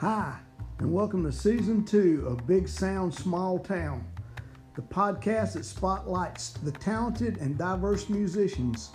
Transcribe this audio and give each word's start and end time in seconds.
Hi, 0.00 0.38
and 0.78 0.92
welcome 0.92 1.24
to 1.24 1.32
season 1.32 1.84
two 1.84 2.24
of 2.24 2.46
Big 2.46 2.68
Sound 2.68 3.12
Small 3.12 3.58
Town, 3.58 4.06
the 4.76 4.82
podcast 4.82 5.54
that 5.54 5.64
spotlights 5.64 6.50
the 6.50 6.70
talented 6.70 7.38
and 7.38 7.58
diverse 7.58 8.08
musicians 8.08 8.92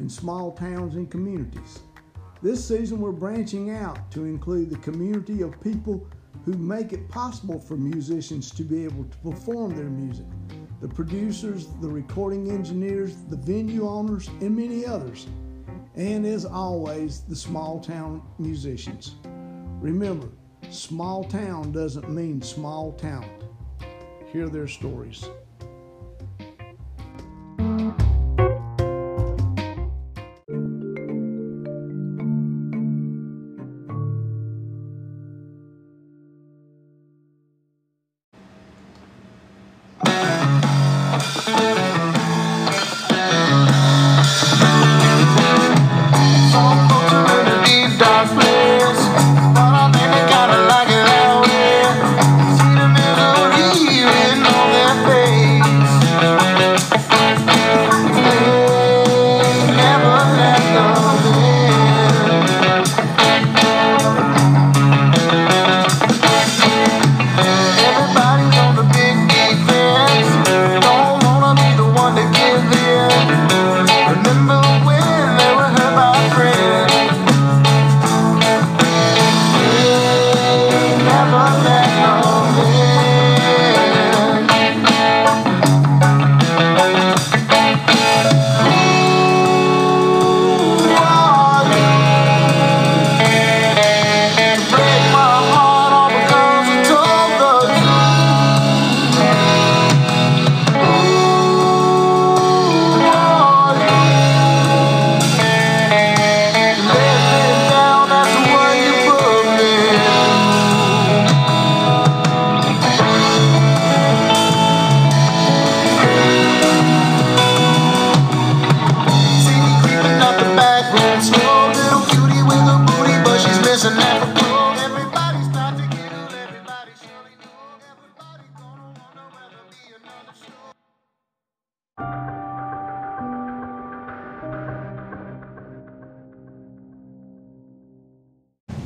in 0.00 0.08
small 0.08 0.50
towns 0.50 0.96
and 0.96 1.08
communities. 1.08 1.78
This 2.42 2.66
season, 2.66 3.00
we're 3.00 3.12
branching 3.12 3.70
out 3.70 4.10
to 4.10 4.24
include 4.24 4.70
the 4.70 4.78
community 4.78 5.42
of 5.42 5.60
people 5.60 6.04
who 6.44 6.54
make 6.54 6.92
it 6.92 7.08
possible 7.08 7.60
for 7.60 7.76
musicians 7.76 8.50
to 8.50 8.64
be 8.64 8.82
able 8.82 9.04
to 9.04 9.16
perform 9.18 9.76
their 9.76 9.90
music 9.90 10.26
the 10.80 10.88
producers, 10.88 11.68
the 11.80 11.88
recording 11.88 12.50
engineers, 12.50 13.14
the 13.30 13.36
venue 13.36 13.86
owners, 13.86 14.26
and 14.40 14.56
many 14.56 14.84
others. 14.84 15.28
And 15.94 16.26
as 16.26 16.44
always, 16.44 17.20
the 17.20 17.36
small 17.36 17.78
town 17.78 18.22
musicians. 18.40 19.14
Remember, 19.82 20.28
small 20.70 21.24
town 21.24 21.72
doesn't 21.72 22.08
mean 22.08 22.40
small 22.40 22.92
talent. 22.92 23.42
Hear 24.32 24.48
their 24.48 24.68
stories. 24.68 25.28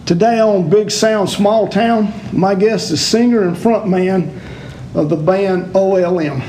Today 0.06 0.38
on 0.38 0.70
Big 0.70 0.92
Sound 0.92 1.28
Small 1.28 1.66
Town, 1.66 2.12
my 2.32 2.54
guest 2.54 2.92
is 2.92 3.04
singer 3.04 3.42
and 3.42 3.56
frontman 3.56 4.38
of 4.94 5.08
the 5.08 5.16
band 5.16 5.74
OLM, 5.74 6.44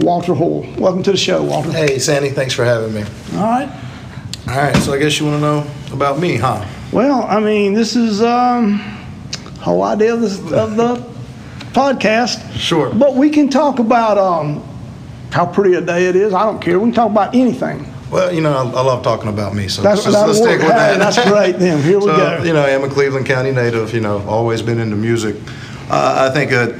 Walter 0.00 0.34
Hoyle. 0.34 0.70
Welcome 0.76 1.02
to 1.04 1.12
the 1.12 1.16
show, 1.16 1.42
Walter. 1.42 1.72
Hey, 1.72 1.98
Sandy, 1.98 2.28
thanks 2.28 2.52
for 2.52 2.66
having 2.66 2.92
me. 2.92 3.04
All 3.32 3.44
right. 3.44 3.70
All 4.46 4.56
right, 4.56 4.76
so 4.76 4.92
I 4.92 4.98
guess 4.98 5.18
you 5.18 5.24
want 5.24 5.38
to 5.38 5.40
know 5.40 5.70
about 5.90 6.18
me, 6.18 6.36
huh? 6.36 6.62
Well, 6.92 7.22
I 7.22 7.40
mean, 7.40 7.72
this 7.72 7.96
is 7.96 8.20
um, 8.20 8.78
whole 9.58 9.84
idea 9.84 10.12
of, 10.12 10.20
this, 10.20 10.38
of 10.52 10.76
the 10.76 10.96
podcast. 11.72 12.58
Sure. 12.58 12.92
But 12.92 13.14
we 13.14 13.30
can 13.30 13.48
talk 13.48 13.78
about 13.78 14.18
um, 14.18 14.62
how 15.30 15.46
pretty 15.46 15.76
a 15.76 15.80
day 15.80 16.08
it 16.08 16.14
is. 16.14 16.34
I 16.34 16.44
don't 16.44 16.60
care. 16.60 16.78
We 16.78 16.88
can 16.88 16.94
talk 16.94 17.10
about 17.10 17.34
anything. 17.34 17.87
Well, 18.10 18.32
you 18.32 18.40
know, 18.40 18.52
I, 18.52 18.62
I 18.62 18.82
love 18.82 19.02
talking 19.02 19.28
about 19.28 19.54
me, 19.54 19.68
so 19.68 19.82
That's- 19.82 20.06
let's, 20.06 20.16
let's 20.26 20.38
stick 20.38 20.60
with 20.60 20.68
that. 20.68 20.98
That's 21.14 21.28
great 21.28 21.58
then. 21.58 21.82
Here 21.82 21.98
we 21.98 22.06
so, 22.06 22.16
go. 22.16 22.42
You 22.42 22.52
know, 22.54 22.64
I'm 22.64 22.84
a 22.84 22.88
Cleveland 22.88 23.26
County 23.26 23.52
native. 23.52 23.92
You 23.92 24.00
know, 24.00 24.26
always 24.26 24.62
been 24.62 24.78
into 24.78 24.96
music. 24.96 25.36
Uh, 25.90 26.28
I 26.30 26.32
think 26.32 26.52
uh, 26.52 26.72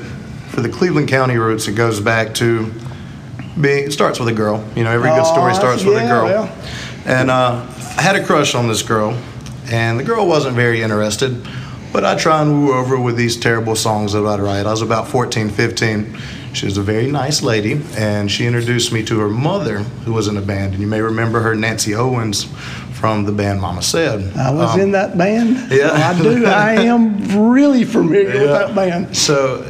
for 0.49 0.61
the 0.61 0.69
Cleveland 0.69 1.09
County 1.09 1.37
roots, 1.37 1.69
it 1.69 1.73
goes 1.73 2.01
back 2.01 2.35
to 2.35 2.73
being. 3.61 3.85
It 3.85 3.93
starts 3.93 4.19
with 4.19 4.29
a 4.29 4.33
girl. 4.33 4.67
You 4.75 4.85
know, 4.85 4.91
every 4.91 5.11
good 5.11 5.27
story 5.27 5.55
starts 5.55 5.85
with 5.85 5.97
a 5.97 6.07
girl. 6.07 6.25
well. 6.25 6.59
And 7.05 7.31
uh, 7.31 7.67
I 7.97 8.03
had 8.03 8.17
a 8.17 8.25
crush 8.25 8.55
on 8.55 8.69
this 8.69 8.83
girl, 8.83 9.19
and 9.71 10.01
the 10.01 10.05
girl 10.05 10.27
wasn't 10.27 10.57
very 10.57 10.83
interested. 10.83 11.47
But 11.93 12.05
I 12.05 12.17
try 12.17 12.43
and 12.43 12.53
woo 12.53 12.75
over 12.75 12.99
with 13.01 13.17
these 13.17 13.37
terrible 13.37 13.75
songs 13.75 14.13
that 14.13 14.25
I'd 14.25 14.41
write. 14.41 14.67
I 14.67 14.71
was 14.71 14.83
about 14.83 15.09
14, 15.09 15.49
15. 15.49 16.19
She 16.59 16.67
was 16.67 16.77
a 16.77 16.83
very 16.83 17.07
nice 17.07 17.41
lady, 17.41 17.81
and 17.97 18.29
she 18.29 18.45
introduced 18.45 18.93
me 18.93 19.05
to 19.05 19.21
her 19.21 19.29
mother, 19.29 19.79
who 20.05 20.13
was 20.13 20.27
in 20.27 20.37
a 20.37 20.41
band. 20.41 20.73
And 20.73 20.83
you 20.83 20.89
may 20.89 21.01
remember 21.01 21.39
her, 21.41 21.55
Nancy 21.55 21.95
Owens, 21.95 22.49
from 22.95 23.25
the 23.27 23.31
band 23.31 23.61
Mama 23.61 23.81
Said. 23.81 24.37
I 24.37 24.51
was 24.51 24.75
Um, 24.75 24.81
in 24.81 24.91
that 24.91 25.17
band. 25.17 25.71
yeah. 25.71 25.93
I 25.93 26.21
do. 26.21 26.45
I 26.47 26.73
am 26.95 27.49
really 27.53 27.85
familiar 27.85 28.41
with 28.41 28.49
that 28.51 28.75
band. 28.75 29.17
So 29.17 29.65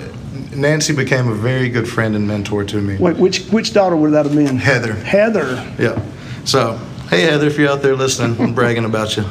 Nancy 0.57 0.95
became 0.95 1.29
a 1.29 1.35
very 1.35 1.69
good 1.69 1.87
friend 1.87 2.17
and 2.17 2.27
mentor 2.27 2.65
to 2.65 2.81
me. 2.81 2.97
Wait, 2.97 3.19
which 3.19 3.41
which 3.49 3.75
daughter 3.75 3.95
would 3.95 4.13
that 4.13 4.25
have 4.25 4.35
been? 4.35 4.57
Heather. 4.57 4.95
Heather. 4.95 5.63
Yeah. 5.79 6.01
So, 6.47 6.81
hey 7.11 7.21
Heather, 7.21 7.49
if 7.49 7.59
you're 7.59 7.69
out 7.71 7.83
there 7.83 7.97
listening, 7.97 8.41
I'm 8.41 8.55
bragging 8.55 8.87
about 8.87 9.15
you, 9.19 9.27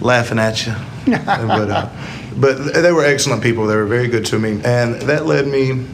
laughing 0.00 0.38
at 0.38 0.66
you. 0.66 0.72
but, 1.06 1.28
uh, 1.70 1.88
but 2.38 2.72
they 2.72 2.92
were 2.92 3.04
excellent 3.04 3.42
people. 3.42 3.66
They 3.66 3.76
were 3.76 3.84
very 3.84 4.08
good 4.08 4.24
to 4.26 4.38
me, 4.38 4.52
and 4.64 4.94
that 5.02 5.26
led 5.26 5.46
me, 5.46 5.84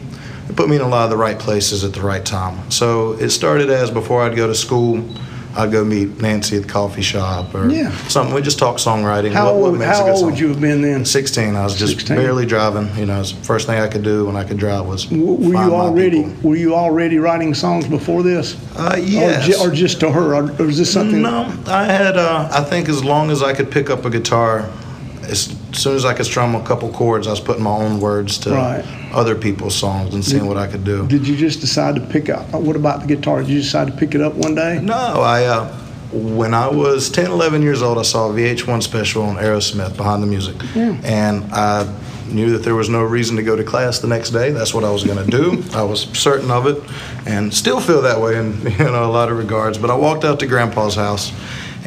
it 0.49 0.55
put 0.55 0.67
me 0.69 0.75
in 0.75 0.81
a 0.81 0.87
lot 0.87 1.03
of 1.05 1.09
the 1.09 1.17
right 1.17 1.37
places 1.37 1.83
at 1.83 1.93
the 1.93 2.01
right 2.01 2.25
time. 2.25 2.69
So 2.71 3.13
it 3.13 3.29
started 3.29 3.69
as 3.69 3.91
before 3.91 4.23
I'd 4.23 4.35
go 4.35 4.47
to 4.47 4.55
school. 4.55 5.03
I'd 5.57 5.71
go 5.71 5.83
meet 5.83 6.21
Nancy 6.21 6.57
at 6.57 6.61
the 6.63 6.67
coffee 6.69 7.01
shop 7.01 7.55
or 7.55 7.69
Yeah. 7.69 7.91
something. 8.07 8.33
We'd 8.35 8.43
just 8.43 8.59
talk 8.59 8.77
songwriting. 8.77 9.31
How 9.33 9.45
what- 9.47 9.55
what 9.55 9.67
old? 9.71 9.81
How 9.81 10.07
old 10.11 10.25
would 10.27 10.39
you 10.39 10.47
have 10.49 10.61
been 10.61 10.81
then? 10.83 11.05
16. 11.05 11.55
I 11.55 11.63
was 11.63 11.73
just 11.75 11.93
16. 11.93 12.17
barely 12.17 12.45
driving. 12.45 12.87
You 12.97 13.07
know, 13.07 13.21
the 13.23 13.33
first 13.41 13.65
thing 13.65 13.79
I 13.79 13.87
could 13.87 14.03
do 14.03 14.25
when 14.25 14.35
I 14.35 14.43
could 14.43 14.57
drive 14.57 14.85
was 14.85 15.05
W- 15.05 15.25
Were 15.33 15.53
find 15.53 15.71
you 15.71 15.75
already. 15.75 16.27
Were 16.43 16.55
you 16.55 16.75
already 16.75 17.17
writing 17.17 17.55
songs 17.55 17.87
before 17.87 18.21
this? 18.21 18.55
Uh, 18.77 18.91
Or, 18.93 18.99
yes. 18.99 19.59
or 19.59 19.71
just 19.71 19.99
to 20.01 20.11
her? 20.11 20.35
Or, 20.35 20.51
or 20.59 20.65
is 20.69 20.77
this 20.77 20.91
something? 20.93 21.23
No, 21.23 21.47
I 21.67 21.83
had. 21.85 22.15
Uh, 22.15 22.47
I 22.51 22.61
think 22.61 22.87
as 22.87 23.03
long 23.03 23.31
as 23.31 23.41
I 23.41 23.53
could 23.53 23.71
pick 23.71 23.89
up 23.89 24.05
a 24.05 24.09
guitar, 24.11 24.65
as 25.29 25.55
soon 25.73 25.95
as 25.95 26.05
I 26.05 26.13
could 26.13 26.25
strum 26.25 26.55
a 26.55 26.63
couple 26.63 26.89
chords, 26.91 27.27
I 27.27 27.31
was 27.31 27.39
putting 27.39 27.63
my 27.63 27.71
own 27.71 27.99
words 27.99 28.37
to 28.39 28.51
Right. 28.51 28.83
other 29.13 29.35
people's 29.35 29.75
songs 29.75 30.13
and 30.13 30.23
seeing 30.23 30.47
what 30.47 30.57
I 30.57 30.67
could 30.67 30.83
do. 30.83 31.07
Did 31.07 31.27
you 31.27 31.35
just 31.37 31.61
decide 31.61 31.95
to 31.95 32.01
pick 32.01 32.29
up? 32.29 32.51
What 32.51 32.75
about 32.75 33.01
the 33.01 33.07
guitar? 33.07 33.39
Did 33.41 33.49
you 33.49 33.61
decide 33.61 33.87
to 33.87 33.93
pick 33.93 34.15
it 34.15 34.21
up 34.21 34.33
one 34.35 34.55
day? 34.55 34.79
No, 34.81 34.95
I. 35.21 35.45
Uh, 35.45 35.67
when 36.11 36.55
I 36.55 36.67
was 36.67 37.07
10, 37.11 37.29
11 37.29 37.61
years 37.61 37.83
old, 37.83 37.99
I 37.99 38.01
saw 38.01 38.31
a 38.31 38.33
VH1 38.33 38.81
special 38.81 39.21
on 39.21 39.35
Aerosmith 39.35 39.95
behind 39.95 40.23
the 40.23 40.27
music, 40.27 40.55
and 40.75 41.43
I 41.53 41.87
knew 42.31 42.49
that 42.51 42.63
there 42.63 42.73
was 42.73 42.89
no 42.89 43.03
reason 43.03 43.35
to 43.37 43.43
go 43.43 43.55
to 43.55 43.63
class 43.63 43.99
the 43.99 44.07
next 44.07 44.31
day. 44.31 44.49
That's 44.51 44.73
what 44.73 44.83
I 44.83 44.89
was 44.91 45.03
going 45.03 45.23
to 45.23 45.29
do. 45.29 45.63
I 45.75 45.83
was 45.83 46.07
certain 46.17 46.49
of 46.49 46.65
it, 46.65 46.81
and 47.27 47.53
still 47.53 47.79
feel 47.79 48.01
that 48.01 48.19
way 48.19 48.37
in 48.37 48.59
you 48.79 48.85
know 48.85 49.05
a 49.05 49.11
lot 49.11 49.29
of 49.29 49.37
regards. 49.37 49.77
But 49.77 49.91
I 49.91 49.95
walked 49.95 50.23
out 50.25 50.39
to 50.39 50.47
Grandpa's 50.47 50.95
house, 50.95 51.31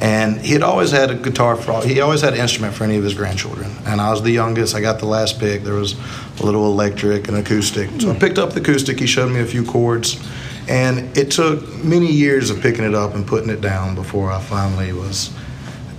and 0.02 0.40
he 0.40 0.52
had 0.52 0.62
always 0.64 0.90
had 0.90 1.10
a 1.10 1.14
guitar 1.14 1.54
for. 1.56 1.80
He 1.84 2.00
always 2.00 2.20
had 2.20 2.34
an 2.34 2.40
instrument 2.40 2.74
for 2.74 2.82
any 2.84 2.96
of 2.96 3.04
his 3.04 3.14
grandchildren, 3.14 3.70
and 3.86 4.00
I 4.00 4.10
was 4.10 4.20
the 4.22 4.32
youngest. 4.32 4.74
I 4.74 4.80
got 4.80 4.98
the 4.98 5.06
last 5.06 5.38
pick. 5.38 5.62
There 5.62 5.74
was 5.74 5.94
a 6.40 6.44
little 6.44 6.66
electric 6.66 7.28
and 7.28 7.36
acoustic, 7.36 7.88
so 8.00 8.10
I 8.10 8.18
picked 8.18 8.36
up 8.38 8.52
the 8.52 8.60
acoustic. 8.60 8.98
He 8.98 9.06
showed 9.06 9.30
me 9.32 9.40
a 9.40 9.46
few 9.46 9.64
chords. 9.64 10.20
And 10.68 11.16
it 11.16 11.32
took 11.32 11.66
many 11.84 12.06
years 12.10 12.48
of 12.50 12.60
picking 12.60 12.84
it 12.84 12.94
up 12.94 13.14
and 13.16 13.26
putting 13.26 13.50
it 13.50 13.60
down 13.60 13.96
before 13.96 14.30
I 14.30 14.40
finally 14.40 14.92
was 14.92 15.30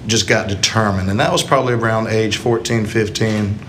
just 0.07 0.25
got 0.27 0.47
determined. 0.47 1.09
And 1.09 1.19
that 1.19 1.33
was 1.33 1.43
probably 1.43 1.73
around 1.73 2.07
age 2.07 2.37
14, 2.37 2.85
15. 2.85 3.59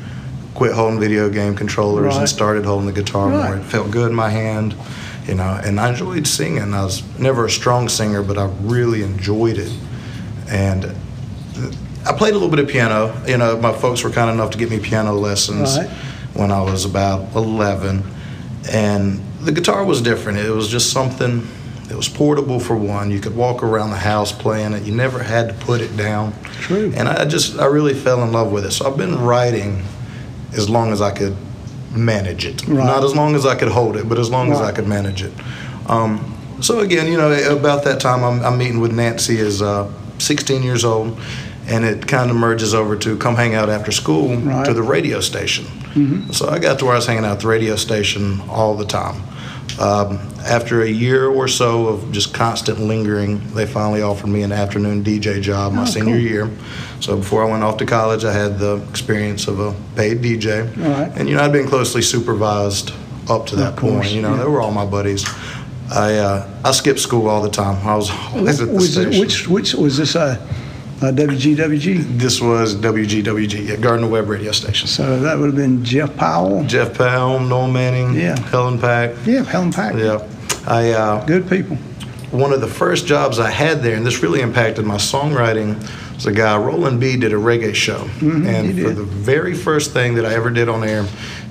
quit 0.54 0.72
holding 0.72 1.00
video 1.00 1.28
game 1.28 1.56
controllers 1.56 2.06
Right. 2.06 2.18
and 2.20 2.28
started 2.28 2.64
holding 2.64 2.86
the 2.86 2.92
guitar 2.92 3.28
more. 3.28 3.56
It 3.56 3.64
felt 3.64 3.90
good 3.90 4.10
in 4.10 4.14
my 4.14 4.30
hand, 4.30 4.76
you 5.26 5.34
know, 5.34 5.60
and 5.64 5.80
I 5.80 5.88
enjoyed 5.90 6.28
singing. 6.28 6.72
I 6.72 6.84
was 6.84 7.02
never 7.18 7.44
a 7.46 7.50
strong 7.50 7.88
singer, 7.88 8.22
but 8.22 8.38
I 8.38 8.48
really 8.62 9.02
enjoyed 9.02 9.58
it. 9.58 9.72
And 10.48 10.94
I 12.06 12.12
played 12.12 12.30
a 12.30 12.34
little 12.38 12.48
bit 12.50 12.58
of 12.58 12.68
piano. 12.68 13.14
You 13.26 13.38
know, 13.38 13.56
my 13.58 13.72
folks 13.72 14.02
were 14.04 14.10
kind 14.10 14.30
enough 14.30 14.50
to 14.50 14.58
get 14.58 14.70
me 14.70 14.78
piano 14.78 15.12
lessons 15.14 15.78
Right. 15.78 15.88
when 16.34 16.50
I 16.50 16.60
was 16.62 16.84
about 16.84 17.34
11. 17.34 18.02
And 18.70 19.20
the 19.42 19.52
guitar 19.52 19.84
was 19.84 20.00
different. 20.02 20.38
It 20.38 20.50
was 20.50 20.68
just 20.68 20.90
something, 20.90 21.46
it 21.90 21.94
was 21.96 22.08
portable 22.08 22.60
for 22.60 22.76
one. 22.76 23.10
You 23.10 23.20
could 23.20 23.36
walk 23.36 23.62
around 23.62 23.90
the 23.90 23.96
house 23.98 24.32
playing 24.32 24.72
it. 24.72 24.82
You 24.84 24.94
never 24.94 25.22
had 25.22 25.48
to 25.48 25.54
put 25.66 25.80
it 25.80 25.96
down. 25.96 26.34
True. 26.60 26.92
And 26.96 27.08
I 27.08 27.24
just, 27.26 27.58
I 27.58 27.66
really 27.66 27.94
fell 27.94 28.22
in 28.22 28.32
love 28.32 28.52
with 28.52 28.64
it. 28.64 28.72
So 28.72 28.90
I've 28.90 28.96
been 28.96 29.18
writing 29.20 29.82
as 30.52 30.68
long 30.70 30.92
as 30.92 31.00
I 31.00 31.10
could 31.10 31.36
manage 31.92 32.44
it. 32.44 32.66
Right. 32.66 32.84
Not 32.84 33.04
as 33.04 33.14
long 33.14 33.34
as 33.34 33.44
I 33.46 33.54
could 33.54 33.68
hold 33.68 33.96
it, 33.96 34.08
but 34.08 34.18
as 34.18 34.30
long 34.30 34.50
as 34.52 34.60
I 34.60 34.72
could 34.72 34.86
manage 34.86 35.22
it. 35.22 35.32
Um, 35.86 36.30
so 36.60 36.80
again, 36.80 37.06
you 37.10 37.16
know, 37.18 37.30
about 37.56 37.84
that 37.84 38.00
time, 38.00 38.24
I'm, 38.24 38.42
I'm 38.44 38.58
meeting 38.58 38.80
with 38.80 38.92
Nancy 38.92 39.38
as 39.40 39.60
uh, 39.62 39.90
16 40.24 40.62
years 40.62 40.84
old, 40.84 41.18
and 41.66 41.84
it 41.84 42.06
kind 42.08 42.30
of 42.30 42.36
merges 42.36 42.74
over 42.74 42.96
to 42.96 43.16
come 43.18 43.36
hang 43.36 43.54
out 43.54 43.68
after 43.68 43.92
school 43.92 44.28
Right. 44.28 44.38
Mm-hmm. 44.44 44.62
to 44.64 44.74
the 44.74 44.82
radio 44.82 45.20
station. 45.20 45.66
So 46.32 46.48
I 46.48 46.58
got 46.58 46.80
to 46.80 46.86
where 46.86 46.94
I 46.94 46.96
was 46.96 47.06
hanging 47.06 47.24
out 47.24 47.32
at 47.36 47.40
the 47.40 47.46
radio 47.46 47.76
station 47.76 48.40
all 48.48 48.74
the 48.76 48.84
time. 48.84 49.22
Um, 49.80 50.18
after 50.44 50.82
a 50.82 50.88
year 50.88 51.26
or 51.28 51.46
so 51.48 51.86
of 51.86 52.10
just 52.12 52.34
constant 52.34 52.80
lingering, 52.80 53.40
they 53.54 53.64
finally 53.66 54.02
offered 54.02 54.26
me 54.28 54.42
an 54.42 54.50
afternoon 54.52 55.02
DJ 55.04 55.40
job 55.40 55.72
my 55.72 55.82
Oh, 55.82 55.84
senior 55.84 56.14
cool. 56.14 56.20
year. 56.20 56.50
So 57.00 57.16
before 57.16 57.44
I 57.46 57.50
went 57.50 57.62
off 57.64 57.76
to 57.78 57.86
college, 57.86 58.24
I 58.24 58.32
had 58.32 58.58
the 58.58 58.76
experience 58.90 59.46
of 59.48 59.60
a 59.60 59.72
paid 59.96 60.20
DJ. 60.20 60.64
Right. 60.76 61.12
And 61.16 61.28
you 61.28 61.36
know, 61.36 61.42
I'd 61.42 61.52
been 61.52 61.68
closely 61.68 62.02
supervised 62.02 62.92
up 63.28 63.46
to 63.46 63.56
that 63.56 63.76
point. 63.76 64.10
You 64.12 64.22
know, 64.22 64.34
yeah. 64.34 64.42
they 64.42 64.48
were 64.48 64.60
all 64.60 64.72
my 64.72 64.86
buddies. 64.86 65.24
I 65.90 66.14
uh, 66.16 66.48
I 66.64 66.70
skipped 66.72 67.00
school 67.00 67.28
all 67.28 67.42
the 67.42 67.50
time. 67.50 67.86
I 67.86 67.94
was 67.96 68.10
always 68.10 68.60
at 68.60 68.68
the 68.68 68.74
Was 68.74 68.96
it, 68.96 69.02
station. 69.02 69.20
which 69.20 69.48
which 69.48 69.74
was 69.74 69.96
this 69.96 70.14
a, 70.14 70.40
a 71.02 71.12
WGWG? 71.12 72.18
This 72.18 72.40
was 72.40 72.74
WGWG 72.74 73.70
at 73.70 73.80
Gardner 73.80 74.08
Webb 74.08 74.28
radio 74.28 74.52
station. 74.52 74.88
So 74.88 75.20
that 75.20 75.36
would 75.38 75.46
have 75.46 75.56
been 75.56 75.84
Jeff 75.84 76.16
Powell. 76.16 76.64
Jeff 76.64 76.96
Powell, 76.96 77.38
Noel 77.40 77.68
Manning, 77.70 78.14
Yeah. 78.14 78.38
Helen 78.48 78.78
Pack. 78.78 79.14
Yeah, 79.26 79.44
Helen 79.44 79.72
Pack. 79.72 79.94
Yeah. 79.96 80.26
I 80.66 80.90
uh, 80.92 81.24
Good 81.26 81.48
people. 81.48 81.76
one 82.30 82.52
of 82.52 82.62
the 82.62 82.66
first 82.66 83.06
jobs 83.06 83.38
I 83.38 83.50
had 83.50 83.82
there, 83.82 83.94
and 83.96 84.06
this 84.06 84.22
really 84.22 84.40
impacted 84.40 84.86
my 84.86 84.96
songwriting, 84.96 85.76
was 86.14 86.24
a 86.24 86.32
guy, 86.32 86.56
Roland 86.56 86.98
B, 86.98 87.16
did 87.18 87.32
a 87.34 87.36
reggae 87.36 87.74
show. 87.74 87.98
Mm-hmm, 87.98 88.46
and 88.46 88.80
for 88.80 88.90
the 88.90 89.02
very 89.04 89.52
first 89.52 89.92
thing 89.92 90.14
that 90.14 90.24
I 90.24 90.32
ever 90.34 90.48
did 90.48 90.70
on 90.70 90.82
air, 90.82 91.04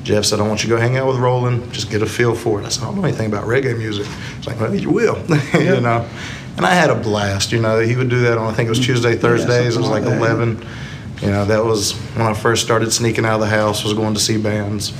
Jeff 0.04 0.26
said, 0.26 0.40
I 0.40 0.48
want 0.48 0.64
you 0.64 0.70
to 0.70 0.76
go 0.76 0.82
hang 0.82 0.98
out 0.98 1.08
with 1.08 1.18
Roland, 1.18 1.72
just 1.72 1.90
get 1.90 2.02
a 2.02 2.06
feel 2.06 2.36
for 2.36 2.60
it. 2.60 2.66
I 2.66 2.70
said, 2.70 2.84
I 2.84 2.88
don't 2.88 2.98
know 2.98 3.06
anything 3.06 3.28
about 3.28 3.46
reggae 3.46 3.78
music. 3.78 4.06
He's 4.38 4.48
like, 4.48 4.60
well, 4.60 4.76
you 4.76 4.90
will, 4.90 5.18
you 5.54 5.80
know. 5.80 6.08
And 6.58 6.66
I 6.66 6.74
had 6.74 6.90
a 6.90 6.96
blast, 6.96 7.52
you 7.52 7.60
know. 7.60 7.80
He 7.80 7.96
would 7.96 8.10
do 8.10 8.20
that 8.22 8.38
on, 8.38 8.52
I 8.52 8.54
think 8.54 8.68
it 8.68 8.70
was 8.70 8.86
Tuesday, 8.86 9.16
Thursdays. 9.16 9.76
it 9.76 9.80
was 9.80 9.90
like 9.90 10.04
like 10.04 10.18
11. 10.18 10.66
You 11.22 11.30
know, 11.30 11.46
that 11.46 11.64
was 11.64 11.94
when 12.16 12.28
I 12.28 12.34
first 12.34 12.64
started 12.64 12.92
sneaking 12.92 13.26
out 13.26 13.36
of 13.36 13.40
the 13.42 13.48
house, 13.48 13.84
was 13.84 13.94
going 13.94 14.14
to 14.14 14.20
see 14.20 14.38
bands. 14.38 14.94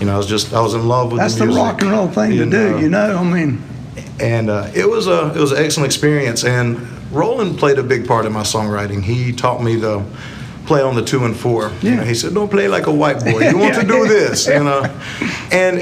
You 0.00 0.06
know, 0.06 0.14
I 0.14 0.16
was 0.16 0.26
just, 0.26 0.52
I 0.52 0.60
was 0.60 0.74
in 0.74 0.88
love 0.88 1.12
with 1.12 1.20
That's 1.20 1.36
the 1.36 1.46
the 1.46 1.52
rock 1.52 1.80
and 1.82 1.90
roll 1.92 2.08
thing 2.08 2.32
to 2.32 2.50
do, 2.50 2.80
you 2.80 2.88
know? 2.88 3.16
I 3.16 3.22
mean, 3.22 3.62
and 4.18 4.50
uh, 4.50 4.70
it 4.74 4.88
was 4.88 5.06
a 5.06 5.32
it 5.34 5.38
was 5.38 5.52
an 5.52 5.64
excellent 5.64 5.86
experience. 5.86 6.44
And 6.44 6.80
Roland 7.12 7.58
played 7.58 7.78
a 7.78 7.82
big 7.82 8.06
part 8.06 8.26
in 8.26 8.32
my 8.32 8.42
songwriting. 8.42 9.02
He 9.02 9.32
taught 9.32 9.62
me 9.62 9.80
to 9.80 10.04
play 10.70 10.82
on 10.82 10.94
the 10.94 11.02
two 11.02 11.24
and 11.24 11.36
four. 11.36 11.62
You 11.82 11.90
Yeah. 11.90 11.96
know, 11.96 12.04
he 12.04 12.14
said, 12.14 12.32
"Don't 12.32 12.48
play 12.50 12.68
like 12.68 12.86
a 12.86 12.92
white 13.02 13.18
boy. 13.24 13.40
You 13.50 13.58
want 13.58 13.74
to 13.74 13.86
do 13.98 14.06
this." 14.06 14.46
You 14.46 14.62
know, 14.68 14.82
and 15.62 15.74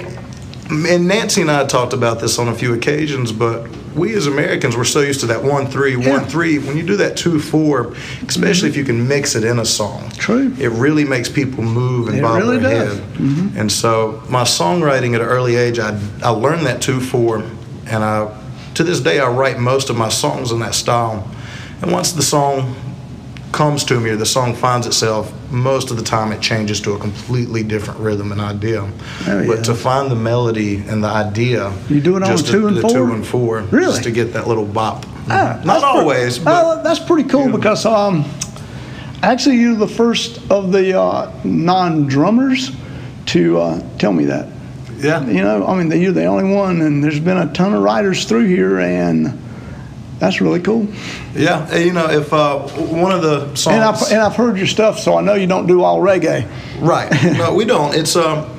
and 0.93 1.06
Nancy 1.06 1.40
and 1.43 1.50
I 1.50 1.64
talked 1.67 1.93
about 1.93 2.20
this 2.20 2.38
on 2.38 2.49
a 2.49 2.55
few 2.55 2.73
occasions, 2.75 3.32
but 3.32 3.67
we 3.94 4.14
as 4.14 4.26
Americans 4.26 4.76
we're 4.79 4.85
so 4.96 5.00
used 5.00 5.20
to 5.20 5.26
that 5.26 5.43
one 5.44 5.67
three 5.67 5.94
one 5.96 6.06
Yeah. 6.23 6.32
three. 6.35 6.58
When 6.58 6.76
you 6.79 6.85
do 6.93 6.96
that 6.96 7.17
two 7.19 7.38
four, 7.38 7.93
especially 8.26 8.70
mm-hmm. 8.70 8.70
if 8.70 8.76
you 8.79 8.85
can 8.85 9.06
mix 9.08 9.35
it 9.35 9.44
in 9.44 9.58
a 9.58 9.64
song, 9.64 10.11
True. 10.17 10.52
it 10.58 10.70
really 10.85 11.05
makes 11.05 11.29
people 11.29 11.64
move 11.64 12.08
and 12.08 12.17
It 12.19 12.23
bob 12.23 12.38
really 12.38 12.58
their 12.58 12.87
does. 12.87 12.99
head. 12.99 13.02
Mm-hmm. 13.19 13.58
And 13.61 13.70
so 13.70 14.23
my 14.31 14.44
songwriting 14.44 15.14
at 15.14 15.20
an 15.20 15.29
early 15.37 15.56
age, 15.56 15.79
I, 15.79 15.91
I 16.23 16.31
learned 16.31 16.64
that 16.67 16.81
two 16.81 17.00
four, 17.00 17.43
and 17.93 18.02
I 18.02 18.29
to 18.75 18.84
this 18.84 19.00
day 19.00 19.19
I 19.20 19.29
write 19.41 19.58
most 19.58 19.91
of 19.91 19.96
my 19.96 20.08
songs 20.08 20.50
in 20.50 20.61
that 20.61 20.75
style. 20.75 21.26
And 21.82 21.93
once 21.93 22.12
the 22.12 22.23
song 22.23 22.75
comes 23.52 23.82
to 23.84 23.98
me 23.98 24.10
or 24.10 24.16
the 24.16 24.26
song 24.26 24.54
finds 24.54 24.86
itself, 24.86 25.32
most 25.50 25.90
of 25.90 25.96
the 25.96 26.02
time 26.02 26.32
it 26.32 26.40
changes 26.40 26.80
to 26.82 26.92
a 26.92 26.98
completely 26.98 27.62
different 27.62 27.98
rhythm 28.00 28.30
and 28.32 28.40
idea. 28.40 28.82
Oh, 29.26 29.40
yeah. 29.40 29.46
But 29.46 29.64
to 29.64 29.74
find 29.74 30.10
the 30.10 30.16
melody 30.16 30.76
and 30.86 31.02
the 31.02 31.08
idea, 31.08 31.72
You 31.88 32.00
do 32.00 32.16
it 32.16 32.22
on 32.22 32.36
two 32.36 32.60
the, 32.62 32.66
and 32.68 32.76
the 32.76 32.80
four? 32.82 32.90
two 32.90 33.12
and 33.12 33.26
four, 33.26 33.60
Really? 33.70 33.86
just 33.86 34.02
to 34.04 34.10
get 34.10 34.32
that 34.34 34.46
little 34.48 34.66
bop. 34.66 35.06
Ah, 35.30 35.60
Not 35.64 35.82
always, 35.84 36.38
but 36.38 36.52
Oh, 36.64 36.82
that's 36.82 36.98
pretty 36.98 37.28
cool 37.28 37.50
because 37.50 37.84
um, 37.86 38.24
actually 39.22 39.56
you're 39.56 39.76
the 39.76 39.88
first 39.88 40.40
of 40.50 40.70
the 40.72 40.98
uh, 41.00 41.32
non-drummers 41.44 42.72
to 43.26 43.58
uh, 43.58 43.82
tell 43.98 44.12
me 44.12 44.24
that. 44.26 44.48
yeah. 44.98 45.24
You 45.26 45.42
know, 45.42 45.66
I 45.66 45.82
mean, 45.82 46.00
you're 46.00 46.12
the 46.12 46.24
only 46.26 46.54
one, 46.54 46.80
and 46.82 47.02
there's 47.04 47.20
been 47.20 47.36
a 47.38 47.52
ton 47.52 47.74
of 47.74 47.82
writers 47.82 48.24
through 48.24 48.46
here, 48.46 48.78
and 48.80 49.38
that's 50.19 50.41
really 50.41 50.61
cool. 50.61 50.87
Yeah, 51.35 51.69
and, 51.70 51.85
you 51.85 51.93
know, 51.93 52.09
if 52.11 52.32
uh, 52.32 52.59
one 52.61 53.12
of 53.12 53.23
the 53.23 53.55
songs, 53.55 53.75
And 53.76 53.85
I've, 53.85 54.03
and 54.11 54.20
I've 54.20 54.35
heard 54.37 54.56
your 54.56 54.67
stuff, 54.67 54.99
so 54.99 55.17
I 55.17 55.20
know 55.23 55.35
you 55.35 55.47
don't 55.47 55.67
do 55.67 55.82
all 55.82 56.00
reggae. 56.00 56.47
right? 56.81 57.11
No, 57.38 57.55
we 57.55 57.65
don't. 57.65 57.94
It's 57.94 58.17
um, 58.17 58.50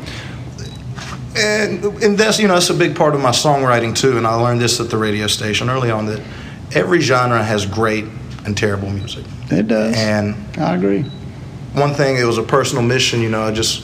and 1.36 1.84
and 2.04 2.18
that's 2.18 2.40
you 2.40 2.48
know 2.48 2.54
that's 2.56 2.70
a 2.70 2.74
big 2.74 2.96
part 2.96 3.14
of 3.16 3.22
my 3.22 3.30
songwriting 3.32 3.96
too. 3.96 4.18
And 4.18 4.26
I 4.26 4.36
learned 4.36 4.62
this 4.62 4.80
at 4.80 4.90
the 4.90 4.98
radio 4.98 5.28
station 5.28 5.70
early 5.70 5.92
on 5.92 6.06
that 6.08 6.22
every 6.74 7.00
genre 7.02 7.44
has 7.44 7.66
great 7.66 8.06
and 8.46 8.58
terrible 8.58 8.90
music. 8.90 9.26
It 9.52 9.68
does. 9.68 9.96
And 9.98 10.36
I 10.58 10.76
agree. 10.76 11.04
one 11.74 11.94
thing, 11.94 12.18
it 12.18 12.24
was 12.24 12.38
a 12.38 12.44
personal 12.44 12.84
mission. 12.84 13.22
You 13.22 13.30
know, 13.30 13.44
I 13.44 13.52
just 13.52 13.84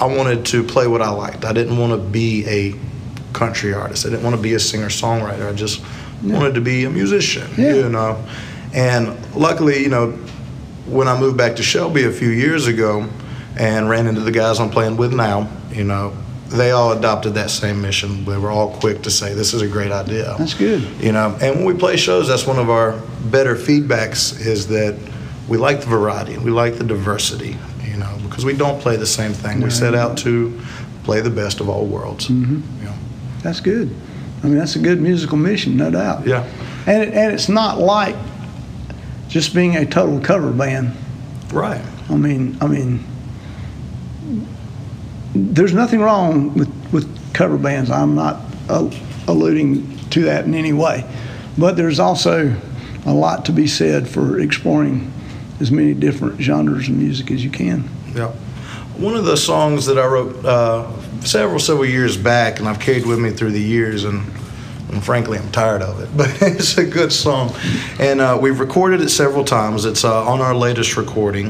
I 0.00 0.06
wanted 0.06 0.44
to 0.46 0.62
play 0.64 0.86
what 0.88 1.02
I 1.02 1.10
liked. 1.10 1.44
I 1.44 1.52
didn't 1.52 1.78
want 1.78 1.92
to 1.92 1.98
be 1.98 2.44
a 2.46 2.74
country 3.32 3.72
artist. 3.74 4.06
I 4.06 4.10
didn't 4.10 4.24
want 4.24 4.36
to 4.36 4.42
be 4.42 4.54
a 4.54 4.60
singer 4.60 4.88
songwriter. 4.88 5.48
I 5.48 5.52
just 5.54 5.82
wanted 6.32 6.54
to 6.54 6.60
be 6.60 6.84
a 6.84 6.90
musician. 6.90 7.48
Yeah. 7.56 7.74
You 7.74 7.88
know, 7.88 8.24
and 8.72 9.16
luckily, 9.34 9.82
you 9.82 9.88
know, 9.88 10.12
when 10.86 11.08
I 11.08 11.18
moved 11.18 11.36
back 11.36 11.56
to 11.56 11.62
Shelby 11.62 12.04
a 12.04 12.12
few 12.12 12.28
years 12.28 12.66
ago 12.66 13.08
and 13.58 13.88
ran 13.88 14.06
into 14.06 14.20
the 14.20 14.32
guys 14.32 14.58
I'm 14.60 14.70
playing 14.70 14.96
with 14.96 15.12
now, 15.12 15.48
you 15.70 15.84
know, 15.84 16.14
they 16.48 16.70
all 16.70 16.92
adopted 16.92 17.34
that 17.34 17.50
same 17.50 17.80
mission. 17.80 18.24
They 18.24 18.36
were 18.36 18.50
all 18.50 18.70
quick 18.78 19.02
to 19.02 19.10
say, 19.10 19.34
"This 19.34 19.54
is 19.54 19.62
a 19.62 19.66
great 19.66 19.90
idea." 19.90 20.36
That's 20.38 20.54
good. 20.54 20.86
You 21.00 21.12
know, 21.12 21.36
and 21.40 21.56
when 21.56 21.64
we 21.64 21.74
play 21.74 21.96
shows, 21.96 22.28
that's 22.28 22.46
one 22.46 22.58
of 22.58 22.70
our 22.70 23.00
better 23.30 23.56
feedbacks 23.56 24.38
is 24.38 24.68
that 24.68 24.96
we 25.48 25.58
like 25.58 25.80
the 25.80 25.86
variety, 25.86 26.38
we 26.38 26.50
like 26.50 26.78
the 26.78 26.84
diversity. 26.84 27.56
You 27.84 27.96
know, 27.96 28.18
because 28.24 28.44
we 28.44 28.54
don't 28.54 28.80
play 28.80 28.96
the 28.96 29.06
same 29.06 29.32
thing. 29.32 29.60
We 29.60 29.70
set 29.70 29.94
out 29.94 30.16
to 30.18 30.58
play 31.04 31.20
the 31.20 31.30
best 31.30 31.60
of 31.60 31.68
all 31.68 31.86
worlds. 31.86 32.28
Mm-hmm. 32.28 32.78
You 32.78 32.84
know. 32.84 32.94
That's 33.42 33.60
good. 33.60 33.94
I 34.44 34.46
mean, 34.46 34.58
that's 34.58 34.76
a 34.76 34.78
good 34.78 35.00
musical 35.00 35.38
mission, 35.38 35.74
no 35.78 35.90
doubt. 35.90 36.26
Yeah. 36.26 36.44
And 36.86 37.02
it, 37.02 37.14
and 37.14 37.32
it's 37.32 37.48
not 37.48 37.78
like 37.78 38.14
just 39.26 39.54
being 39.54 39.76
a 39.76 39.86
total 39.86 40.20
cover 40.20 40.52
band. 40.52 40.94
Right. 41.50 41.80
I 42.10 42.16
mean, 42.16 42.58
I 42.60 42.66
mean, 42.66 43.02
there's 45.34 45.72
nothing 45.72 46.00
wrong 46.00 46.52
with, 46.52 46.92
with 46.92 47.32
cover 47.32 47.56
bands. 47.56 47.90
I'm 47.90 48.14
not 48.14 48.42
uh, 48.68 48.90
alluding 49.26 49.98
to 50.10 50.24
that 50.24 50.44
in 50.44 50.54
any 50.54 50.74
way, 50.74 51.10
but 51.56 51.76
there's 51.76 51.98
also 51.98 52.54
a 53.06 53.14
lot 53.14 53.46
to 53.46 53.52
be 53.52 53.66
said 53.66 54.06
for 54.06 54.38
exploring 54.38 55.10
as 55.58 55.70
many 55.70 55.94
different 55.94 56.38
genres 56.38 56.88
of 56.88 56.96
music 56.96 57.30
as 57.30 57.42
you 57.42 57.50
can. 57.50 57.88
Yeah. 58.14 58.34
One 58.96 59.16
of 59.16 59.24
the 59.24 59.36
songs 59.36 59.86
that 59.86 59.98
I 59.98 60.06
wrote 60.06 60.44
uh, 60.44 60.88
several, 61.22 61.58
several 61.58 61.84
years 61.84 62.16
back, 62.16 62.60
and 62.60 62.68
I've 62.68 62.78
carried 62.78 63.04
with 63.04 63.18
me 63.18 63.30
through 63.30 63.50
the 63.50 63.60
years, 63.60 64.04
and, 64.04 64.20
and 64.88 65.04
frankly, 65.04 65.36
I'm 65.36 65.50
tired 65.50 65.82
of 65.82 66.00
it, 66.00 66.10
but 66.16 66.30
it's 66.40 66.78
a 66.78 66.84
good 66.84 67.12
song. 67.12 67.52
And 67.98 68.20
uh, 68.20 68.38
we've 68.40 68.60
recorded 68.60 69.00
it 69.00 69.08
several 69.08 69.44
times. 69.44 69.84
It's 69.84 70.04
uh, 70.04 70.24
on 70.24 70.40
our 70.40 70.54
latest 70.54 70.96
recording. 70.96 71.48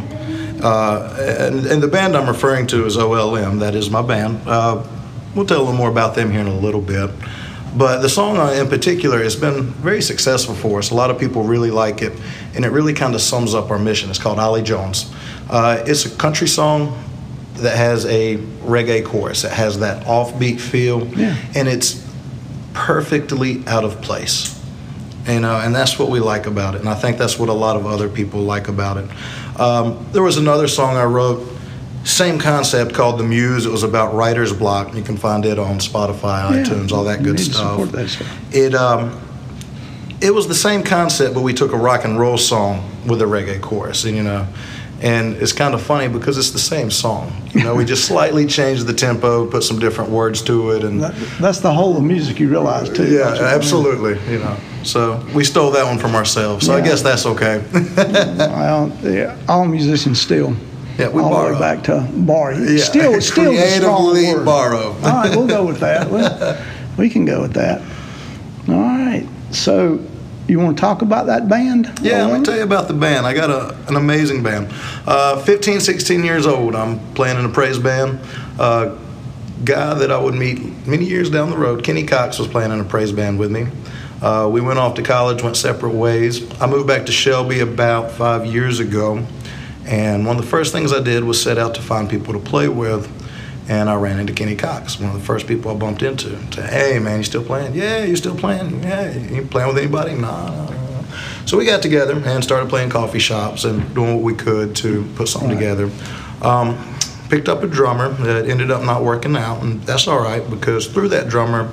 Uh, 0.62 1.38
and, 1.38 1.66
and 1.66 1.82
the 1.82 1.88
band 1.88 2.16
I'm 2.16 2.26
referring 2.26 2.66
to 2.68 2.86
is 2.86 2.96
OLM. 2.96 3.60
That 3.60 3.74
is 3.74 3.90
my 3.90 4.00
band. 4.00 4.40
Uh, 4.48 4.82
we'll 5.34 5.44
tell 5.44 5.58
a 5.58 5.64
little 5.64 5.74
more 5.74 5.90
about 5.90 6.14
them 6.14 6.30
here 6.30 6.40
in 6.40 6.46
a 6.46 6.58
little 6.58 6.80
bit. 6.80 7.10
But 7.76 8.00
the 8.00 8.08
song 8.08 8.38
uh, 8.38 8.52
in 8.52 8.68
particular 8.68 9.22
has 9.22 9.36
been 9.36 9.64
very 9.64 10.00
successful 10.00 10.54
for 10.54 10.78
us. 10.78 10.92
A 10.92 10.94
lot 10.94 11.10
of 11.10 11.18
people 11.18 11.42
really 11.42 11.70
like 11.70 12.00
it, 12.00 12.18
and 12.54 12.64
it 12.64 12.70
really 12.70 12.94
kind 12.94 13.14
of 13.14 13.20
sums 13.20 13.54
up 13.54 13.70
our 13.70 13.78
mission. 13.78 14.08
It's 14.08 14.18
called 14.18 14.38
Ollie 14.38 14.62
Jones. 14.62 15.12
It's 15.50 16.06
a 16.06 16.16
country 16.16 16.48
song 16.48 16.98
that 17.54 17.76
has 17.76 18.04
a 18.06 18.36
reggae 18.64 19.04
chorus. 19.04 19.44
It 19.44 19.52
has 19.52 19.78
that 19.80 20.04
offbeat 20.06 20.60
feel, 20.60 21.06
Yeah. 21.08 21.36
and 21.54 21.68
it's 21.68 22.04
perfectly 22.72 23.62
out 23.66 23.84
of 23.84 24.00
place. 24.02 24.50
You 25.28 25.40
know, 25.40 25.56
and 25.56 25.74
that's 25.74 25.98
what 25.98 26.10
we 26.10 26.20
like 26.20 26.46
about 26.46 26.74
it, 26.74 26.80
and 26.80 26.88
I 26.88 26.94
think 26.94 27.16
that's 27.16 27.38
what 27.38 27.48
a 27.48 27.52
lot 27.54 27.76
of 27.76 27.86
other 27.86 28.08
people 28.10 28.40
like 28.40 28.68
about 28.68 28.98
it. 28.98 29.08
Um, 29.58 30.04
there 30.12 30.22
was 30.22 30.36
another 30.36 30.68
song 30.68 30.96
I 30.98 31.04
wrote 31.04 31.48
same 32.02 32.38
concept 32.38 32.92
called 32.92 33.18
the 33.18 33.24
Muse. 33.24 33.64
It 33.64 33.72
was 33.72 33.82
about 33.84 34.12
writer's 34.14 34.52
block. 34.52 34.94
You 34.94 35.00
can 35.02 35.16
find 35.16 35.46
it 35.46 35.58
on 35.58 35.78
Spotify, 35.78 36.50
Yeah, 36.50 36.62
iTunes, 36.64 36.92
all 36.92 37.04
that 37.04 37.22
good 37.22 37.40
stuff. 37.40 37.90
that. 37.92 38.22
It 38.52 38.74
um, 38.74 39.18
it 40.20 40.34
was 40.34 40.46
the 40.46 40.54
same 40.54 40.82
concept, 40.82 41.32
but 41.32 41.40
we 41.40 41.54
took 41.54 41.72
a 41.72 41.76
rock 41.78 42.04
and 42.04 42.18
roll 42.20 42.36
song 42.36 42.86
with 43.06 43.22
a 43.22 43.24
reggae 43.24 43.62
chorus, 43.62 44.04
and 44.04 44.14
you 44.16 44.22
know, 44.22 44.46
and 45.04 45.36
it's 45.36 45.52
kind 45.52 45.74
of 45.74 45.82
funny 45.82 46.08
because 46.08 46.38
it's 46.38 46.50
the 46.50 46.58
same 46.58 46.90
song. 46.90 47.30
You 47.52 47.62
know, 47.62 47.74
we 47.76 47.84
just 47.84 48.04
slightly 48.12 48.46
changed 48.46 48.86
the 48.86 48.94
tempo, 48.94 49.46
put 49.46 49.62
some 49.62 49.78
different 49.78 50.10
words 50.10 50.42
to 50.42 50.70
it, 50.72 50.82
and 50.82 51.00
That, 51.02 51.14
that's 51.40 51.60
the 51.60 51.72
whole 51.72 51.96
of 51.96 52.02
music 52.02 52.40
you 52.40 52.48
realize 52.48 52.88
too. 52.88 53.06
yeah, 53.12 53.36
absolutely. 53.54 54.14
You 54.32 54.38
know, 54.40 54.56
so 54.82 55.24
we 55.34 55.44
stole 55.44 55.70
that 55.72 55.84
one 55.84 55.98
from 55.98 56.14
ourselves. 56.14 56.66
So 56.66 56.74
I 56.74 56.80
guess 56.80 57.02
that's 57.02 57.26
okay. 57.26 57.62
Well, 58.04 58.90
yeah, 59.02 59.36
all 59.48 59.66
musicians 59.66 60.20
steal. 60.20 60.56
Yeah, 60.98 61.08
we 61.08 61.20
all 61.22 61.28
the 61.30 61.34
borrow. 61.34 61.52
way 61.54 61.58
back 61.60 61.82
to 61.84 62.08
borrow. 62.14 62.56
Yeah. 62.56 62.82
Still, 62.84 63.20
still 63.32 63.52
a 63.52 63.56
Creatively 63.56 64.32
word. 64.34 64.44
borrow. 64.44 64.88
all 64.92 65.00
right, 65.02 65.30
we'll 65.36 65.46
go 65.48 65.64
with 65.66 65.80
that. 65.80 66.08
We'll, 66.10 66.56
we 66.96 67.10
can 67.10 67.24
go 67.24 67.42
with 67.42 67.52
that. 67.54 67.80
All 68.68 68.74
right. 68.80 69.26
So, 69.50 69.98
you 70.48 70.58
want 70.58 70.76
to 70.76 70.80
talk 70.80 71.02
about 71.02 71.26
that 71.26 71.48
band? 71.48 71.98
Yeah, 72.02 72.26
let 72.26 72.38
me 72.38 72.44
tell 72.44 72.56
you 72.56 72.62
about 72.62 72.88
the 72.88 72.94
band. 72.94 73.26
I 73.26 73.32
got 73.32 73.50
a, 73.50 73.76
an 73.88 73.96
amazing 73.96 74.42
band. 74.42 74.68
Uh, 75.06 75.40
15, 75.42 75.80
16 75.80 76.24
years 76.24 76.46
old. 76.46 76.74
I'm 76.74 76.98
playing 77.14 77.38
in 77.38 77.44
a 77.44 77.48
praise 77.48 77.78
band. 77.78 78.20
Uh, 78.58 78.96
guy 79.64 79.94
that 79.94 80.10
I 80.10 80.18
would 80.18 80.34
meet 80.34 80.86
many 80.86 81.06
years 81.06 81.30
down 81.30 81.50
the 81.50 81.56
road, 81.56 81.82
Kenny 81.82 82.04
Cox, 82.04 82.38
was 82.38 82.48
playing 82.48 82.72
in 82.72 82.80
a 82.80 82.84
praise 82.84 83.12
band 83.12 83.38
with 83.38 83.50
me. 83.50 83.66
Uh, 84.20 84.48
we 84.50 84.60
went 84.60 84.78
off 84.78 84.94
to 84.94 85.02
college, 85.02 85.42
went 85.42 85.56
separate 85.56 85.94
ways. 85.94 86.50
I 86.60 86.66
moved 86.66 86.86
back 86.86 87.06
to 87.06 87.12
Shelby 87.12 87.60
about 87.60 88.10
five 88.10 88.46
years 88.46 88.80
ago, 88.80 89.24
and 89.86 90.26
one 90.26 90.36
of 90.36 90.42
the 90.42 90.48
first 90.48 90.72
things 90.72 90.92
I 90.92 91.02
did 91.02 91.24
was 91.24 91.40
set 91.40 91.58
out 91.58 91.74
to 91.76 91.82
find 91.82 92.08
people 92.08 92.32
to 92.34 92.38
play 92.38 92.68
with. 92.68 93.10
And 93.68 93.88
I 93.88 93.94
ran 93.94 94.18
into 94.20 94.32
Kenny 94.34 94.56
Cox, 94.56 95.00
one 95.00 95.10
of 95.14 95.18
the 95.18 95.24
first 95.24 95.46
people 95.46 95.70
I 95.70 95.74
bumped 95.74 96.02
into. 96.02 96.36
Said, 96.52 96.68
"Hey, 96.70 96.98
man, 96.98 97.18
you 97.18 97.24
still 97.24 97.42
playing? 97.42 97.74
Yeah, 97.74 98.04
you 98.04 98.14
still 98.16 98.34
playing? 98.36 98.82
Yeah, 98.82 99.10
you 99.16 99.42
playing 99.42 99.68
with 99.68 99.78
anybody? 99.78 100.14
Nah, 100.14 100.48
nah, 100.50 100.64
nah." 100.66 100.70
So 101.46 101.56
we 101.56 101.64
got 101.64 101.80
together 101.80 102.20
and 102.24 102.44
started 102.44 102.68
playing 102.68 102.90
coffee 102.90 103.18
shops 103.18 103.64
and 103.64 103.94
doing 103.94 104.14
what 104.14 104.22
we 104.22 104.34
could 104.34 104.74
to 104.76 105.04
put 105.16 105.28
something 105.28 105.50
Right. 105.50 105.58
together. 105.60 105.90
Um, 106.42 106.76
picked 107.30 107.48
up 107.48 107.62
a 107.62 107.66
drummer 107.66 108.10
that 108.10 108.48
ended 108.50 108.70
up 108.70 108.82
not 108.84 109.02
working 109.02 109.34
out, 109.36 109.62
and 109.62 109.82
that's 109.84 110.06
all 110.08 110.20
right 110.20 110.48
because 110.50 110.86
through 110.86 111.08
that 111.08 111.28
drummer, 111.30 111.68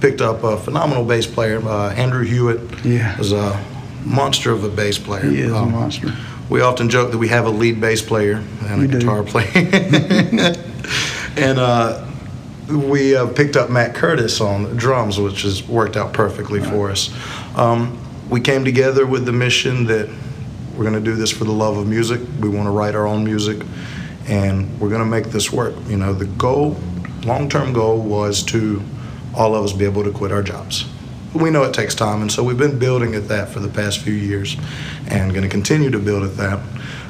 picked 0.00 0.20
up 0.20 0.44
a 0.44 0.56
phenomenal 0.56 1.04
bass 1.04 1.26
player, 1.26 1.60
uh, 1.66 1.90
Andrew 1.90 2.24
Hewitt. 2.24 2.60
Yeah. 2.84 3.16
was 3.18 3.32
a 3.32 3.58
monster 4.04 4.52
of 4.52 4.62
a 4.62 4.68
bass 4.68 4.96
player. 4.98 5.24
He 5.28 5.40
is 5.40 5.50
a 5.52 5.56
Um, 5.56 5.72
monster. 5.72 6.12
we 6.48 6.60
often 6.60 6.88
joke 6.88 7.10
that 7.10 7.18
we 7.18 7.28
have 7.28 7.46
a 7.46 7.50
lead 7.50 7.80
bass 7.80 8.00
player 8.00 8.40
and 8.68 8.74
a 8.74 8.86
We 8.86 8.86
do. 8.86 8.98
guitar 9.00 9.22
player. 9.24 9.48
and 11.36 11.58
uh, 11.58 12.06
we 12.68 13.16
uh, 13.16 13.26
picked 13.26 13.56
up 13.56 13.70
Matt 13.70 13.94
Curtis 13.94 14.40
on 14.40 14.76
drums, 14.76 15.18
which 15.18 15.42
has 15.42 15.66
worked 15.66 15.96
out 15.96 16.12
perfectly 16.12 16.60
for 16.60 16.90
us. 16.90 17.10
Um, 17.56 17.98
we 18.30 18.40
came 18.40 18.64
together 18.64 19.06
with 19.06 19.26
the 19.26 19.32
mission 19.32 19.84
that 19.86 20.08
we're 20.76 20.84
going 20.84 20.94
to 20.94 21.00
do 21.00 21.14
this 21.14 21.30
for 21.30 21.44
the 21.44 21.52
love 21.52 21.76
of 21.76 21.86
music. 21.86 22.20
We 22.40 22.48
want 22.48 22.66
to 22.66 22.70
write 22.70 22.94
our 22.94 23.06
own 23.06 23.24
music, 23.24 23.64
and 24.26 24.80
we're 24.80 24.88
going 24.88 25.02
to 25.02 25.06
make 25.06 25.26
this 25.26 25.52
work. 25.52 25.74
You 25.86 25.98
know, 25.98 26.12
the 26.14 26.24
goal, 26.24 26.76
long-term 27.24 27.72
goal, 27.72 28.00
was 28.00 28.42
to 28.44 28.82
all 29.34 29.54
of 29.54 29.64
us 29.64 29.72
be 29.72 29.84
able 29.84 30.04
to 30.04 30.10
quit 30.10 30.32
our 30.32 30.42
jobs. 30.42 30.86
We 31.34 31.50
know 31.50 31.62
it 31.64 31.74
takes 31.74 31.94
time, 31.94 32.22
and 32.22 32.30
so 32.30 32.44
we've 32.44 32.58
been 32.58 32.78
building 32.78 33.14
at 33.14 33.28
that 33.28 33.48
for 33.48 33.60
the 33.60 33.68
past 33.68 34.00
few 34.00 34.14
years, 34.14 34.56
and 35.08 35.32
going 35.32 35.42
to 35.42 35.48
continue 35.48 35.90
to 35.90 35.98
build 35.98 36.24
at 36.24 36.36
that. 36.36 36.60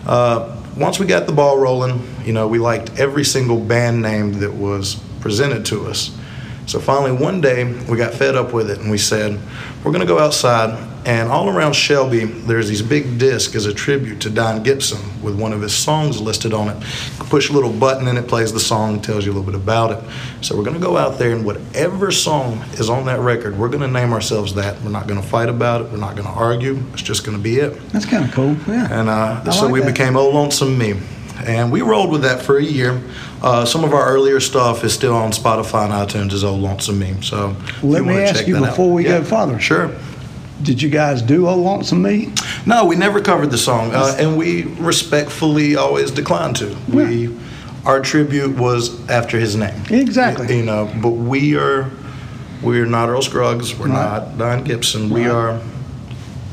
Uh, 0.07 0.62
once 0.77 0.99
we 0.99 1.07
got 1.07 1.27
the 1.27 1.33
ball 1.33 1.59
rolling, 1.59 2.03
you 2.25 2.33
know, 2.33 2.49
we 2.49 2.59
liked 2.59 2.99
every 2.99 3.25
single 3.25 3.59
band 3.59 4.01
name 4.01 4.33
that 4.41 4.53
was 4.53 4.97
presented 5.21 5.67
to 5.67 5.87
us. 5.87 6.17
So 6.67 6.79
finally, 6.79 7.13
one 7.13 7.41
day, 7.41 7.65
we 7.89 7.97
got 7.97 8.15
fed 8.15 8.37
up 8.37 8.53
with 8.53 8.71
it, 8.71 8.79
and 8.79 8.91
we 8.91 8.99
said, 8.99 9.39
we're 9.85 9.93
going 9.93 10.01
to 10.01 10.07
go 10.07 10.19
outside. 10.19 10.91
And 11.05 11.29
all 11.33 11.49
around 11.49 11.73
Shelby, 11.75 12.25
there's 12.25 12.69
these 12.69 12.83
big 12.83 13.19
discs 13.19 13.57
as 13.57 13.67
a 13.67 13.75
tribute 13.75 14.21
to 14.21 14.31
Don 14.31 14.63
Gibson 14.63 15.01
with 15.21 15.37
one 15.39 15.53
of 15.53 15.61
his 15.61 15.75
songs 15.75 16.21
listed 16.21 16.55
on 16.55 16.69
it. 16.69 16.77
You 17.19 17.25
push 17.25 17.51
a 17.51 17.53
little 17.53 17.73
button 17.73 18.07
and 18.07 18.17
it 18.17 18.29
plays 18.29 18.53
the 18.53 18.61
song, 18.61 19.03
tells 19.03 19.27
you 19.27 19.33
a 19.33 19.35
little 19.35 19.51
bit 19.51 19.61
about 19.61 19.91
it. 19.91 20.45
So 20.45 20.57
we're 20.57 20.63
going 20.63 20.81
to 20.81 20.81
go 20.81 20.97
out 20.97 21.19
there, 21.19 21.33
and 21.33 21.45
whatever 21.45 22.13
song 22.13 22.61
is 22.75 22.89
on 22.89 23.07
that 23.07 23.19
record, 23.19 23.59
we're 23.59 23.69
going 23.69 23.81
to 23.81 23.89
name 23.89 24.13
ourselves 24.13 24.55
that. 24.55 24.81
We're 24.83 24.91
not 24.91 25.09
going 25.09 25.21
to 25.21 25.27
fight 25.27 25.49
about 25.49 25.81
it. 25.81 25.91
We're 25.91 25.99
not 25.99 26.15
going 26.15 26.29
to 26.29 26.35
argue. 26.35 26.81
It's 26.93 27.03
just 27.03 27.25
going 27.25 27.37
to 27.37 27.43
be 27.43 27.57
it. 27.57 27.71
That's 27.89 28.07
kind 28.07 28.25
of 28.25 28.31
cool. 28.31 28.57
Yeah. 28.69 29.01
And 29.01 29.09
uh, 29.09 29.51
so 29.51 29.65
like 29.65 29.73
we 29.73 29.81
that. 29.81 29.93
became 29.93 30.17
Oh 30.17 30.31
Lonesome 30.31 30.79
Me. 30.79 31.01
And 31.47 31.71
we 31.73 31.83
rolled 31.83 32.11
with 32.11 32.23
that 32.23 32.43
for 32.43 32.59
a 32.59 32.63
year. 32.65 33.01
Uh, 33.43 33.65
some 33.65 33.83
of 33.85 33.93
our 33.93 34.07
earlier 34.07 34.39
stuff 34.41 34.85
is 34.85 34.93
still 34.95 35.15
on 35.15 35.33
Spotify 35.33 35.85
and 35.85 35.93
iTunes 35.93 36.33
as 36.33 36.45
Oh 36.45 36.55
Lonesome 36.55 36.99
Me. 36.99 37.15
So 37.23 37.57
Let 37.83 38.05
me 38.05 38.15
ask 38.19 38.47
you 38.47 38.55
that 38.55 38.63
out- 38.63 38.69
before 38.71 38.93
we 38.93 39.05
Yeah, 39.05 39.19
go 39.19 39.25
farther. 39.25 39.59
Sure. 39.59 39.91
Did 40.63 40.81
you 40.81 40.89
guys 40.91 41.23
do 41.23 41.49
"Oh 41.49 41.57
Lonesome 41.57 42.03
Me"? 42.03 42.31
No, 42.67 42.85
we 42.85 42.95
never 42.95 43.21
covered 43.21 43.51
the 43.51 43.59
song, 43.59 43.91
uh, 43.93 44.15
and 44.19 44.37
we 44.37 44.63
respectfully 44.79 45.75
always 45.75 46.13
declined 46.13 46.55
to. 46.57 46.77
We, 46.89 47.35
our 47.85 47.99
tribute 48.01 48.57
was 48.57 48.91
after 49.11 49.41
his 49.41 49.57
name. 49.57 49.75
Exactly. 49.91 50.57
You 50.57 50.63
know, 50.63 50.89
but 51.03 51.11
we 51.11 51.57
are, 51.57 51.91
we're 52.63 52.87
not 52.87 53.09
Earl 53.09 53.23
Scruggs. 53.23 53.77
We're 53.77 53.89
Right. 53.89 53.95
not 53.95 54.39
Don 54.39 54.63
Gibson. 54.63 55.11
We 55.11 55.27
are 55.27 55.59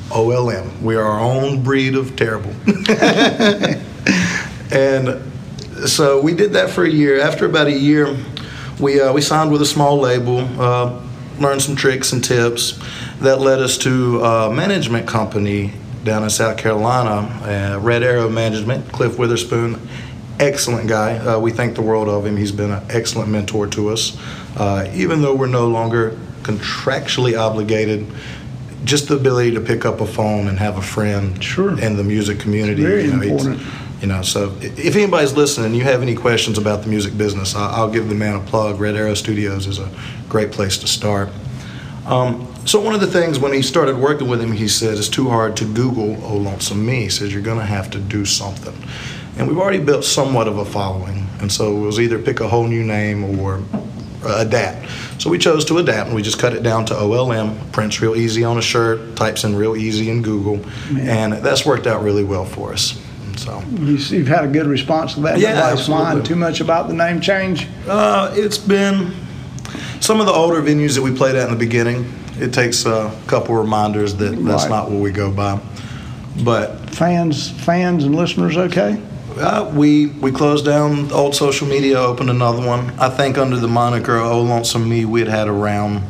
OLM. 0.10 0.82
We 0.82 0.96
are 0.96 1.04
our 1.04 1.20
own 1.20 1.62
breed 1.62 1.94
of 1.94 2.16
terrible. 2.16 2.52
and 4.72 5.22
so 5.88 6.22
we 6.22 6.34
did 6.34 6.54
that 6.54 6.70
for 6.70 6.84
a 6.84 6.90
year. 6.90 7.20
After 7.20 7.46
about 7.46 7.68
a 7.68 7.72
year, 7.78 8.16
we 8.80 9.00
uh, 9.02 9.14
we 9.14 9.22
signed 9.22 9.52
with 9.52 9.62
a 9.62 9.66
small 9.66 9.98
label, 9.98 10.40
uh, 10.62 11.02
learned 11.40 11.62
some 11.62 11.76
tricks 11.76 12.12
and 12.14 12.24
tips. 12.24 12.80
That 13.22 13.40
led 13.42 13.60
us 13.60 13.78
to 13.80 14.22
a 14.24 14.54
management 14.54 15.08
company 15.08 15.74
down 16.04 16.24
in 16.24 16.30
South 16.30 16.58
Carolina, 16.58 17.28
uh, 17.76 17.80
Red 17.80 18.04
Arrow 18.04 18.30
Management. 18.30 18.92
Cliff 18.94 19.18
Witherspoon, 19.20 19.88
excellent 20.40 20.88
guy. 20.88 21.18
Uh, 21.18 21.40
we 21.40 21.52
thank 21.52 21.76
the 21.76 21.82
world 21.82 22.08
of 22.08 22.26
him. 22.26 22.38
He's 22.38 22.54
been 22.54 22.72
an 22.72 22.84
excellent 22.90 23.30
mentor 23.30 23.68
to 23.68 23.90
us. 23.90 24.18
Uh, 24.58 24.90
even 24.94 25.22
though 25.22 25.36
we're 25.36 25.48
no 25.48 25.68
longer 25.68 26.18
contractually 26.44 27.38
obligated, 27.38 28.08
just 28.86 29.10
the 29.10 29.16
ability 29.16 29.52
to 29.52 29.60
pick 29.62 29.86
up 29.86 30.00
a 30.00 30.06
phone 30.08 30.48
and 30.48 30.58
have 30.58 30.78
a 30.78 30.82
friend 30.82 31.44
Sure. 31.44 31.78
in 31.80 31.98
the 31.98 32.04
music 32.04 32.40
community. 32.40 32.82
Very 32.82 33.04
you 33.04 33.14
know, 33.14 33.22
it's- 33.22 33.46
important. 33.46 33.68
You 34.02 34.08
know, 34.08 34.22
so 34.22 34.56
if 34.62 34.96
anybody's 34.96 35.34
listening 35.34 35.68
and 35.68 35.76
you 35.76 35.84
have 35.84 36.02
any 36.02 36.16
questions 36.16 36.58
about 36.58 36.84
the 36.84 36.88
music 36.88 37.18
business, 37.18 37.54
I'll 37.56 37.92
give 37.92 38.08
the 38.08 38.16
man 38.16 38.36
a 38.36 38.40
plug. 38.40 38.80
Red 38.80 38.96
Arrow 38.96 39.14
Studios 39.14 39.68
is 39.68 39.78
a 39.78 39.92
great 40.30 40.52
place 40.52 40.78
to 40.78 40.88
start. 40.88 41.30
Um, 42.06 42.48
so 42.66 42.80
one 42.80 42.96
of 42.96 43.02
the 43.02 43.08
things 43.08 43.40
when 43.40 43.54
he 43.54 43.62
started 43.62 43.98
working 43.98 44.28
with 44.28 44.42
him, 44.42 44.52
he 44.52 44.68
said 44.68 44.98
it's 44.98 45.10
too 45.10 45.30
hard 45.30 45.58
to 45.58 45.66
Google 45.66 46.18
"Oh 46.24 46.38
Lonesome 46.38 46.86
Me." 46.86 47.04
He 47.04 47.10
says 47.10 47.34
you're 47.34 47.44
going 47.44 47.60
to 47.60 47.66
have 47.66 47.92
to 47.92 48.00
do 48.00 48.26
something, 48.26 48.76
and 49.38 49.48
we've 49.48 49.58
already 49.58 49.80
built 49.80 50.06
somewhat 50.06 50.48
of 50.48 50.58
a 50.58 50.66
following, 50.66 51.28
and 51.40 51.52
so 51.52 51.76
it 51.76 51.80
was 51.82 52.00
either 52.00 52.18
pick 52.18 52.40
a 52.40 52.48
whole 52.48 52.68
new 52.68 52.84
name 52.84 53.40
or 53.40 53.62
uh, 54.24 54.38
adapt. 54.40 54.90
So 55.22 55.30
we 55.30 55.38
chose 55.38 55.66
to 55.66 55.78
adapt, 55.78 56.08
and 56.08 56.16
we 56.16 56.22
just 56.22 56.40
cut 56.40 56.54
it 56.54 56.64
down 56.64 56.86
to 56.86 56.94
OLM. 56.94 57.72
Prints 57.74 58.02
real 58.02 58.16
easy 58.16 58.44
on 58.44 58.58
a 58.58 58.62
shirt, 58.62 59.16
types 59.16 59.44
in 59.44 59.56
real 59.56 59.76
easy 59.76 60.10
in 60.10 60.22
Google, 60.22 60.66
and 60.98 61.34
that's 61.34 61.66
worked 61.66 61.86
out 61.86 62.02
really 62.02 62.24
well 62.24 62.46
for 62.46 62.74
us. 62.74 63.00
So. 63.50 63.64
You, 63.82 63.96
you've 63.98 64.28
had 64.28 64.46
a 64.46 64.48
good 64.48 64.68
response 64.68 65.16
to 65.16 65.22
that. 65.22 65.40
Yeah, 65.40 65.56
Nobody's 65.56 65.90
absolutely. 65.90 66.24
too 66.24 66.36
much 66.36 66.62
about 66.62 66.88
the 66.88 66.94
name 66.94 67.20
change. 67.20 67.68
Uh, 67.88 68.32
it's 68.36 68.58
been 68.60 69.12
some 70.02 70.20
of 70.20 70.28
the 70.28 70.32
older 70.34 70.62
venues 70.62 70.94
that 70.96 71.02
we 71.02 71.12
played 71.16 71.36
at 71.36 71.46
in 71.48 71.54
the 71.54 71.60
beginning. 71.60 72.14
It 72.40 72.54
takes 72.54 72.86
a 72.86 73.12
couple 73.28 73.56
reminders 73.56 74.16
that 74.18 74.36
that's 74.46 74.64
Right. 74.64 74.70
not 74.70 74.92
what 74.92 75.02
we 75.02 75.12
go 75.12 75.32
by. 75.32 75.60
But 76.44 76.90
Fans, 76.92 77.50
fans, 77.50 78.04
and 78.04 78.16
listeners, 78.16 78.56
okay. 78.58 79.02
uh, 79.38 79.72
we 79.74 80.08
we 80.08 80.32
closed 80.32 80.66
down 80.66 81.08
the 81.08 81.16
old 81.16 81.36
social 81.36 81.68
media, 81.68 81.98
opened 82.00 82.30
another 82.30 82.66
one. 82.66 82.92
I 83.00 83.10
think 83.10 83.38
under 83.38 83.58
the 83.58 83.68
moniker 83.68 84.18
"Oh 84.18 84.42
Lonesome 84.42 84.88
Me," 84.88 85.06
we 85.06 85.20
had 85.22 85.30
had 85.30 85.48
around 85.48 86.02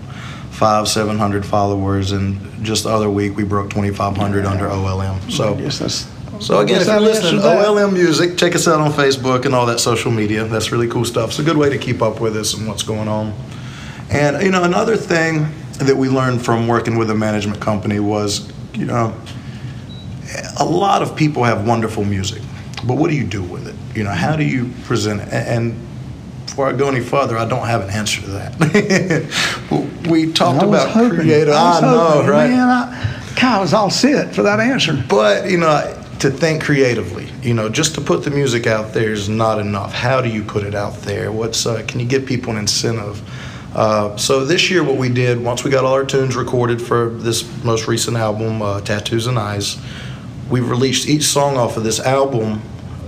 five, 0.52 0.88
seven 0.88 1.18
hundred 1.18 1.46
followers, 1.46 2.12
and 2.12 2.40
just 2.66 2.84
the 2.84 2.90
other 2.90 3.10
week 3.10 3.36
we 3.38 3.44
broke 3.44 3.70
twenty 3.70 3.92
five 3.92 4.18
hundred 4.18 4.46
under 4.46 4.68
OLM. 4.68 5.32
So. 5.32 5.56
I 5.56 5.62
guess 5.62 5.80
that's. 5.80 6.08
So 6.40 6.60
again, 6.60 6.82
if 6.82 6.88
you're 6.88 7.00
listening. 7.00 7.42
OLM 7.42 7.94
Music, 7.94 8.38
check 8.38 8.56
us 8.56 8.68
out 8.68 8.80
on 8.80 8.92
Facebook 8.92 9.46
and 9.46 9.54
all 9.54 9.66
that 9.66 9.80
social 9.80 10.12
media. 10.12 10.46
That's 10.46 10.72
really 10.72 10.88
cool 10.88 11.04
stuff. 11.04 11.32
It's 11.32 11.40
a 11.40 11.44
good 11.44 11.58
way 11.58 11.70
to 11.70 11.78
keep 11.78 12.02
up 12.02 12.22
with 12.22 12.38
us 12.38 12.54
and 12.54 12.68
what's 12.68 12.84
going 12.84 13.08
on. 13.08 13.34
And 14.10 14.42
you 14.42 14.50
know, 14.50 14.64
another 14.64 14.96
thing 14.96 15.48
that 15.74 15.96
we 15.96 16.10
learned 16.10 16.44
from 16.44 16.68
working 16.68 16.98
with 16.98 17.10
a 17.10 17.16
management 17.16 17.60
company 17.60 18.00
was, 18.00 18.52
you 18.74 18.86
know, 18.86 19.14
a 20.60 20.66
lot 20.66 21.02
of 21.02 21.16
people 21.16 21.44
have 21.44 21.68
wonderful 21.68 22.06
music, 22.06 22.42
but 22.86 22.96
what 22.96 23.10
do 23.10 23.18
you 23.18 23.26
do 23.26 23.44
with 23.44 23.68
it? 23.68 23.76
You 23.96 24.04
know, 24.04 24.12
how 24.12 24.36
do 24.36 24.44
you 24.44 24.72
present 24.86 25.22
it? 25.22 25.34
And 25.34 25.76
before 26.46 26.70
I 26.70 26.74
go 26.74 26.88
any 26.88 27.02
further, 27.02 27.38
I 27.38 27.46
don't 27.46 27.68
have 27.68 27.82
an 27.82 27.90
answer 27.90 28.22
to 28.22 28.28
that. 28.32 29.70
we 30.10 30.32
talked 30.32 30.64
about 30.64 30.90
hoping. 30.90 31.20
creative. 31.20 31.54
I, 31.54 31.78
I 31.78 31.82
know, 31.82 31.98
hoping, 31.98 32.30
right? 32.30 32.50
Man, 32.50 32.68
I, 32.68 33.34
God, 33.36 33.58
I 33.58 33.60
was 33.60 33.74
all 33.74 33.90
set 33.90 34.34
for 34.34 34.44
that 34.44 34.60
answer. 34.60 35.02
But 35.08 35.50
you 35.50 35.58
know, 35.58 35.99
to 36.20 36.30
think 36.30 36.64
creatively. 36.64 37.30
You 37.42 37.54
know, 37.54 37.70
just 37.70 37.96
to 37.96 38.02
put 38.02 38.24
the 38.24 38.30
music 38.30 38.68
out 38.68 38.94
there 38.94 39.12
is 39.12 39.30
not 39.30 39.60
enough. 39.60 39.94
How 39.94 40.22
do 40.22 40.30
you 40.30 40.44
put 40.44 40.64
it 40.64 40.76
out 40.76 40.96
there? 41.02 41.32
What's 41.32 41.66
uh, 41.66 41.84
can 41.88 42.00
you 42.00 42.06
give 42.06 42.26
people 42.26 42.52
an 42.52 42.60
incentive? 42.60 43.22
Uh, 43.74 44.18
so 44.18 44.46
this 44.46 44.70
year, 44.70 44.84
what 44.84 44.98
we 44.98 45.10
did 45.10 45.42
once 45.42 45.64
we 45.64 45.72
got 45.72 45.86
all 45.86 45.94
our 45.94 46.06
tunes 46.06 46.36
recorded 46.36 46.82
for 46.82 47.10
this 47.10 47.48
most 47.64 47.88
recent 47.88 48.18
album, 48.18 48.62
uh, 48.62 48.82
"Tattoos 48.82 49.28
and 49.28 49.40
Eyes," 49.40 49.78
we 50.50 50.60
released 50.60 51.08
each 51.08 51.24
song 51.24 51.58
off 51.58 51.78
of 51.78 51.84
this 51.84 52.00
album 52.00 52.62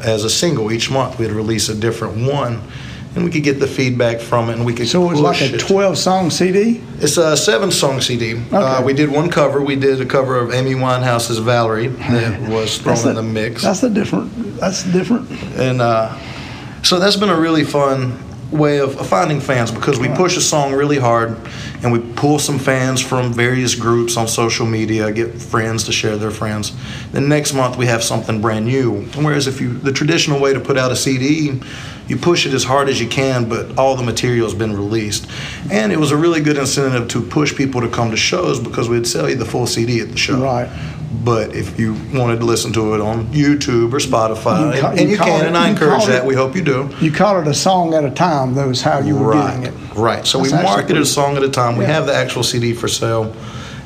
as 0.03 0.23
a 0.23 0.29
single. 0.29 0.71
Each 0.71 0.89
month, 0.89 1.19
we'd 1.19 1.31
release 1.31 1.67
a 1.69 1.75
different 1.75 2.27
one, 2.27 2.61
and 3.15 3.25
we 3.25 3.29
could 3.31 3.43
get 3.43 3.59
the 3.59 3.67
feedback 3.67 4.19
from 4.19 4.49
it, 4.49 4.53
and 4.53 4.65
we 4.65 4.73
could. 4.73 4.87
So 4.87 5.03
it 5.05 5.11
was 5.11 5.19
like 5.19 5.41
a 5.41 5.53
it. 5.55 5.59
12 5.59 5.97
song 5.97 6.29
CD? 6.29 6.81
It's 6.99 7.17
a 7.17 7.35
seven 7.35 7.71
song 7.71 7.99
CD. 8.01 8.35
Uh, 8.51 8.75
Okay. 8.77 8.83
we 8.85 8.93
did 8.93 9.09
one 9.11 9.29
cover. 9.29 9.61
We 9.61 9.75
did 9.75 9.99
a 10.01 10.05
cover 10.05 10.37
of 10.39 10.53
Amy 10.53 10.73
Winehouse's 10.75 11.39
Valerie 11.39 11.87
that 11.87 12.41
was 12.49 12.77
thrown 12.77 13.07
in 13.09 13.15
the 13.15 13.23
mix. 13.23 13.63
That's 13.63 13.83
a 13.83 13.89
different, 13.89 14.57
that's 14.59 14.83
different. 14.83 15.29
And 15.57 15.81
uh, 15.81 16.17
so 16.83 16.99
that's 16.99 17.17
been 17.17 17.29
a 17.29 17.39
really 17.39 17.63
fun 17.65 18.17
way 18.51 18.79
of 18.79 18.91
of 19.01 19.07
finding 19.07 19.39
fans 19.39 19.71
because 19.71 19.99
we 19.99 20.07
push 20.09 20.37
a 20.37 20.41
song 20.41 20.73
really 20.73 20.97
hard 20.97 21.37
and 21.83 21.91
we 21.91 21.99
pull 21.99 22.39
some 22.39 22.59
fans 22.59 23.01
from 23.01 23.33
various 23.33 23.75
groups 23.75 24.15
on 24.17 24.27
social 24.27 24.65
media, 24.65 25.11
get 25.11 25.33
friends 25.33 25.83
to 25.85 25.91
share 25.91 26.17
their 26.17 26.31
friends. 26.31 26.73
Then 27.11 27.27
next 27.27 27.53
month 27.53 27.77
we 27.77 27.87
have 27.87 28.03
something 28.03 28.39
brand 28.41 28.65
new. 28.65 29.01
Whereas 29.15 29.47
if 29.47 29.59
you, 29.59 29.73
the 29.73 29.91
traditional 29.91 30.39
way 30.39 30.53
to 30.53 30.59
put 30.59 30.77
out 30.77 30.91
a 30.91 30.95
CD, 30.95 31.59
you 32.07 32.17
push 32.17 32.45
it 32.45 32.53
as 32.53 32.63
hard 32.63 32.89
as 32.89 33.01
you 33.01 33.07
can, 33.07 33.49
but 33.49 33.77
all 33.77 33.95
the 33.95 34.03
material 34.03 34.45
has 34.45 34.53
been 34.53 34.73
released. 34.73 35.27
And 35.71 35.91
it 35.91 35.99
was 35.99 36.11
a 36.11 36.17
really 36.17 36.41
good 36.41 36.57
incentive 36.57 37.07
to 37.09 37.21
push 37.21 37.55
people 37.55 37.81
to 37.81 37.89
come 37.89 38.11
to 38.11 38.17
shows 38.17 38.59
because 38.59 38.89
we'd 38.89 39.07
sell 39.07 39.29
you 39.29 39.35
the 39.35 39.45
full 39.45 39.65
CD 39.65 40.01
at 40.01 40.09
the 40.09 40.17
show. 40.17 40.41
Right. 40.41 40.69
But 41.25 41.53
if 41.55 41.77
you 41.77 41.95
wanted 42.13 42.39
to 42.39 42.45
listen 42.45 42.71
to 42.73 42.95
it 42.95 43.01
on 43.01 43.25
YouTube 43.27 43.91
or 43.93 43.97
Spotify, 43.97 44.75
You 44.75 44.81
ca- 44.81 44.87
and 44.91 44.99
you 45.01 45.07
you 45.09 45.17
can, 45.17 45.41
it- 45.41 45.47
and 45.47 45.57
I 45.57 45.67
encourage 45.69 46.05
that. 46.05 46.19
it- 46.23 46.25
We 46.25 46.35
hope 46.35 46.55
you 46.55 46.61
do. 46.61 46.89
You 47.01 47.11
call 47.11 47.39
it 47.41 47.47
a 47.47 47.53
song 47.53 47.93
at 47.93 48.05
a 48.05 48.09
time, 48.09 48.55
though, 48.55 48.69
is 48.69 48.81
how 48.81 48.99
you 48.99 49.15
were 49.15 49.31
Right, 49.31 49.47
getting 49.61 49.63
it. 49.65 49.73
right. 49.95 50.25
So 50.25 50.37
That's 50.39 50.53
we 50.53 50.63
marketed 50.63 51.01
a 51.01 51.05
song 51.05 51.35
at 51.35 51.43
a 51.43 51.49
time. 51.49 51.75
We 51.77 51.83
Yeah. 51.83 51.91
have 51.93 52.05
the 52.05 52.15
actual 52.15 52.43
CD 52.43 52.73
for 52.73 52.87
sale, 52.87 53.33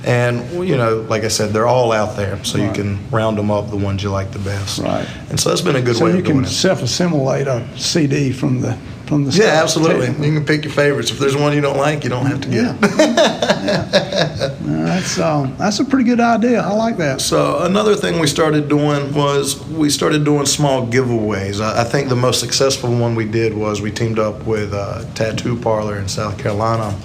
and 0.06 0.68
you 0.68 0.78
know, 0.78 0.98
like 1.10 1.24
I 1.24 1.30
said, 1.30 1.52
they're 1.52 1.68
all 1.68 1.92
out 1.92 2.16
there, 2.16 2.44
so 2.44 2.58
you 2.58 2.72
can 2.72 3.00
round 3.12 3.38
them 3.38 3.50
up 3.52 3.70
the 3.70 3.78
ones 3.78 4.04
you 4.04 4.10
like 4.12 4.32
the 4.32 4.40
best. 4.40 4.80
Right. 4.80 5.08
And 5.30 5.40
so 5.40 5.50
that's 5.50 5.62
been 5.62 5.76
a 5.76 5.82
good 5.82 5.96
So 5.98 6.06
way 6.06 6.12
you 6.12 6.18
of 6.20 6.24
doing 6.26 6.42
can 6.44 6.46
self-assimilate 6.50 7.48
a 7.48 7.68
CD 7.78 8.32
from 8.32 8.62
the 8.62 8.78
from 9.08 9.26
the 9.26 9.32
Yeah, 9.32 9.62
absolutely. 9.62 10.08
too. 10.08 10.24
You 10.26 10.34
can 10.34 10.46
pick 10.46 10.64
your 10.64 10.74
favorites. 10.74 11.12
If 11.12 11.20
there's 11.20 11.36
one 11.36 11.54
you 11.54 11.62
don't 11.62 11.78
like, 11.78 12.04
you 12.04 12.10
don't 12.10 12.26
have 12.26 12.42
to 12.42 12.48
get 12.50 12.64
Yeah. 12.64 12.78
it. 12.82 14.62
No, 14.62 14.86
that's 14.86 15.20
um, 15.20 15.56
that's 15.58 15.80
a 15.80 15.86
pretty 15.86 16.06
good 16.06 16.20
idea. 16.20 16.62
I 16.62 16.72
like 16.74 16.98
that. 16.98 17.22
So 17.22 17.60
another 17.64 17.96
thing 17.96 18.20
we 18.20 18.28
started 18.28 18.68
doing 18.68 19.14
was 19.14 19.64
we 19.68 19.90
started 19.90 20.24
doing 20.24 20.46
small 20.46 20.88
giveaways. 20.88 21.62
I, 21.62 21.82
I 21.82 21.84
think 21.84 22.10
the 22.10 22.16
most 22.16 22.40
successful 22.40 22.96
one 22.96 23.16
we 23.16 23.26
did 23.26 23.54
was 23.56 23.82
we 23.82 23.92
teamed 23.92 24.20
up 24.20 24.46
with 24.46 24.74
a 24.74 25.08
tattoo 25.16 25.56
parlor 25.60 25.98
in 26.00 26.08
South 26.08 26.38
Carolina, 26.38 26.96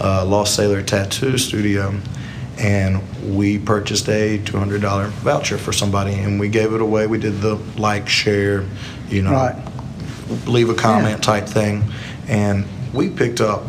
uh, 0.00 0.24
Lost 0.24 0.54
Sailor 0.54 0.82
Tattoo 0.82 1.36
Studio, 1.38 1.94
and 2.58 3.00
we 3.36 3.58
purchased 3.58 4.08
a 4.08 4.38
two 4.38 4.56
hundred 4.58 4.82
dollar 4.82 5.06
voucher 5.08 5.58
for 5.58 5.72
somebody, 5.72 6.14
and 6.14 6.38
we 6.40 6.48
gave 6.48 6.72
it 6.72 6.80
away. 6.80 7.06
We 7.06 7.18
did 7.18 7.40
the 7.40 7.56
like, 7.76 8.08
share, 8.08 8.64
you 9.08 9.22
know, 9.22 9.32
Right. 9.32 9.56
leave 10.46 10.70
a 10.70 10.74
comment 10.74 11.22
type 11.22 11.46
thing, 11.46 11.84
and 12.28 12.64
we 12.92 13.08
picked 13.10 13.40
up 13.40 13.64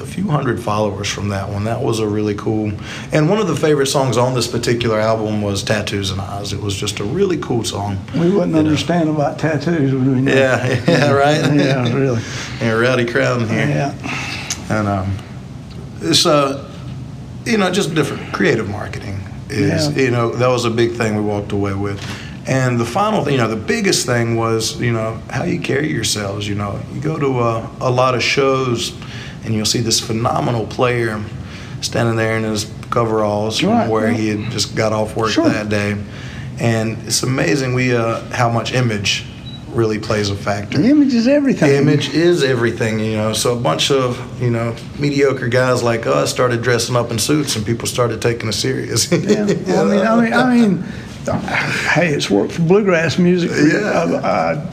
a 0.00 0.06
few 0.06 0.28
hundred 0.28 0.60
followers 0.60 1.08
from 1.08 1.28
that 1.28 1.48
one. 1.48 1.64
That 1.64 1.80
was 1.80 2.00
a 2.00 2.06
really 2.06 2.34
cool. 2.34 2.72
And 3.12 3.30
one 3.30 3.38
of 3.38 3.46
the 3.46 3.54
favorite 3.56 3.86
songs 3.86 4.16
on 4.18 4.34
this 4.34 4.48
particular 4.48 4.98
album 5.00 5.40
was 5.40 5.62
"Tattoos 5.62 6.10
and 6.10 6.20
Eyes." 6.20 6.52
It 6.52 6.60
was 6.60 6.74
just 6.76 6.98
a 7.00 7.04
really 7.04 7.36
cool 7.38 7.62
song. 7.64 7.98
We 8.14 8.28
wouldn't 8.28 8.48
You 8.48 8.52
know. 8.54 8.58
understand 8.58 9.08
about 9.08 9.38
tattoos, 9.38 9.92
would 9.94 10.06
we? 10.06 10.20
know? 10.22 10.32
Yeah, 10.34 10.82
yeah, 10.88 11.10
right. 11.12 11.54
Yeah, 11.54 11.92
really. 11.94 12.20
And 12.60 12.70
a 12.72 12.76
rowdy 12.76 13.04
crowd 13.06 13.42
in 13.42 13.48
here. 13.48 13.68
Yeah. 13.68 13.94
And 14.70 14.88
um, 14.88 15.16
it's 16.00 16.26
uh, 16.26 16.68
you 17.44 17.58
know, 17.58 17.70
just 17.70 17.94
different 17.94 18.32
creative 18.32 18.68
marketing 18.68 19.20
is 19.50 19.88
Yeah. 19.88 20.04
you 20.04 20.10
know 20.10 20.30
that 20.36 20.48
was 20.48 20.64
a 20.64 20.70
big 20.70 20.92
thing 20.92 21.16
we 21.16 21.22
walked 21.22 21.52
away 21.52 21.74
with. 21.74 22.00
And 22.46 22.80
the 22.80 22.84
final, 22.84 23.22
thing, 23.24 23.34
you 23.34 23.38
know, 23.38 23.46
the 23.48 23.54
biggest 23.74 24.04
thing 24.06 24.36
was 24.36 24.80
you 24.80 24.92
know 24.92 25.20
how 25.30 25.44
you 25.44 25.60
carry 25.60 25.88
yourselves. 25.92 26.48
You 26.48 26.56
know, 26.56 26.80
you 26.92 27.00
go 27.00 27.16
to 27.18 27.40
a, 27.40 27.70
a 27.80 27.90
lot 27.90 28.14
of 28.14 28.22
shows, 28.22 28.92
and 29.44 29.54
you'll 29.54 29.66
see 29.66 29.80
this 29.80 30.00
phenomenal 30.00 30.66
player 30.66 31.22
standing 31.80 32.16
there 32.16 32.36
in 32.36 32.44
his 32.44 32.66
coveralls 32.90 33.58
from 33.60 33.70
Right, 33.70 33.88
where 33.90 34.08
he 34.10 34.28
had 34.28 34.50
just 34.50 34.74
got 34.74 34.92
off 34.92 35.16
work 35.16 35.30
Sure. 35.30 35.48
that 35.48 35.68
day. 35.68 35.96
And 36.58 36.98
it's 37.06 37.22
amazing 37.22 37.74
we 37.74 37.94
uh, 37.96 38.20
how 38.30 38.48
much 38.50 38.72
image 38.72 39.24
really 39.72 39.98
plays 39.98 40.30
a 40.30 40.34
factor. 40.36 40.78
The 40.78 40.88
image 40.90 41.14
is 41.14 41.26
everything. 41.28 41.68
The 41.70 41.76
Image 41.78 42.10
is 42.14 42.42
everything, 42.42 42.98
you 43.00 43.16
know. 43.16 43.32
So 43.32 43.56
a 43.56 43.60
bunch 43.60 43.90
of, 43.90 44.18
you 44.42 44.50
know, 44.50 44.74
mediocre 44.98 45.48
guys 45.48 45.82
like 45.82 46.06
us 46.06 46.30
started 46.30 46.62
dressing 46.62 46.96
up 46.96 47.10
in 47.10 47.18
suits, 47.18 47.56
and 47.56 47.64
people 47.64 47.86
started 47.88 48.20
taking 48.22 48.48
us 48.48 48.56
serious. 48.56 49.10
Yeah. 49.22 49.42
I 49.42 49.84
mean, 49.84 50.06
I 50.06 50.20
mean, 50.20 50.32
I 50.32 50.54
mean, 50.56 50.82
hey, 51.94 52.08
it's 52.08 52.28
worked 52.28 52.52
for 52.52 52.62
bluegrass 52.62 53.18
music 53.18 53.50
for 53.50 53.60
Yeah. 53.66 53.78
uh, 53.80 54.20
uh, 54.22 54.70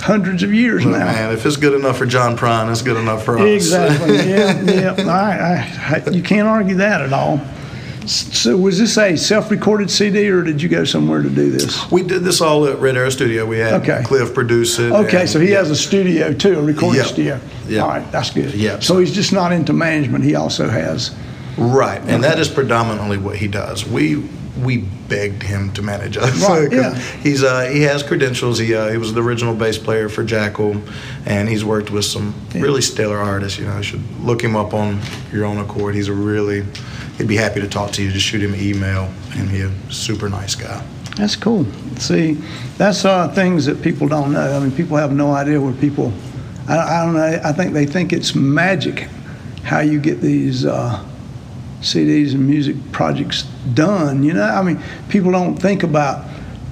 hundreds 0.00 0.42
of 0.42 0.52
years 0.52 0.84
now. 0.84 0.98
man, 0.98 1.32
if 1.32 1.46
it's 1.46 1.56
good 1.56 1.74
enough 1.74 1.98
for 1.98 2.06
John 2.06 2.36
Prine, 2.36 2.70
it's 2.70 2.82
good 2.82 2.96
enough 2.96 3.24
for 3.24 3.38
us. 3.38 3.44
Exactly. 3.46 4.16
yeah, 4.28 4.60
yeah. 4.62 4.94
I, 5.08 6.02
I, 6.06 6.10
you 6.10 6.22
can't 6.22 6.48
argue 6.48 6.76
that 6.76 7.02
at 7.02 7.12
all. 7.12 7.40
So, 8.06 8.56
was 8.56 8.78
this 8.78 8.98
a 8.98 9.16
self-recorded 9.16 9.90
CD, 9.90 10.28
or 10.28 10.42
did 10.42 10.60
you 10.60 10.68
go 10.68 10.84
somewhere 10.84 11.22
to 11.22 11.30
do 11.30 11.50
this? 11.50 11.90
we 11.90 12.02
did 12.02 12.24
this 12.24 12.40
all 12.40 12.66
at 12.66 12.78
Red 12.80 12.96
Arrow 12.96 13.10
Studio. 13.10 13.46
We 13.46 13.58
had 13.58 13.74
Okay. 13.82 14.02
Cliff 14.04 14.34
produce 14.34 14.78
it. 14.78 14.90
Okay, 14.92 15.20
and- 15.20 15.30
so 15.30 15.38
he 15.38 15.50
has 15.50 15.70
a 15.70 15.76
studio 15.76 16.32
too, 16.32 16.58
a 16.58 16.62
recording 16.62 17.00
Yeah. 17.00 17.06
studio. 17.06 17.40
Yeah. 17.68 17.82
All 17.82 17.88
right, 17.88 18.10
that's 18.12 18.30
good. 18.30 18.54
Yeah. 18.54 18.80
So 18.80 18.98
he's 18.98 19.12
just 19.12 19.32
not 19.32 19.52
into 19.52 19.72
management. 19.72 20.24
He 20.24 20.34
also 20.34 20.68
has. 20.68 21.12
Right, 21.56 22.00
and 22.00 22.24
that 22.24 22.38
is 22.38 22.48
predominantly 22.48 23.18
what 23.18 23.36
he 23.36 23.48
does. 23.48 23.86
We 23.86 24.28
we 24.62 24.78
begged 24.78 25.42
him 25.42 25.72
to 25.72 25.82
manage 25.82 26.16
us. 26.16 26.46
Right, 26.48 26.70
yeah. 26.72 26.94
He's 26.94 27.42
uh, 27.42 27.66
he 27.66 27.82
has 27.82 28.02
credentials. 28.02 28.58
He 28.58 28.74
uh, 28.74 28.90
he 28.90 28.98
was 28.98 29.14
the 29.14 29.22
original 29.22 29.54
bass 29.54 29.78
player 29.78 30.08
for 30.08 30.24
Jackal, 30.24 30.76
and 31.26 31.48
he's 31.48 31.64
worked 31.64 31.90
with 31.90 32.04
some 32.04 32.34
really 32.54 32.82
stellar 32.82 33.18
artists. 33.18 33.58
You 33.58 33.66
know, 33.66 33.76
you 33.78 33.82
should 33.82 34.20
look 34.20 34.42
him 34.42 34.56
up 34.56 34.74
on 34.74 35.00
your 35.32 35.44
own 35.44 35.58
accord. 35.58 35.94
He's 35.94 36.08
a 36.08 36.12
really 36.12 36.64
he'd 37.18 37.28
be 37.28 37.36
happy 37.36 37.60
to 37.60 37.68
talk 37.68 37.92
to 37.92 38.02
you. 38.02 38.10
Just 38.10 38.26
shoot 38.26 38.42
him 38.42 38.54
an 38.54 38.60
email, 38.60 39.12
and 39.32 39.48
he's 39.48 39.64
a 39.64 39.92
super 39.92 40.28
nice 40.28 40.54
guy. 40.54 40.84
That's 41.16 41.36
cool. 41.36 41.66
See, 41.98 42.34
that's 42.78 43.04
uh, 43.04 43.28
things 43.28 43.66
that 43.66 43.82
people 43.82 44.08
don't 44.08 44.32
know. 44.32 44.56
I 44.56 44.58
mean, 44.60 44.72
people 44.72 44.96
have 44.96 45.12
no 45.12 45.32
idea 45.32 45.60
where 45.60 45.74
people. 45.74 46.12
I, 46.68 46.78
I 46.78 47.04
don't 47.04 47.14
know. 47.14 47.40
I 47.44 47.52
think 47.52 47.72
they 47.72 47.86
think 47.86 48.12
it's 48.12 48.34
magic 48.34 49.08
how 49.62 49.80
you 49.80 50.00
get 50.00 50.20
these 50.20 50.64
uh, 50.64 51.04
CDs 51.82 52.32
and 52.32 52.46
music 52.46 52.76
projects 52.92 53.42
done. 53.74 54.22
You 54.22 54.34
know, 54.34 54.44
I 54.44 54.62
mean, 54.62 54.82
people 55.08 55.32
don't 55.32 55.56
think 55.56 55.82
about. 55.82 56.26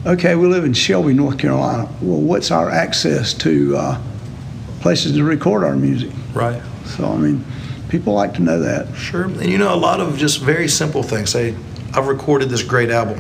Okay, 0.07 0.35
we 0.35 0.47
live 0.47 0.65
in 0.65 0.73
Shelby, 0.73 1.13
North 1.13 1.39
Carolina. 1.39 1.83
Well, 2.01 2.21
what's 2.21 2.51
our 2.51 2.71
access 2.71 3.35
to 3.35 3.77
uh, 3.77 4.03
places 4.81 5.13
to 5.13 5.25
record 5.25 5.63
our 5.63 5.77
music? 5.77 6.11
Right. 6.33 6.63
So, 6.87 7.05
I 7.07 7.17
mean, 7.19 7.45
people 7.91 8.15
like 8.15 8.33
to 8.35 8.43
know 8.43 8.61
that. 8.61 8.95
Sure. 8.97 9.25
And 9.25 9.45
you 9.45 9.59
know, 9.59 9.75
a 9.75 9.77
lot 9.77 10.01
of 10.01 10.17
just 10.17 10.41
very 10.41 10.69
simple 10.69 11.03
things. 11.03 11.31
Say, 11.31 11.55
I've 11.93 12.07
recorded 12.07 12.49
this 12.49 12.63
great 12.63 12.91
album. 12.91 13.19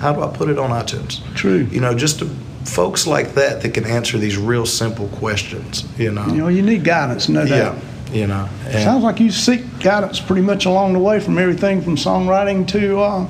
How 0.00 0.12
do 0.12 0.22
I 0.22 0.28
put 0.28 0.50
it 0.50 0.58
on 0.58 0.70
iTunes? 0.70 1.22
True. 1.34 1.66
You 1.70 1.80
know, 1.80 1.94
just 1.94 2.18
to, 2.18 2.26
folks 2.64 3.06
like 3.06 3.34
that 3.34 3.62
that 3.62 3.72
can 3.72 3.86
answer 3.86 4.18
these 4.18 4.36
real 4.36 4.66
simple 4.66 5.08
questions. 5.08 5.84
You 5.98 6.12
know. 6.12 6.26
You 6.26 6.36
know, 6.36 6.48
you 6.48 6.62
need 6.62 6.84
guidance, 6.84 7.28
no 7.28 7.44
yeah. 7.44 7.78
Doubt. 8.08 8.16
You 8.16 8.26
know. 8.26 8.48
and- 8.66 8.82
Sounds 8.84 9.04
like 9.04 9.20
you 9.20 9.30
seek 9.30 9.62
guidance 9.80 10.20
pretty 10.20 10.42
much 10.42 10.66
along 10.66 10.92
the 10.92 10.98
way 10.98 11.20
from 11.20 11.38
everything 11.38 11.80
from 11.82 11.96
songwriting 11.96 12.66
to 12.68 13.00
uh, 13.00 13.26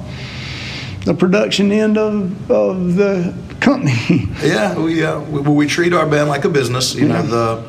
the 1.05 1.14
production 1.14 1.73
end 1.73 1.97
of, 1.99 2.51
of 2.51 2.95
the 2.97 3.35
company. 3.61 4.29
Yeah, 4.43 4.79
we, 4.79 5.03
uh, 5.05 5.21
we 5.21 5.41
we 5.41 5.67
treat 5.67 5.93
our 5.93 6.07
band 6.07 6.29
like 6.29 6.45
a 6.45 6.49
business. 6.49 6.95
You 6.95 7.09
know, 7.09 7.23
the 7.23 7.64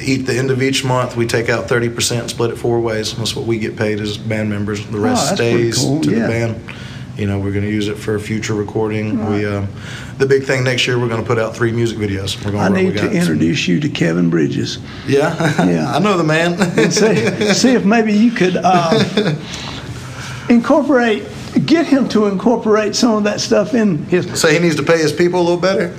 eat 0.00 0.18
the 0.26 0.36
end 0.38 0.50
of 0.50 0.62
each 0.62 0.84
month 0.84 1.16
we 1.16 1.26
take 1.26 1.48
out 1.48 1.68
thirty 1.68 1.88
percent, 1.88 2.30
split 2.30 2.50
it 2.52 2.56
four 2.56 2.80
ways. 2.80 3.16
That's 3.16 3.34
what 3.34 3.44
we 3.46 3.58
get 3.58 3.76
paid 3.76 4.00
as 4.00 4.16
band 4.16 4.48
members. 4.48 4.86
The 4.86 4.98
rest 5.00 5.32
Oh, 5.32 5.34
stays 5.34 5.78
cool, 5.78 6.00
to 6.02 6.10
yeah. 6.10 6.20
the 6.22 6.28
band. 6.28 6.74
You 7.18 7.26
know, 7.26 7.40
we're 7.40 7.50
going 7.50 7.64
to 7.64 7.70
use 7.70 7.88
it 7.88 7.96
for 7.96 8.16
future 8.20 8.54
recording. 8.54 9.28
We 9.28 9.44
uh, 9.44 9.66
the 10.18 10.26
big 10.26 10.44
thing 10.44 10.62
next 10.62 10.86
year 10.86 11.00
we're 11.00 11.08
going 11.08 11.20
to 11.20 11.26
put 11.26 11.36
out 11.36 11.54
three 11.56 11.72
music 11.72 11.98
videos. 11.98 12.36
We're 12.44 12.52
going 12.52 12.62
I 12.62 12.68
need 12.68 12.96
to 12.96 13.10
introduce 13.10 13.66
you 13.66 13.80
to 13.80 13.88
Kevin 13.88 14.30
Bridges. 14.30 14.78
Yeah, 15.04 15.34
Yeah. 15.66 15.92
I 15.96 15.98
know 15.98 16.16
the 16.16 16.22
man. 16.22 16.52
and 16.78 16.92
See, 16.94 17.52
see 17.54 17.72
if 17.74 17.84
maybe 17.84 18.12
you 18.12 18.30
could 18.30 18.56
uh, 18.56 19.34
incorporate, 20.48 21.24
get 21.66 21.86
him 21.86 22.08
to 22.10 22.26
incorporate 22.26 22.94
some 22.94 23.16
of 23.16 23.24
that 23.24 23.40
stuff 23.40 23.74
in 23.74 24.04
his. 24.04 24.40
so 24.40 24.48
he 24.48 24.60
needs 24.60 24.76
to 24.76 24.84
pay 24.84 24.98
his 24.98 25.12
people 25.12 25.40
a 25.40 25.42
little 25.42 25.60
better. 25.60 25.94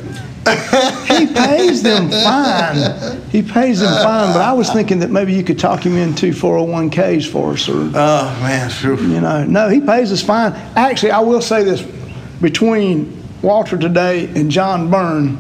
He 1.08 1.28
pays 1.28 1.84
them 1.84 2.10
fine. 2.10 3.22
He 3.30 3.42
pays 3.42 3.80
them 3.82 3.94
fine, 4.04 4.34
but 4.34 4.42
I 4.42 4.54
was 4.54 4.70
thinking 4.72 5.00
that 5.00 5.12
maybe 5.12 5.34
you 5.34 5.44
could 5.44 5.60
talk 5.60 5.86
him 5.86 5.98
into 5.98 6.32
401ks 6.32 7.28
for 7.28 7.54
us 7.54 7.68
or 7.70 7.74
Oh 7.94 8.38
man, 8.42 8.70
phew. 8.70 8.96
You 8.98 9.22
know, 9.22 9.44
no, 9.46 9.70
he 9.70 9.80
pays 9.82 10.12
us 10.12 10.24
fine. 10.24 10.54
Actually, 10.76 11.12
I 11.12 11.20
will 11.20 11.42
say 11.42 11.64
this: 11.64 11.82
between 12.42 13.22
Walter 13.42 13.78
today 13.78 14.28
and 14.28 14.50
John 14.50 14.90
Byrne, 14.90 15.40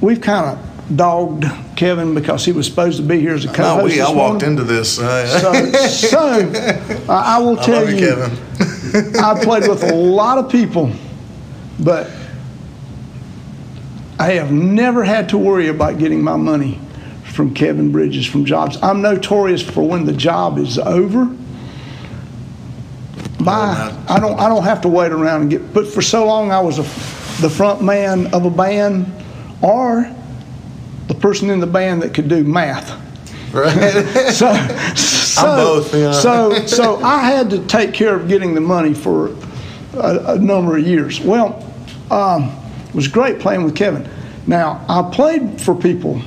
we've 0.00 0.20
kind 0.20 0.58
of 0.58 0.96
dogged 0.96 1.44
Kevin 1.76 2.14
because 2.14 2.44
he 2.44 2.52
was 2.52 2.66
supposed 2.66 2.96
to 2.96 3.02
be 3.02 3.20
here 3.20 3.34
as 3.34 3.44
a 3.44 3.48
co-host. 3.52 3.78
No, 3.78 3.84
we, 3.84 4.00
I 4.00 4.06
this 4.06 4.14
walked 4.14 4.42
into 4.42 4.64
this. 4.64 4.98
Uh, 4.98 5.26
So, 5.40 5.88
so 5.88 6.18
uh, 7.08 7.12
I 7.12 7.38
will 7.38 7.58
I 7.58 7.64
tell 7.64 7.80
love 7.80 7.90
you, 7.90 7.96
you, 7.96 8.08
Kevin. 8.08 9.16
I've 9.22 9.42
played 9.42 9.68
with 9.68 9.82
a 9.84 9.94
lot 9.94 10.38
of 10.38 10.50
people, 10.50 10.90
but 11.80 12.10
I 14.18 14.32
have 14.32 14.50
never 14.50 15.04
had 15.04 15.28
to 15.30 15.38
worry 15.38 15.68
about 15.68 15.98
getting 15.98 16.22
my 16.22 16.36
money 16.36 16.80
from 17.24 17.54
Kevin 17.54 17.92
Bridges 17.92 18.26
from 18.26 18.44
jobs. 18.44 18.76
I'm 18.82 19.00
notorious 19.00 19.62
for 19.62 19.86
when 19.86 20.04
the 20.04 20.12
job 20.12 20.58
is 20.58 20.78
over. 20.78 21.26
Bye. 23.40 23.96
I 24.08 24.18
don't. 24.18 24.38
I 24.40 24.48
don't 24.48 24.64
have 24.64 24.80
to 24.82 24.88
wait 24.88 25.12
around 25.12 25.42
and 25.42 25.50
get. 25.50 25.72
But 25.72 25.86
for 25.86 26.02
so 26.02 26.26
long, 26.26 26.50
I 26.50 26.60
was 26.60 26.78
a, 26.78 26.82
the 27.40 27.48
front 27.48 27.80
man 27.82 28.34
of 28.34 28.44
a 28.44 28.50
band, 28.50 29.06
or 29.62 30.12
the 31.06 31.14
person 31.14 31.48
in 31.50 31.60
the 31.60 31.66
band 31.66 32.02
that 32.02 32.12
could 32.12 32.28
do 32.28 32.42
math. 32.44 32.90
right? 33.54 34.04
So, 34.34 34.52
so, 34.96 35.56
both, 35.56 35.94
you 35.94 36.00
know. 36.00 36.12
so, 36.12 36.66
so 36.66 36.96
I 36.96 37.20
had 37.20 37.48
to 37.50 37.64
take 37.66 37.94
care 37.94 38.16
of 38.16 38.26
getting 38.26 38.54
the 38.54 38.60
money 38.60 38.92
for 38.92 39.28
a, 39.94 40.34
a 40.34 40.38
number 40.38 40.76
of 40.76 40.84
years. 40.84 41.20
Well, 41.20 41.64
um, 42.10 42.50
it 42.88 42.94
was 42.94 43.08
great 43.08 43.38
playing 43.38 43.64
with 43.64 43.76
Kevin. 43.76 44.08
Now, 44.46 44.84
I 44.88 45.08
played 45.14 45.60
for 45.60 45.74
people, 45.74 46.22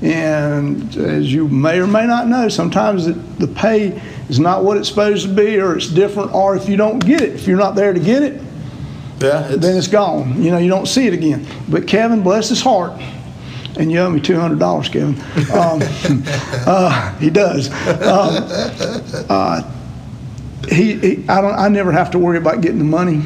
and 0.00 0.96
as 0.96 1.32
you 1.32 1.48
may 1.48 1.78
or 1.78 1.86
may 1.86 2.06
not 2.06 2.26
know, 2.26 2.48
sometimes 2.48 3.06
the, 3.06 3.12
the 3.12 3.46
pay 3.46 4.00
is 4.28 4.38
not 4.38 4.64
what 4.64 4.78
it's 4.78 4.88
supposed 4.88 5.28
to 5.28 5.34
be, 5.34 5.60
or 5.60 5.76
it's 5.76 5.88
different, 5.88 6.32
or 6.34 6.56
if 6.56 6.68
you 6.68 6.76
don't 6.76 6.98
get 6.98 7.20
it, 7.20 7.34
if 7.34 7.46
you're 7.46 7.58
not 7.58 7.74
there 7.74 7.92
to 7.92 8.00
get 8.00 8.22
it, 8.22 8.40
yeah, 9.18 9.46
it's, 9.48 9.60
then 9.62 9.76
it's 9.76 9.88
gone. 9.88 10.42
You 10.42 10.50
know, 10.50 10.58
you 10.58 10.68
don't 10.70 10.86
see 10.86 11.06
it 11.06 11.12
again. 11.12 11.46
But 11.68 11.86
Kevin, 11.86 12.22
bless 12.22 12.48
his 12.48 12.60
heart, 12.60 12.98
and 13.78 13.92
you 13.92 13.98
owe 13.98 14.10
me 14.10 14.20
two 14.20 14.38
hundred 14.40 14.58
dollars, 14.58 14.88
Kevin. 14.88 15.14
Um, 15.52 15.80
uh, 16.66 17.14
he 17.18 17.30
does. 17.30 17.68
Um, 17.86 18.46
uh, 19.28 19.70
he, 20.68 20.98
he, 20.98 21.28
I 21.28 21.40
don't. 21.40 21.54
I 21.54 21.68
never 21.68 21.92
have 21.92 22.10
to 22.12 22.18
worry 22.18 22.38
about 22.38 22.62
getting 22.62 22.78
the 22.78 22.84
money. 22.84 23.22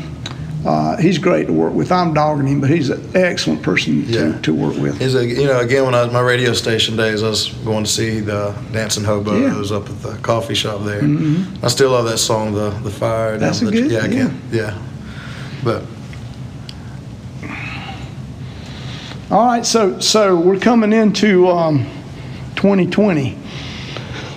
Uh, 0.66 0.96
he's 0.96 1.16
great 1.18 1.46
to 1.46 1.52
work 1.52 1.72
with. 1.74 1.92
I'm 1.92 2.12
dogging 2.12 2.48
him, 2.48 2.60
but 2.60 2.70
he's 2.70 2.90
an 2.90 3.00
excellent 3.14 3.62
person 3.62 4.02
Yeah. 4.08 4.32
to, 4.32 4.40
to 4.42 4.54
work 4.54 4.76
with. 4.76 5.00
Is 5.00 5.14
a, 5.14 5.24
you 5.24 5.44
know, 5.46 5.60
again, 5.60 5.84
when 5.84 5.94
I 5.94 6.02
was 6.02 6.12
my 6.12 6.20
radio 6.20 6.52
station 6.54 6.96
days, 6.96 7.22
I 7.22 7.28
was 7.28 7.48
going 7.64 7.84
to 7.84 7.90
see 7.90 8.18
the 8.18 8.52
Dancing 8.72 9.04
Hobo. 9.04 9.48
I 9.48 9.56
was 9.56 9.70
up 9.70 9.88
at 9.88 10.02
the 10.02 10.16
coffee 10.22 10.54
shop 10.54 10.82
there. 10.84 11.02
I 11.62 11.68
still 11.68 11.90
love 11.92 12.06
that 12.06 12.18
song, 12.18 12.52
the 12.52 12.70
the 12.70 12.90
fire. 12.90 13.32
Mm-hmm. 13.32 13.40
That's 13.40 13.62
a 13.62 13.64
the, 13.66 13.70
good- 13.70 13.90
Yeah, 13.92 13.98
I 14.00 14.06
yeah. 14.06 14.26
can. 14.26 14.40
Yeah, 14.50 14.78
but 15.62 15.84
All 19.30 19.44
right, 19.46 19.64
so 19.66 19.98
so 20.00 20.36
we're 20.38 20.58
coming 20.58 20.92
into 20.92 21.48
um, 21.48 21.84
2020. 22.56 23.36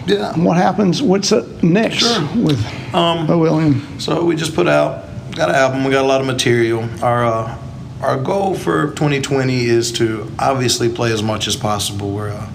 yeah. 0.07 0.37
What 0.37 0.57
happens? 0.57 1.01
What's 1.01 1.31
up 1.31 1.45
next 1.63 1.97
Sure. 1.97 2.21
with 2.43 2.59
Um, 2.93 3.27
OLM? 3.27 3.99
So 4.01 4.23
we 4.25 4.35
just 4.35 4.55
put 4.55 4.67
out 4.67 5.05
got 5.35 5.49
an 5.49 5.55
album. 5.55 5.83
We 5.83 5.91
got 5.91 6.03
a 6.03 6.07
lot 6.07 6.21
of 6.21 6.27
material. 6.27 6.87
Our 7.03 7.25
uh, 7.25 7.57
our 8.01 8.17
goal 8.21 8.55
for 8.55 8.91
2020 8.91 9.65
is 9.65 9.91
to 9.93 10.31
obviously 10.39 10.89
play 10.89 11.11
as 11.11 11.21
much 11.21 11.47
as 11.47 11.55
possible. 11.55 12.11
We're 12.11 12.29
uh, 12.29 12.49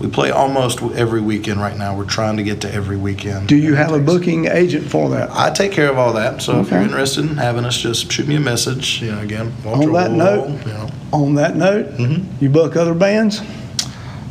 we 0.00 0.08
play 0.08 0.30
almost 0.30 0.82
every 0.82 1.20
weekend 1.20 1.60
right 1.60 1.76
now. 1.76 1.96
We're 1.96 2.04
trying 2.04 2.36
to 2.38 2.42
get 2.42 2.60
to 2.62 2.72
every 2.72 2.96
weekend. 2.96 3.48
Do 3.48 3.56
you 3.56 3.74
have 3.74 3.92
a 3.92 4.00
booking 4.00 4.46
agent 4.46 4.90
for 4.90 5.08
that? 5.10 5.30
I 5.30 5.50
take 5.50 5.70
care 5.72 5.88
of 5.90 5.98
all 5.98 6.12
that. 6.14 6.42
So 6.42 6.60
if 6.60 6.70
you're 6.70 6.80
interested 6.82 7.24
in 7.24 7.36
having 7.36 7.64
us, 7.64 7.76
just 7.80 8.10
shoot 8.10 8.26
me 8.26 8.34
a 8.36 8.40
message. 8.40 9.00
You 9.02 9.12
know, 9.12 9.20
again, 9.20 9.52
Walter 9.64 9.82
On 9.88 9.92
that 9.94 10.10
Wool, 10.10 10.18
note- 10.18 10.66
you 10.66 10.72
know, 10.72 10.90
On 11.12 11.34
that 11.36 11.56
note, 11.56 11.96
Mhm. 11.96 12.24
you 12.40 12.48
book 12.48 12.74
other 12.76 12.92
bands 12.94 13.40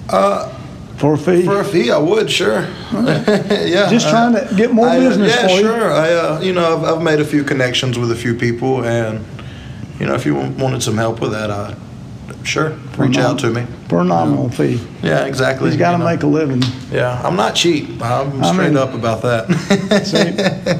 uh, 0.10 0.49
for 1.03 1.15
a 1.15 1.17
fee? 1.17 1.43
for 1.43 1.59
a 1.59 1.65
fee, 1.65 1.91
I 1.91 1.97
would 1.97 2.31
sure. 2.31 2.61
yeah, 2.93 3.89
Just 3.89 4.07
trying 4.09 4.33
to 4.35 4.55
get 4.55 4.71
more 4.71 4.87
I, 4.87 4.99
business 4.99 5.35
yeah, 5.35 5.47
for 5.47 5.53
you. 5.55 5.59
sure. 5.61 5.91
I, 5.91 6.13
uh, 6.13 6.39
you 6.41 6.53
know, 6.53 6.77
I've, 6.77 6.83
I've 6.85 7.03
made 7.03 7.19
a 7.19 7.25
few 7.25 7.43
connections 7.43 7.99
with 7.99 8.09
a 8.11 8.15
few 8.15 8.33
people, 8.35 8.85
and 8.85 9.25
you 9.99 10.05
know, 10.05 10.13
if 10.15 10.25
you 10.25 10.33
wanted 10.35 10.81
some 10.81 10.95
help 10.95 11.19
with 11.19 11.33
that, 11.33 11.51
I, 11.51 11.75
sure, 12.45 12.69
reach 12.97 13.17
out 13.17 13.37
to 13.39 13.49
me. 13.49 13.65
For 13.89 13.99
a 13.99 14.03
nominal 14.05 14.47
fee. 14.49 14.79
Yeah, 15.01 15.25
exactly. 15.25 15.69
He's 15.71 15.77
got 15.77 15.97
to 15.97 16.03
make 16.05 16.23
a 16.23 16.27
living. 16.27 16.63
Yeah, 16.89 17.21
I'm 17.21 17.35
not 17.35 17.53
cheap. 17.53 18.01
I'm 18.01 18.41
I 18.41 18.53
straight 18.53 18.69
mean- 18.69 18.77
up 18.77 18.93
about 18.93 19.23
that. 19.23 19.49
See, 20.05 20.31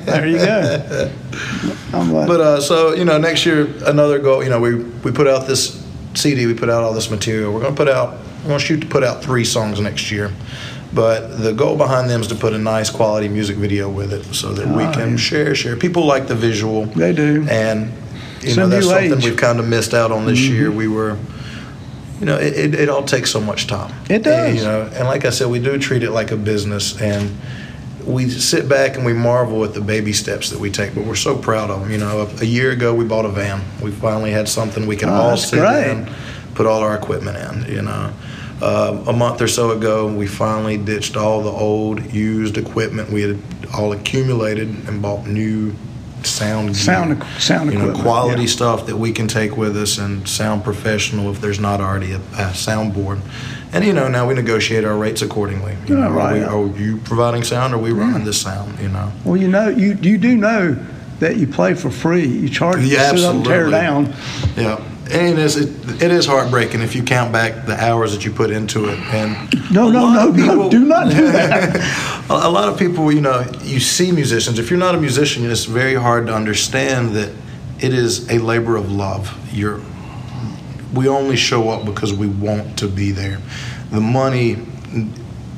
there 0.06 0.26
you 0.26 0.38
go. 0.38 1.12
I'm 1.92 2.10
glad. 2.12 2.30
But 2.30 2.40
uh, 2.40 2.62
so 2.62 2.94
you 2.94 3.04
know, 3.04 3.18
next 3.18 3.46
year 3.46 3.68
another 3.86 4.20
goal. 4.20 4.42
You 4.42 4.50
know, 4.52 4.62
we 4.62 4.76
we 5.04 5.12
put 5.12 5.28
out 5.28 5.48
this 5.48 5.86
CD. 6.14 6.46
We 6.46 6.54
put 6.54 6.70
out 6.70 6.82
all 6.82 6.94
this 6.94 7.12
material. 7.12 7.54
We're 7.54 7.60
going 7.60 7.76
to 7.76 7.78
put 7.78 7.90
out. 7.90 8.20
We're 8.44 8.50
going 8.50 8.60
to 8.60 8.66
shoot 8.66 8.82
to 8.82 8.88
put 8.88 9.04
out 9.04 9.24
three 9.24 9.46
songs 9.46 9.80
next 9.80 10.12
year. 10.12 10.32
But 10.94 11.40
the 11.42 11.54
goal 11.54 11.76
behind 11.76 12.10
them 12.10 12.22
is 12.22 12.28
to 12.28 12.36
put 12.36 12.54
a 12.54 12.58
nice 12.60 12.90
quality 12.92 13.28
music 13.28 13.58
video 13.58 13.90
with 13.90 14.14
it, 14.14 14.24
so 14.36 14.54
that 14.54 14.68
we 14.68 14.84
Oh, 14.84 14.92
can 14.92 15.12
yeah. 15.12 15.16
share 15.18 15.56
share. 15.56 15.76
People 15.76 16.06
like 16.06 16.28
the 16.28 16.36
visual. 16.36 16.86
They 16.86 17.14
do. 17.14 17.48
And 17.50 17.88
you 18.42 18.50
It's 18.50 18.58
know 18.58 18.68
that's 18.68 18.86
something 18.86 19.06
age. 19.06 19.12
Mm-hmm. 19.14 19.24
we've 19.26 19.38
kind 19.38 19.60
of 19.60 19.68
missed 19.68 19.94
out 19.96 20.12
on 20.12 20.26
this 20.28 20.40
year. 20.40 20.70
We 20.72 20.88
were. 20.88 21.18
You 22.20 22.28
know, 22.28 22.38
it, 22.38 22.54
it, 22.54 22.76
it 22.76 22.90
all 22.90 23.04
takes 23.04 23.32
so 23.32 23.42
much 23.42 23.68
time. 23.68 23.92
It 24.06 24.14
And, 24.16 24.24
does. 24.24 24.56
you 24.56 24.64
know, 24.64 24.90
and 24.94 25.08
like 25.08 25.26
I 25.26 25.30
said, 25.32 25.48
we 25.50 25.60
do 25.60 25.78
treat 25.80 26.04
it 26.04 26.12
like 26.12 26.32
a 26.32 26.38
business, 26.38 27.02
and 27.02 27.36
we 28.06 28.30
sit 28.30 28.70
back 28.70 28.96
and 28.96 29.04
we 29.06 29.12
marvel 29.14 29.64
at 29.66 29.74
the 29.74 29.82
baby 29.82 30.14
steps 30.14 30.50
that 30.52 30.60
we 30.60 30.70
take, 30.70 30.94
but 30.96 31.04
we're 31.06 31.16
so 31.16 31.36
proud 31.38 31.70
of 31.70 31.82
them. 31.82 31.92
You 31.92 31.98
know, 31.98 32.22
a, 32.22 32.42
a 32.42 32.46
year 32.46 32.72
ago 32.72 32.94
we 32.94 33.04
bought 33.04 33.26
a 33.26 33.30
van. 33.30 33.62
We 33.82 33.92
finally 33.92 34.32
had 34.32 34.48
something 34.48 34.86
we 34.86 34.96
can 34.96 35.10
Oh, 35.10 35.14
all 35.14 35.38
sit 35.38 35.60
great. 35.60 35.88
in, 35.90 36.10
put 36.54 36.66
all 36.66 36.82
our 36.82 36.96
equipment 36.96 37.36
in. 37.68 37.74
You 37.74 37.82
know, 37.82 38.14
uh, 38.62 39.04
a 39.08 39.14
month 39.14 39.42
or 39.42 39.48
so 39.48 39.72
ago 39.72 40.08
we 40.08 40.28
finally 40.28 40.78
ditched 40.78 41.16
all 41.18 41.42
the 41.42 41.50
old 41.50 42.14
used 42.14 42.58
equipment 42.58 43.10
we 43.12 43.22
had 43.22 43.40
all 43.74 43.92
accumulated 43.92 44.68
and 44.88 45.02
bought 45.02 45.26
new 45.26 45.74
sound 46.24 46.68
gear. 46.70 46.76
Sound- 46.76 47.24
sound 47.40 47.72
you 47.72 47.78
know, 47.78 47.86
equipment, 47.86 48.04
quality 48.04 48.42
yeah. 48.44 48.48
stuff 48.48 48.86
that 48.86 48.98
we 48.98 49.12
can 49.12 49.28
take 49.28 49.58
with 49.58 49.76
us 49.76 49.98
and 49.98 50.28
sound 50.28 50.64
professional 50.64 51.30
if 51.32 51.42
there's 51.42 51.60
not 51.60 51.82
already 51.82 52.12
a, 52.14 52.18
a 52.18 52.52
soundboard. 52.54 53.20
And 53.74 53.84
you 53.84 53.92
know, 53.92 54.08
now 54.08 54.28
we 54.28 54.34
negotiate 54.36 54.86
our 54.86 54.96
rates 54.96 55.22
accordingly. 55.22 55.76
You 55.88 55.98
Yeah, 55.98 56.04
know, 56.08 56.12
right. 56.12 56.44
Are, 56.44 56.62
we, 56.62 56.70
are 56.74 56.78
you 56.78 56.98
providing 57.00 57.44
sound? 57.44 57.74
Or 57.74 57.78
are 57.78 57.82
we 57.82 57.92
running 57.92 58.24
this 58.24 58.40
sound? 58.40 58.80
You 58.80 58.90
know. 58.90 59.12
well, 59.26 59.36
you 59.36 59.48
know, 59.48 59.68
you 59.68 59.98
you 60.02 60.18
do 60.18 60.38
know 60.38 60.78
that 61.20 61.38
you 61.38 61.48
play 61.48 61.74
for 61.74 61.90
free. 61.90 62.26
You 62.28 62.50
charge 62.50 62.84
Yeah, 62.84 63.12
to 63.12 63.18
sit 63.18 63.26
up 63.26 63.36
and 63.36 63.46
tear 63.46 63.74
absolutely. 63.74 63.82
down. 63.82 64.16
Yeah, 64.56 64.93
it 65.06 65.38
is 65.38 65.56
it, 65.58 66.02
it 66.02 66.12
is 66.12 66.26
heartbreaking 66.26 66.82
if 66.82 66.96
you 66.96 67.04
count 67.04 67.32
back 67.32 67.66
the 67.66 67.76
hours 67.84 68.14
that 68.14 68.24
you 68.26 68.32
put 68.32 68.50
into 68.52 68.90
it. 68.90 68.98
And 69.00 69.72
No, 69.72 69.90
no, 69.90 70.10
no, 70.14 70.30
of 70.30 70.36
no, 70.38 70.44
people- 70.52 70.70
do 70.70 70.80
not 70.86 71.10
do 71.12 71.32
that. 71.32 71.76
a, 72.30 72.34
a 72.34 72.50
lot 72.50 72.70
of 72.70 72.78
people, 72.80 73.12
you 73.12 73.22
know, 73.22 73.46
you 73.64 73.80
see 73.80 74.12
musicians. 74.12 74.60
If 74.60 74.70
you're 74.70 74.80
not 74.80 74.96
a 74.96 75.00
musician, 75.00 75.50
it's 75.50 75.66
very 75.66 75.96
hard 75.96 76.28
to 76.28 76.34
understand 76.36 77.16
that 77.16 77.32
it 77.80 77.94
is 77.94 78.30
a 78.32 78.38
labor 78.40 78.76
of 78.78 78.92
love. 78.92 79.36
You're 79.54 79.82
we 80.94 81.08
only 81.08 81.36
show 81.36 81.70
up 81.70 81.86
because 81.86 82.14
we 82.14 82.28
want 82.28 82.78
to 82.80 82.88
be 82.88 83.12
there. 83.12 83.40
The 83.92 84.00
money 84.00 84.58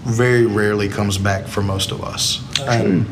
very 0.05 0.45
rarely 0.45 0.87
comes 0.87 1.17
back 1.17 1.47
for 1.47 1.61
most 1.61 1.91
of 1.91 2.03
us. 2.03 2.41
And- 2.61 3.05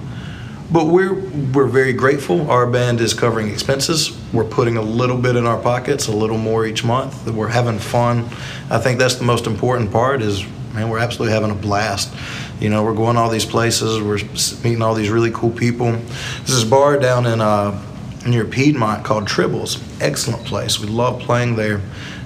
but 0.74 0.88
we're 0.88 1.14
we're 1.54 1.68
very 1.68 1.94
grateful. 1.94 2.50
Our 2.50 2.66
band 2.66 3.00
is 3.00 3.14
covering 3.14 3.50
expenses. 3.50 4.20
We're 4.34 4.44
putting 4.44 4.76
a 4.76 4.82
little 4.82 5.18
bit 5.18 5.36
in 5.36 5.46
our 5.46 5.62
pockets, 5.62 6.08
a 6.08 6.12
little 6.12 6.40
more 6.40 6.66
each 6.66 6.84
month. 6.84 7.30
We're 7.30 7.48
having 7.48 7.78
fun. 7.78 8.26
I 8.72 8.80
think 8.80 8.98
that's 8.98 9.16
the 9.16 9.24
most 9.24 9.46
important 9.46 9.92
part. 9.92 10.24
Is 10.24 10.44
man, 10.74 10.90
we're 10.90 10.98
absolutely 10.98 11.34
having 11.34 11.52
a 11.52 11.56
blast. 11.56 12.12
You 12.60 12.70
know, 12.70 12.84
we're 12.84 12.96
going 12.96 13.18
all 13.18 13.30
these 13.30 13.46
places. 13.46 14.02
We're 14.02 14.18
meeting 14.64 14.82
all 14.82 14.96
these 14.96 15.10
really 15.10 15.32
cool 15.32 15.52
people. 15.52 15.92
This 16.42 16.50
is 16.50 16.64
a 16.64 16.68
bar 16.68 16.98
down 16.98 17.28
in 17.28 17.40
uh, 17.40 17.80
near 18.26 18.44
Piedmont 18.44 19.06
called 19.06 19.26
Tribbles. 19.26 19.80
Excellent 20.02 20.44
place. 20.44 20.80
We 20.80 20.88
love 20.88 21.20
playing 21.20 21.56
there. 21.56 21.82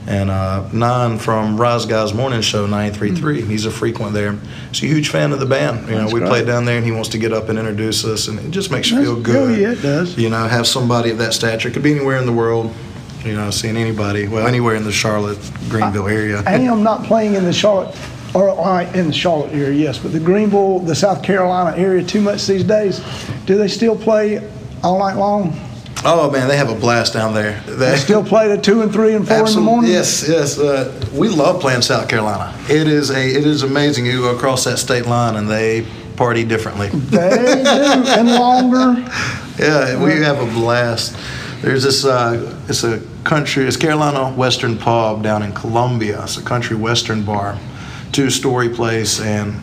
And 0.07 0.29
uh, 0.29 0.69
Nine 0.71 1.19
from 1.19 1.59
Rise 1.59 1.85
Guys 1.85 2.13
Morning 2.13 2.39
Show 2.39 2.65
933, 2.65 3.41
he's 3.41 3.65
a 3.65 3.71
frequent 3.71 4.13
there. 4.13 4.37
He's 4.71 4.81
a 4.83 4.85
huge 4.87 5.09
fan 5.09 5.33
of 5.33 5.41
the 5.41 5.45
band. 5.45 5.85
You 5.89 5.95
know, 5.95 6.01
That's 6.03 6.13
we 6.13 6.19
great. 6.21 6.29
played 6.29 6.47
down 6.47 6.63
there 6.63 6.77
and 6.77 6.85
he 6.85 6.93
wants 6.93 7.09
to 7.09 7.17
get 7.17 7.33
up 7.33 7.49
and 7.49 7.59
introduce 7.59 8.05
us, 8.05 8.29
and 8.29 8.39
it 8.39 8.51
just 8.51 8.71
makes 8.71 8.89
you 8.89 9.01
feel 9.01 9.19
good. 9.21 9.59
yeah, 9.59 9.71
it 9.73 9.81
does. 9.81 10.17
You 10.17 10.29
know, 10.29 10.47
have 10.47 10.65
somebody 10.65 11.09
of 11.11 11.17
that 11.17 11.33
stature. 11.33 11.69
Could 11.69 11.83
be 11.83 11.91
anywhere 11.93 12.17
in 12.17 12.25
the 12.25 12.31
world. 12.31 12.73
You 13.25 13.35
know, 13.35 13.51
seeing 13.51 13.75
anybody, 13.75 14.29
well, 14.29 14.47
anywhere 14.47 14.75
in 14.75 14.85
the 14.85 14.91
Charlotte, 14.93 15.39
Greenville 15.67 16.07
area. 16.07 16.41
I 16.45 16.53
am 16.53 16.83
not 16.83 17.03
playing 17.07 17.33
in 17.33 17.43
the 17.43 17.51
Charlotte, 17.51 17.93
or 18.33 18.55
right, 18.55 18.87
in 18.95 19.07
the 19.07 19.13
Charlotte 19.13 19.51
area, 19.53 19.71
yes, 19.71 19.97
but 19.97 20.13
the 20.13 20.19
Greenville, 20.21 20.79
the 20.79 20.95
South 20.95 21.21
Carolina 21.21 21.75
area 21.75 22.01
too 22.01 22.21
much 22.21 22.47
these 22.47 22.63
days. 22.63 23.01
Do 23.45 23.57
they 23.57 23.67
still 23.67 23.97
play 23.97 24.49
all 24.83 24.99
night 24.99 25.15
long? 25.17 25.59
Oh 26.05 26.29
man, 26.31 26.47
they 26.47 26.57
have 26.57 26.69
a 26.69 26.75
blast 26.75 27.13
down 27.13 27.33
there. 27.33 27.61
They 27.65 27.73
They 27.75 27.95
still 27.97 28.23
play 28.23 28.51
at 28.51 28.63
two 28.63 28.81
and 28.81 28.91
three 28.91 29.15
and 29.15 29.27
four 29.27 29.47
in 29.47 29.53
the 29.53 29.61
morning? 29.61 29.91
Yes, 29.91 30.27
yes. 30.27 30.57
Uh, 30.59 30.93
we 31.13 31.27
love 31.27 31.59
playing 31.59 31.81
South 31.81 32.07
Carolina. 32.07 32.55
It 32.69 32.87
is 32.87 33.09
a 33.09 33.19
it 33.19 33.45
is 33.45 33.63
amazing. 33.63 34.05
You 34.05 34.21
go 34.21 34.35
across 34.35 34.63
that 34.65 34.77
state 34.77 35.05
line 35.05 35.35
and 35.35 35.49
they 35.49 35.85
party 36.15 36.43
differently. 36.43 36.89
They 36.89 37.29
do, 37.29 37.69
and 37.69 38.29
longer. 38.29 39.09
Yeah, 39.59 40.03
we 40.03 40.11
have 40.21 40.39
a 40.39 40.45
blast. 40.53 41.17
There's 41.61 41.81
this. 41.81 42.05
Uh, 42.05 42.55
it's 42.69 42.83
a 42.83 43.01
country. 43.23 43.65
It's 43.65 43.75
Carolina 43.75 44.31
Western 44.35 44.77
Pub 44.77 45.23
down 45.23 45.41
in 45.41 45.51
Columbia. 45.51 46.21
It's 46.21 46.37
a 46.37 46.43
country 46.43 46.75
western 46.75 47.23
bar, 47.23 47.57
two-story 48.11 48.69
place, 48.69 49.19
and 49.19 49.59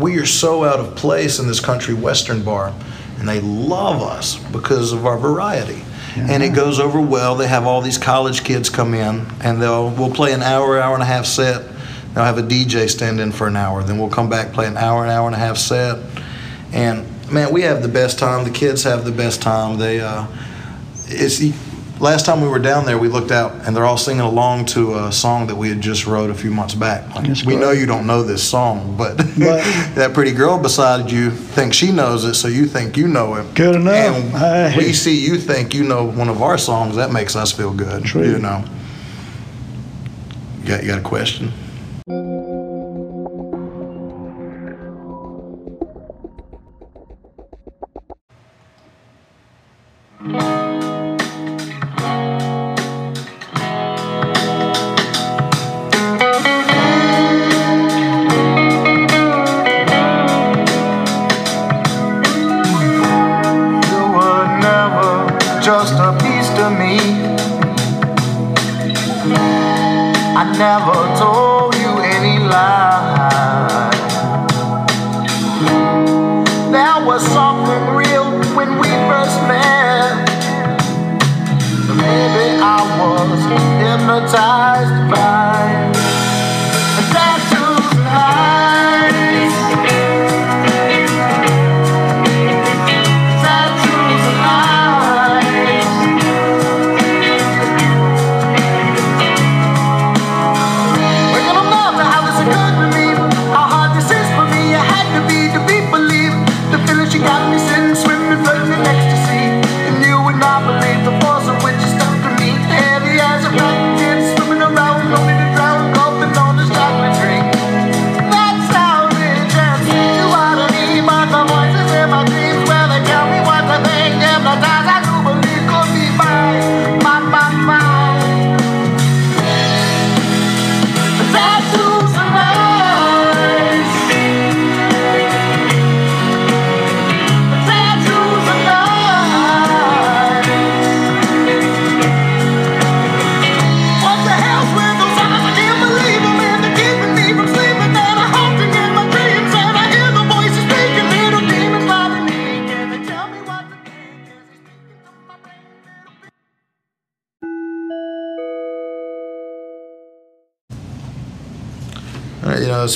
we 0.00 0.18
are 0.18 0.26
so 0.26 0.64
out 0.64 0.80
of 0.80 0.96
place 0.96 1.38
in 1.38 1.46
this 1.46 1.60
country 1.60 1.94
western 1.94 2.42
bar, 2.42 2.74
and 3.20 3.28
they 3.28 3.40
love 3.40 4.02
us 4.02 4.36
because 4.50 4.92
of 4.92 5.06
our 5.06 5.18
variety. 5.18 5.82
And 6.16 6.42
it 6.42 6.54
goes 6.54 6.80
over 6.80 7.00
well. 7.00 7.36
They 7.36 7.46
have 7.46 7.66
all 7.66 7.80
these 7.80 7.96
college 7.96 8.42
kids 8.42 8.68
come 8.68 8.94
in, 8.94 9.26
and 9.40 9.62
they'll 9.62 9.90
we'll 9.90 10.12
play 10.12 10.32
an 10.32 10.42
hour, 10.42 10.76
hour 10.76 10.94
and 10.94 11.02
a 11.04 11.06
half 11.06 11.24
set. 11.24 11.62
They'll 12.14 12.24
have 12.24 12.36
a 12.36 12.42
DJ 12.42 12.90
stand 12.90 13.20
in 13.20 13.30
for 13.30 13.46
an 13.46 13.56
hour. 13.56 13.84
Then 13.84 13.96
we'll 13.96 14.10
come 14.10 14.28
back 14.28 14.52
play 14.52 14.66
an 14.66 14.76
hour, 14.76 15.04
an 15.04 15.10
hour 15.10 15.26
and 15.28 15.36
a 15.36 15.38
half 15.38 15.56
set, 15.56 16.04
and 16.72 17.06
man, 17.30 17.52
we 17.52 17.62
have 17.62 17.82
the 17.82 17.88
best 17.88 18.18
time. 18.18 18.44
The 18.44 18.50
kids 18.50 18.82
have 18.82 19.04
the 19.04 19.12
best 19.12 19.40
time. 19.40 19.78
They 19.78 20.00
uh, 20.00 20.26
it's 21.06 21.38
last 22.00 22.26
time 22.26 22.40
we 22.40 22.48
were 22.48 22.58
down 22.58 22.86
there, 22.86 22.98
we 22.98 23.08
looked 23.08 23.30
out 23.30 23.52
and 23.66 23.76
they're 23.76 23.84
all 23.84 23.96
singing 23.98 24.22
along 24.22 24.64
to 24.66 24.96
a 24.96 25.12
song 25.12 25.46
that 25.46 25.54
we 25.54 25.68
had 25.68 25.80
just 25.80 26.06
wrote 26.06 26.30
a 26.30 26.34
few 26.34 26.50
months 26.50 26.74
back. 26.74 27.14
Like, 27.14 27.44
we 27.44 27.56
know 27.56 27.70
you 27.70 27.86
don't 27.86 28.06
know 28.06 28.22
this 28.22 28.42
song, 28.42 28.96
but, 28.96 29.16
But- 29.38 29.62
that 29.94 30.12
pretty 30.14 30.32
girl 30.32 30.58
beside 30.58 31.10
you 31.10 31.30
thinks 31.30 31.76
she 31.76 31.92
knows 31.92 32.24
it, 32.24 32.34
so 32.34 32.48
you 32.48 32.66
think 32.66 32.96
you 32.96 33.06
know 33.06 33.34
it. 33.34 33.54
Good 33.54 33.76
enough. 33.76 34.34
And 34.34 34.76
we 34.76 34.92
see 34.92 35.18
you 35.24 35.38
think 35.38 35.74
you 35.74 35.84
know 35.84 36.04
one 36.04 36.28
of 36.28 36.42
our 36.42 36.58
songs. 36.58 36.96
That 36.96 37.12
makes 37.12 37.36
us 37.36 37.52
feel 37.52 37.72
good. 37.72 38.04
True. 38.04 38.24
You 38.24 38.38
know. 38.38 38.64
You 40.62 40.66
got, 40.68 40.82
you 40.82 40.88
got 40.88 40.98
a 40.98 41.02
question? 41.02 41.52
Never 70.60 71.16
told 71.16 71.59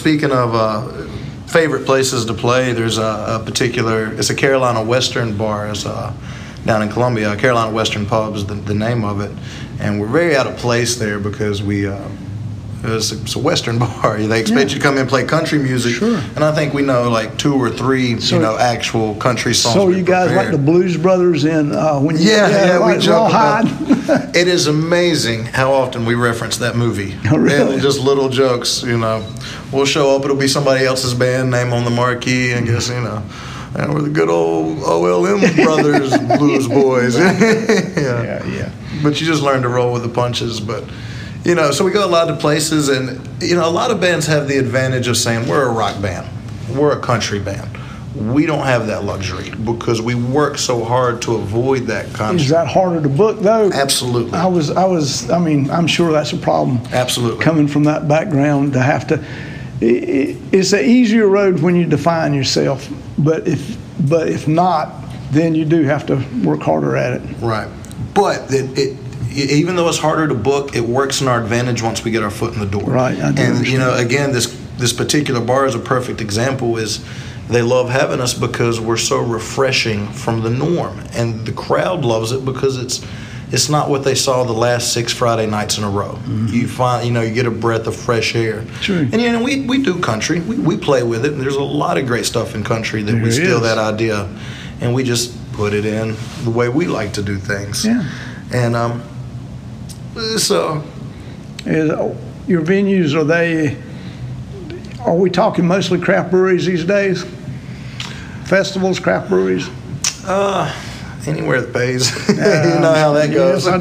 speaking 0.04 0.32
of 0.32 0.54
uh, 0.54 1.06
favorite 1.46 1.86
places 1.86 2.26
to 2.26 2.34
play, 2.34 2.74
there's 2.74 2.98
a, 2.98 3.40
a 3.40 3.42
particular. 3.42 4.12
It's 4.12 4.28
a 4.28 4.34
Carolina 4.34 4.84
Western 4.84 5.34
bar. 5.34 5.70
It's 5.70 5.86
uh, 5.86 6.12
down 6.66 6.82
in 6.82 6.90
Columbia. 6.90 7.34
Carolina 7.36 7.74
Western 7.74 8.04
Pub 8.04 8.36
is 8.36 8.44
the, 8.44 8.52
the 8.52 8.74
name 8.74 9.02
of 9.02 9.22
it, 9.22 9.32
and 9.80 9.98
we're 9.98 10.06
very 10.06 10.36
out 10.36 10.46
of 10.46 10.58
place 10.58 10.96
there 10.96 11.18
because 11.18 11.62
we. 11.62 11.86
Uh, 11.86 12.06
it's 12.84 13.12
a, 13.12 13.20
it's 13.22 13.34
a 13.34 13.38
Western 13.38 13.78
bar. 13.84 14.18
They 14.18 14.40
expect 14.40 14.70
Yeah. 14.70 14.74
you 14.74 14.80
to 14.80 14.80
come 14.80 14.94
in 14.94 15.00
and 15.02 15.08
play 15.08 15.24
country 15.24 15.58
music, 15.58 15.94
Sure. 15.94 16.18
and 16.36 16.44
I 16.44 16.52
think 16.54 16.74
we 16.74 16.82
know 16.82 17.08
like 17.10 17.36
two 17.38 17.54
or 17.54 17.70
three, 17.70 18.20
So- 18.20 18.36
you 18.36 18.42
know, 18.42 18.56
actual 18.58 19.14
country 19.16 19.54
songs. 19.54 19.74
So 19.74 19.88
you 19.88 20.02
guys 20.02 20.30
like 20.32 20.50
the 20.50 20.58
Blues 20.58 20.96
Brothers 20.96 21.44
in 21.44 21.72
uh, 21.72 21.98
when 21.98 22.16
you 22.16 22.22
Yeah, 22.30 22.48
yeah, 22.48 22.78
like 22.78 22.96
we 22.98 23.02
joke 23.02 23.28
about. 23.30 23.64
It 24.36 24.48
is 24.48 24.66
amazing 24.66 25.46
how 25.46 25.72
often 25.72 26.04
we 26.04 26.14
reference 26.14 26.56
that 26.58 26.76
movie. 26.76 27.14
Oh, 27.30 27.36
really? 27.38 27.74
And 27.74 27.82
just 27.82 28.00
little 28.00 28.28
jokes, 28.28 28.82
you 28.82 28.98
know. 28.98 29.24
We'll 29.72 29.86
show 29.86 30.14
up. 30.14 30.24
It'll 30.24 30.36
be 30.36 30.46
somebody 30.48 30.84
else's 30.84 31.14
band 31.14 31.50
name 31.50 31.72
on 31.72 31.84
the 31.84 31.90
marquee, 31.90 32.52
and 32.52 32.66
guess 32.66 32.88
you 32.88 33.00
know. 33.00 33.22
And 33.76 33.92
we're 33.92 34.02
the 34.02 34.10
good 34.10 34.28
old 34.28 34.78
OLM 34.78 35.40
brothers, 35.64 36.16
blues 36.38 36.68
boys. 36.68 37.18
yeah. 37.18 37.40
yeah, 37.96 38.44
yeah. 38.46 38.70
But 39.02 39.20
you 39.20 39.26
just 39.26 39.42
learn 39.42 39.62
to 39.62 39.68
roll 39.68 39.92
with 39.92 40.02
the 40.02 40.08
punches. 40.08 40.60
But 40.60 40.84
you 41.44 41.54
know, 41.54 41.70
so 41.70 41.84
we 41.84 41.90
go 41.90 42.06
a 42.06 42.08
lot 42.08 42.30
of 42.30 42.38
places, 42.38 42.88
and 42.88 43.42
you 43.42 43.54
know, 43.54 43.68
a 43.68 43.70
lot 43.70 43.90
of 43.90 44.00
bands 44.00 44.26
have 44.26 44.48
the 44.48 44.56
advantage 44.56 45.08
of 45.08 45.16
saying 45.16 45.46
we're 45.48 45.68
a 45.68 45.72
rock 45.72 46.00
band, 46.00 46.26
we're 46.74 46.96
a 46.96 47.00
country 47.00 47.38
band. 47.38 47.70
We 48.14 48.46
don't 48.46 48.64
have 48.64 48.86
that 48.86 49.02
luxury 49.02 49.50
because 49.50 50.00
we 50.00 50.14
work 50.14 50.56
so 50.56 50.84
hard 50.84 51.20
to 51.22 51.34
avoid 51.34 51.86
that 51.88 52.06
concept. 52.14 52.42
Is 52.42 52.48
that 52.50 52.68
harder 52.68 53.02
to 53.02 53.08
book 53.08 53.40
though? 53.40 53.72
Absolutely. 53.72 54.38
I 54.38 54.46
was, 54.46 54.70
I 54.70 54.84
was, 54.84 55.28
I 55.30 55.40
mean, 55.40 55.68
I'm 55.68 55.88
sure 55.88 56.12
that's 56.12 56.32
a 56.32 56.36
problem. 56.36 56.80
Absolutely. 56.92 57.42
Coming 57.42 57.66
from 57.66 57.84
that 57.84 58.06
background 58.06 58.72
to 58.74 58.80
have 58.80 59.08
to, 59.08 59.16
i 59.16 59.20
i 59.20 60.36
it's 60.52 60.72
an 60.72 60.84
easier 60.84 61.26
road 61.26 61.60
when 61.60 61.74
you 61.74 61.86
define 61.86 62.34
yourself, 62.34 62.88
but 63.18 63.48
if, 63.48 63.76
but 64.08 64.28
if 64.28 64.46
not, 64.46 64.92
then 65.32 65.56
you 65.56 65.64
do 65.64 65.82
have 65.82 66.06
to 66.06 66.24
work 66.44 66.60
harder 66.62 66.96
at 66.96 67.14
it. 67.14 67.22
Right. 67.40 67.68
But 68.14 68.52
it, 68.54 68.78
it 68.78 69.03
even 69.34 69.76
though 69.76 69.88
it's 69.88 69.98
harder 69.98 70.28
to 70.28 70.34
book, 70.34 70.74
it 70.74 70.84
works 70.84 71.20
in 71.20 71.28
our 71.28 71.40
advantage 71.40 71.82
once 71.82 72.04
we 72.04 72.10
get 72.10 72.22
our 72.22 72.30
foot 72.30 72.54
in 72.54 72.60
the 72.60 72.66
door. 72.66 72.90
Right, 72.90 73.18
and 73.18 73.66
you 73.66 73.78
know, 73.78 73.94
again, 73.94 74.32
this 74.32 74.46
this 74.76 74.92
particular 74.92 75.40
bar 75.40 75.66
is 75.66 75.74
a 75.74 75.80
perfect 75.80 76.20
example. 76.20 76.76
Is 76.78 77.04
they 77.48 77.62
love 77.62 77.90
having 77.90 78.20
us 78.20 78.34
because 78.34 78.80
we're 78.80 78.96
so 78.96 79.20
refreshing 79.20 80.08
from 80.08 80.42
the 80.42 80.50
norm, 80.50 81.00
and 81.12 81.46
the 81.46 81.52
crowd 81.52 82.04
loves 82.04 82.32
it 82.32 82.44
because 82.44 82.76
it's 82.76 83.04
it's 83.54 83.68
not 83.68 83.88
what 83.88 84.04
they 84.04 84.14
saw 84.14 84.44
the 84.44 84.52
last 84.52 84.92
six 84.92 85.12
Friday 85.12 85.46
nights 85.46 85.78
in 85.78 85.84
a 85.84 85.90
row. 85.90 86.18
You 86.26 86.66
find, 86.66 87.06
you 87.06 87.12
know, 87.12 87.22
you 87.22 87.32
get 87.32 87.46
a 87.46 87.50
breath 87.50 87.86
of 87.86 87.94
fresh 87.94 88.34
air. 88.34 88.62
Mm-hmm. 88.62 88.80
True. 88.80 89.08
And 89.12 89.20
you 89.20 89.30
know, 89.30 89.42
we, 89.42 89.60
we 89.60 89.82
do 89.82 90.00
country. 90.00 90.40
We, 90.40 90.58
we 90.58 90.76
play 90.76 91.02
with 91.02 91.24
it. 91.24 91.32
And 91.32 91.40
there's 91.40 91.54
a 91.54 91.62
lot 91.62 91.96
of 91.96 92.06
great 92.06 92.24
stuff 92.24 92.54
in 92.54 92.64
country 92.64 93.02
that 93.02 93.22
we 93.22 93.30
steal 93.30 93.58
is. 93.58 93.62
that 93.62 93.78
idea, 93.78 94.28
and 94.80 94.92
we 94.92 95.04
just 95.04 95.36
put 95.52 95.72
it 95.72 95.84
in 95.84 96.16
the 96.42 96.50
way 96.50 96.68
we 96.68 96.86
like 96.86 97.12
to 97.12 97.22
do 97.22 97.36
things. 97.36 97.84
Yeah. 97.84 98.08
And 98.52 98.74
um, 98.74 99.02
so 100.38 100.82
Is, 101.66 101.88
your 102.48 102.62
venues, 102.62 103.14
are 103.14 103.24
they, 103.24 103.76
are 105.00 105.14
we 105.16 105.30
talking 105.30 105.66
mostly 105.66 105.98
craft 106.00 106.30
breweries 106.30 106.66
these 106.66 106.84
days? 106.84 107.24
Festivals, 108.46 108.98
craft 109.00 109.28
breweries? 109.28 109.68
anywhere 111.26 111.62
that 111.62 111.72
pays, 111.72 112.10
you 112.28 112.34
know 112.36 112.92
how 112.94 113.12
that 113.14 113.32
goes. 113.32 113.64
Yes, 113.66 113.72
I 113.72 113.78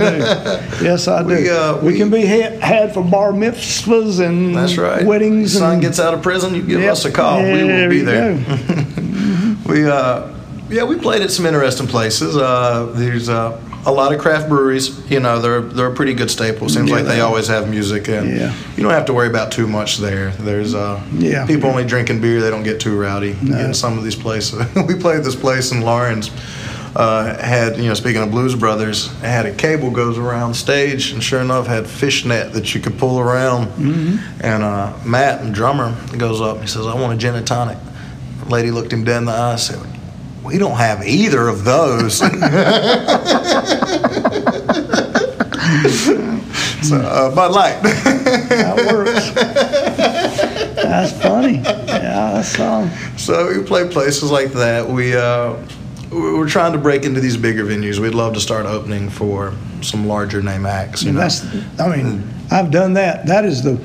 do. 0.77 0.83
Yes, 0.85 1.07
I 1.09 1.21
do. 1.23 1.27
We, 1.27 1.49
uh, 1.49 1.77
we, 1.81 1.91
we- 1.91 1.97
can 1.97 2.09
be 2.09 2.25
ha- 2.25 2.57
had 2.59 2.93
for 2.93 3.03
bar 3.03 3.31
mitzvahs 3.33 4.25
and 4.25 4.55
That's 4.55 4.77
right. 4.77 5.05
weddings. 5.05 5.53
Son 5.57 5.73
and, 5.73 5.81
gets 5.81 5.99
out 5.99 6.13
of 6.13 6.21
prison, 6.21 6.55
you 6.55 6.61
give 6.61 6.79
Yep. 6.81 6.91
us 6.91 7.03
a 7.05 7.11
call. 7.11 7.43
we 7.43 7.63
will 7.65 7.89
be 7.89 7.99
there. 7.99 8.35
we, 9.65 9.85
uh, 9.85 10.29
Yeah, 10.69 10.85
we 10.85 10.97
played 10.97 11.21
at 11.21 11.31
some 11.31 11.45
interesting 11.45 11.87
places. 11.87 12.37
Uh, 12.37 12.91
there's 12.95 13.27
uh, 13.27 13.59
a 13.85 13.91
lot 13.91 14.13
of 14.13 14.19
craft 14.19 14.47
breweries. 14.49 14.99
You 15.09 15.19
know, 15.19 15.39
they're 15.39 15.61
they're 15.61 15.91
a 15.91 15.93
pretty 15.95 16.13
good 16.13 16.31
staple. 16.31 16.69
Seems 16.69 16.89
Yeah, 16.89 16.97
like 16.97 17.05
they 17.05 17.21
always 17.21 17.47
have 17.47 17.69
music, 17.69 18.07
and 18.07 18.37
Yeah. 18.37 18.53
you 18.77 18.83
don't 18.83 18.91
have 18.93 19.05
to 19.05 19.13
worry 19.13 19.27
about 19.27 19.51
too 19.51 19.67
much 19.67 19.97
there. 19.97 20.31
There's 20.31 20.73
uh, 20.73 21.01
Yeah. 21.17 21.45
people 21.45 21.69
only 21.69 21.85
drinking 21.85 22.21
beer. 22.21 22.41
They 22.41 22.49
don't 22.49 22.63
get 22.63 22.79
too 22.79 22.97
rowdy 22.99 23.35
in 23.41 23.73
some 23.73 23.97
of 23.97 24.03
these 24.03 24.15
places. 24.15 24.63
we 24.87 24.95
played 24.95 25.23
this 25.23 25.35
place 25.35 25.71
in 25.71 25.81
Lawrence. 25.81 26.31
Uh, 26.95 27.35
had 27.43 27.77
you 27.77 27.87
know, 27.87 27.95
speaking 27.95 28.21
of 28.21 28.29
Blues 28.29 28.53
Brothers, 28.53 29.11
had 29.21 29.47
a 29.47 29.51
cable 29.51 29.89
goes 29.89 30.19
around 30.19 30.53
stage, 30.53 31.11
and 31.11 31.23
sure 31.23 31.41
enough, 31.41 31.65
had 31.65 31.87
fishnet 31.87 32.53
that 32.53 32.75
you 32.75 32.81
could 32.81 32.99
pull 32.99 33.19
around. 33.19 33.65
Mm-hmm. 33.69 34.17
And 34.41 34.63
uh, 34.63 34.93
Matt, 35.03 35.43
the 35.43 35.49
drummer, 35.49 35.95
goes 36.17 36.39
up. 36.39 36.61
He 36.61 36.67
says, 36.67 36.85
"I 36.85 36.93
want 36.93 37.11
a 37.13 37.17
gin 37.17 37.33
and 37.33 37.47
tonic." 37.47 37.79
The 38.43 38.49
lady 38.49 38.69
looked 38.69 38.93
him 38.93 39.03
dead 39.03 39.17
in 39.17 39.25
the 39.25 39.31
eye. 39.31 39.55
Said, 39.55 39.79
"We 40.43 40.57
don't 40.57 40.77
have 40.77 41.03
either 41.05 41.47
of 41.47 41.63
those." 41.63 42.17
so, 46.83 46.97
uh, 46.97 47.33
Bud 47.33 47.51
Light. 47.51 47.81
That 47.83 48.91
works. 48.91 49.31
That's 50.83 51.11
funny. 51.21 51.57
Yeah, 51.57 52.31
that's 52.33 52.59
um, 52.59 52.89
So 53.17 53.47
we 53.57 53.63
play 53.63 53.87
places 53.89 54.31
like 54.31 54.51
that. 54.53 54.87
We 54.87 55.15
uh, 55.15 55.53
we- 56.11 56.33
we're 56.37 56.47
trying 56.49 56.73
to 56.73 56.77
break 56.79 57.03
into 57.05 57.19
these 57.21 57.37
bigger 57.37 57.63
venues. 57.65 57.99
We'd 57.99 58.13
love 58.13 58.33
to 58.35 58.39
start 58.41 58.65
opening 58.65 59.09
for 59.09 59.53
some 59.81 60.07
larger 60.07 60.41
name 60.41 60.65
acts. 60.65 61.03
You 61.03 61.11
know, 61.13 61.19
that's. 61.21 61.43
I 61.79 61.95
mean, 61.95 62.23
I've 62.51 62.69
done 62.71 62.93
that. 62.93 63.25
That 63.27 63.45
is 63.45 63.63
the. 63.63 63.79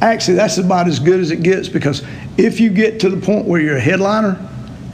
Actually, 0.00 0.36
that's 0.36 0.58
about 0.58 0.88
as 0.88 0.98
good 0.98 1.20
as 1.20 1.30
it 1.30 1.42
gets 1.42 1.68
because 1.68 2.02
if 2.36 2.60
you 2.60 2.68
get 2.70 3.00
to 3.00 3.08
the 3.08 3.16
point 3.16 3.46
where 3.46 3.60
you're 3.60 3.78
a 3.78 3.80
headliner, 3.80 4.38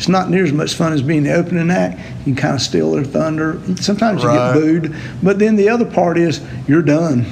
it's 0.03 0.09
not 0.09 0.29
near 0.29 0.43
as 0.43 0.53
much 0.53 0.75
fun 0.75 0.93
as 0.93 1.01
being 1.01 1.23
the 1.23 1.33
opening 1.33 1.71
act. 1.71 1.97
You 2.27 2.35
can 2.35 2.35
kind 2.35 2.55
of 2.57 2.61
steal 2.61 2.91
their 2.91 3.05
thunder. 3.05 3.61
Sometimes 3.77 4.25
you 4.25 4.31
get 4.31 4.53
booed, 4.53 4.97
but 5.23 5.39
then 5.39 5.55
the 5.55 5.69
other 5.69 5.85
part 5.85 6.19
is 6.19 6.45
you're 6.67 6.83
done. 6.83 7.25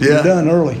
Yeah. 0.00 0.14
You're 0.14 0.22
done 0.24 0.50
early, 0.50 0.74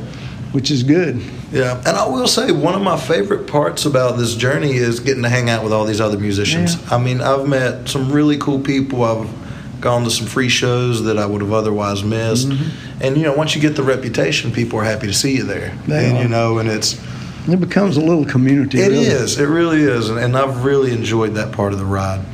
which 0.50 0.72
is 0.72 0.82
good. 0.82 1.22
yeah. 1.52 1.78
And 1.86 1.96
I 1.96 2.08
will 2.08 2.26
say 2.26 2.50
one 2.50 2.74
of 2.74 2.82
my 2.82 2.96
favorite 2.96 3.46
parts 3.46 3.86
about 3.86 4.18
this 4.18 4.34
journey 4.34 4.72
is 4.72 4.98
getting 4.98 5.22
to 5.22 5.28
hang 5.28 5.48
out 5.48 5.62
with 5.62 5.72
all 5.72 5.84
these 5.84 6.00
other 6.00 6.18
musicians. 6.18 6.74
I 6.90 6.98
mean, 6.98 7.20
I've 7.20 7.46
met 7.46 7.88
some 7.88 8.10
really 8.10 8.38
cool 8.38 8.58
people. 8.58 9.04
I've 9.04 9.80
gone 9.80 10.02
to 10.02 10.10
some 10.10 10.26
free 10.26 10.48
shows 10.48 11.04
that 11.04 11.16
I 11.16 11.26
would 11.26 11.42
have 11.42 11.52
otherwise 11.52 12.02
missed. 12.02 12.48
Mm-hmm. 12.48 13.02
And 13.04 13.16
you 13.16 13.22
know, 13.22 13.34
once 13.34 13.54
you 13.54 13.62
get 13.62 13.76
the 13.76 13.84
reputation, 13.84 14.50
people 14.50 14.80
are 14.80 14.84
happy 14.84 15.06
to 15.06 15.14
see 15.14 15.36
you 15.36 15.44
there. 15.44 15.78
They 15.86 16.08
and 16.08 16.18
are. 16.18 16.22
you 16.22 16.28
know, 16.28 16.58
and 16.58 16.68
it's 16.68 17.00
It 17.48 17.60
becomes 17.60 17.96
a 17.96 18.00
little 18.00 18.24
community. 18.24 18.80
It 18.80 18.88
really. 18.88 19.06
is. 19.06 19.38
It 19.38 19.46
really 19.46 19.82
is. 19.82 20.08
And, 20.10 20.18
and 20.18 20.36
I've 20.36 20.64
really 20.64 20.92
enjoyed 20.92 21.34
that 21.34 21.52
part 21.52 21.72
of 21.72 21.78
the 21.78 21.84
ride. 21.84 22.24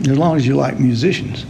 as 0.00 0.18
long 0.18 0.36
as 0.36 0.46
you 0.46 0.56
like 0.56 0.80
musicians. 0.80 1.46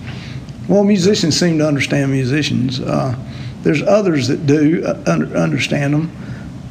Well, 0.68 0.84
musicians 0.84 1.38
seem 1.38 1.58
to 1.58 1.66
understand 1.66 2.12
musicians. 2.12 2.80
Uh, 2.80 3.16
there's 3.62 3.82
others 3.82 4.28
that 4.28 4.46
do 4.46 4.84
uh, 4.84 5.02
under, 5.06 5.36
understand 5.36 5.94
them. 5.94 6.16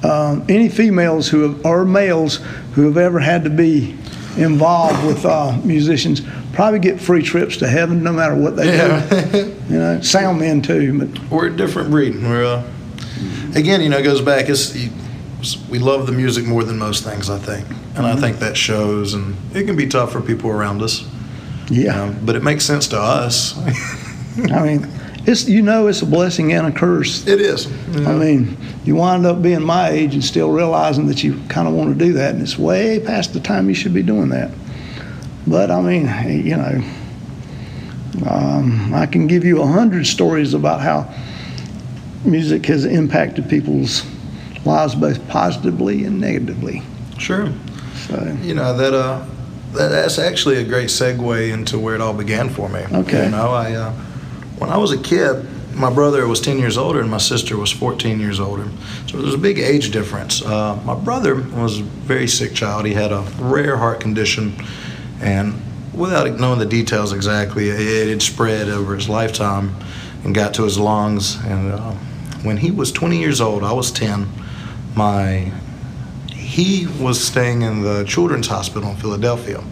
Um, 0.04 0.46
any 0.48 0.70
females 0.70 1.28
who 1.28 1.42
have, 1.42 1.66
or 1.66 1.84
males 1.84 2.38
who 2.74 2.86
have 2.86 2.98
ever 2.98 3.20
had 3.20 3.44
to 3.44 3.50
be 3.50 3.98
involved 4.38 5.06
with 5.06 5.26
uh, 5.26 5.58
musicians 5.64 6.22
probably 6.54 6.80
get 6.80 7.00
free 7.00 7.22
trips 7.22 7.58
to 7.58 7.68
heaven 7.68 8.04
no 8.04 8.14
matter 8.14 8.36
what 8.36 8.56
they 8.56 8.66
do. 8.66 9.56
You 9.70 9.78
know, 9.78 10.02
sound 10.02 10.40
men 10.40 10.64
too, 10.64 10.98
but 10.98 11.30
We're 11.30 11.48
a 11.48 11.56
different 11.56 11.92
breed. 11.92 12.16
We're, 12.16 12.44
uh, 12.44 12.64
again, 13.54 13.82
you 13.82 13.90
know, 13.90 14.00
it 14.00 14.04
goes 14.04 14.20
back. 14.20 14.50
It's, 14.50 14.76
you, 14.76 14.90
we 15.70 15.80
love 15.80 16.06
the 16.06 16.12
music 16.12 16.46
more 16.46 16.64
than 16.64 16.78
most 16.78 17.04
things, 17.04 17.30
I 17.30 17.38
think. 17.38 17.66
And 17.96 18.06
I 18.06 18.16
think 18.16 18.40
that 18.40 18.58
shows. 18.58 19.14
And 19.14 19.36
it 19.56 19.66
can 19.66 19.76
be 19.76 19.88
tough 19.88 20.12
for 20.12 20.22
people 20.22 20.50
around 20.50 20.82
us. 20.82 21.02
you 21.70 21.86
yeah, 21.86 21.96
know, 21.96 22.16
but 22.24 22.36
it 22.36 22.44
makes 22.44 22.66
sense 22.66 22.88
to 22.90 23.00
us. 23.00 23.58
I 24.52 24.64
mean, 24.64 24.88
it's 25.26 25.48
you 25.48 25.62
know 25.62 25.88
it's 25.88 26.02
a 26.02 26.06
blessing 26.06 26.54
and 26.54 26.68
a 26.68 26.72
curse. 26.72 27.28
it 27.28 27.40
is. 27.42 27.68
you 27.96 28.06
I 28.06 28.16
mean, 28.16 28.58
you 28.84 28.96
wind 28.96 29.26
up 29.26 29.42
being 29.42 29.64
my 29.64 29.90
age 29.90 30.14
and 30.14 30.24
still 30.24 30.52
realizing 30.52 31.08
that 31.08 31.24
you 31.24 31.40
kind 31.50 31.68
of 31.68 31.74
want 31.74 31.98
to 31.98 32.06
do 32.06 32.14
that, 32.14 32.34
and 32.34 32.42
it's 32.42 32.58
way 32.58 33.00
past 33.00 33.34
the 33.34 33.40
time 33.40 33.70
you 33.70 33.76
should 33.76 33.94
be 33.94 34.04
doing 34.04 34.30
that. 34.30 34.52
But 35.48 35.72
I 35.72 35.82
mean, 35.82 36.46
you 36.46 36.58
know, 36.58 36.84
um, 38.30 38.94
I 38.94 39.06
can 39.06 39.28
give 39.28 39.44
you 39.46 39.62
a 39.62 39.68
hundred 39.68 40.06
stories 40.06 40.54
about 40.54 40.82
how 40.82 41.14
music 42.26 42.66
has 42.66 42.86
impacted 42.86 43.50
people's 43.50 44.04
lives 44.66 44.96
both 44.96 45.28
positively 45.28 46.04
and 46.06 46.20
negatively. 46.20 46.82
Sure. 47.18 47.52
So, 48.08 48.38
You 48.42 48.56
know 48.56 48.76
that 48.78 48.94
uh, 48.94 49.26
that, 49.74 49.90
that's 49.90 50.20
actually 50.20 50.58
a 50.58 50.64
great 50.64 50.90
segue 50.90 51.52
into 51.52 51.78
where 51.78 51.96
it 51.96 52.02
all 52.02 52.14
began 52.14 52.50
for 52.50 52.70
me. 52.70 52.82
Okay. 52.92 53.26
You 53.26 53.32
know, 53.32 53.52
I 53.52 53.74
uh, 53.74 53.92
when 54.58 54.70
I 54.70 54.78
was 54.78 54.92
a 54.92 55.02
kid, 55.02 55.46
my 55.74 55.92
brother 55.94 56.28
was 56.28 56.42
10 56.42 56.60
years 56.60 56.78
older 56.78 57.00
and 57.00 57.10
my 57.10 57.18
sister 57.18 57.56
was 57.56 57.72
14 57.72 58.20
years 58.20 58.40
older. 58.40 58.68
So 59.08 59.22
there's 59.22 59.34
a 59.34 59.38
big 59.38 59.60
age 59.60 59.92
difference. 59.92 60.42
Uh, 60.44 60.76
my 60.84 60.96
brother 60.96 61.36
was 61.36 61.80
a 61.80 61.84
very 61.84 62.28
sick 62.28 62.54
child. 62.54 62.86
He 62.86 62.94
had 62.94 63.12
a 63.12 63.22
rare 63.40 63.78
heart 63.78 64.02
condition, 64.02 64.56
and 65.22 65.54
without 65.94 66.40
knowing 66.40 66.60
the 66.60 66.66
details 66.66 67.14
exactly, 67.14 67.70
it 67.70 68.10
had 68.10 68.22
spread 68.22 68.68
over 68.70 68.96
his 68.96 69.08
lifetime 69.08 69.76
and 70.24 70.36
got 70.36 70.54
to 70.56 70.64
his 70.64 70.78
lungs. 70.78 71.36
And 71.46 71.72
uh, 71.72 71.92
when 72.44 72.58
he 72.58 72.72
was 72.72 72.92
20 72.92 73.18
years 73.18 73.40
old, 73.40 73.64
I 73.64 73.72
was 73.72 73.92
10. 73.92 74.28
My 74.96 75.52
he 76.50 76.88
was 77.00 77.24
staying 77.24 77.62
in 77.62 77.82
the 77.82 78.04
children's 78.06 78.48
hospital 78.48 78.90
in 78.90 78.98
Philadelphia. 78.98 79.64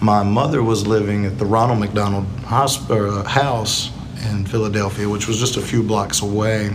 My 0.00 0.22
mother 0.22 0.62
was 0.62 0.86
living 0.86 1.26
at 1.26 1.38
the 1.38 1.44
Ronald 1.44 1.80
McDonald 1.80 2.26
uh, 2.48 3.24
House 3.24 3.90
in 4.30 4.46
Philadelphia, 4.46 5.08
which 5.08 5.26
was 5.26 5.38
just 5.38 5.56
a 5.56 5.60
few 5.60 5.82
blocks 5.82 6.22
away. 6.22 6.74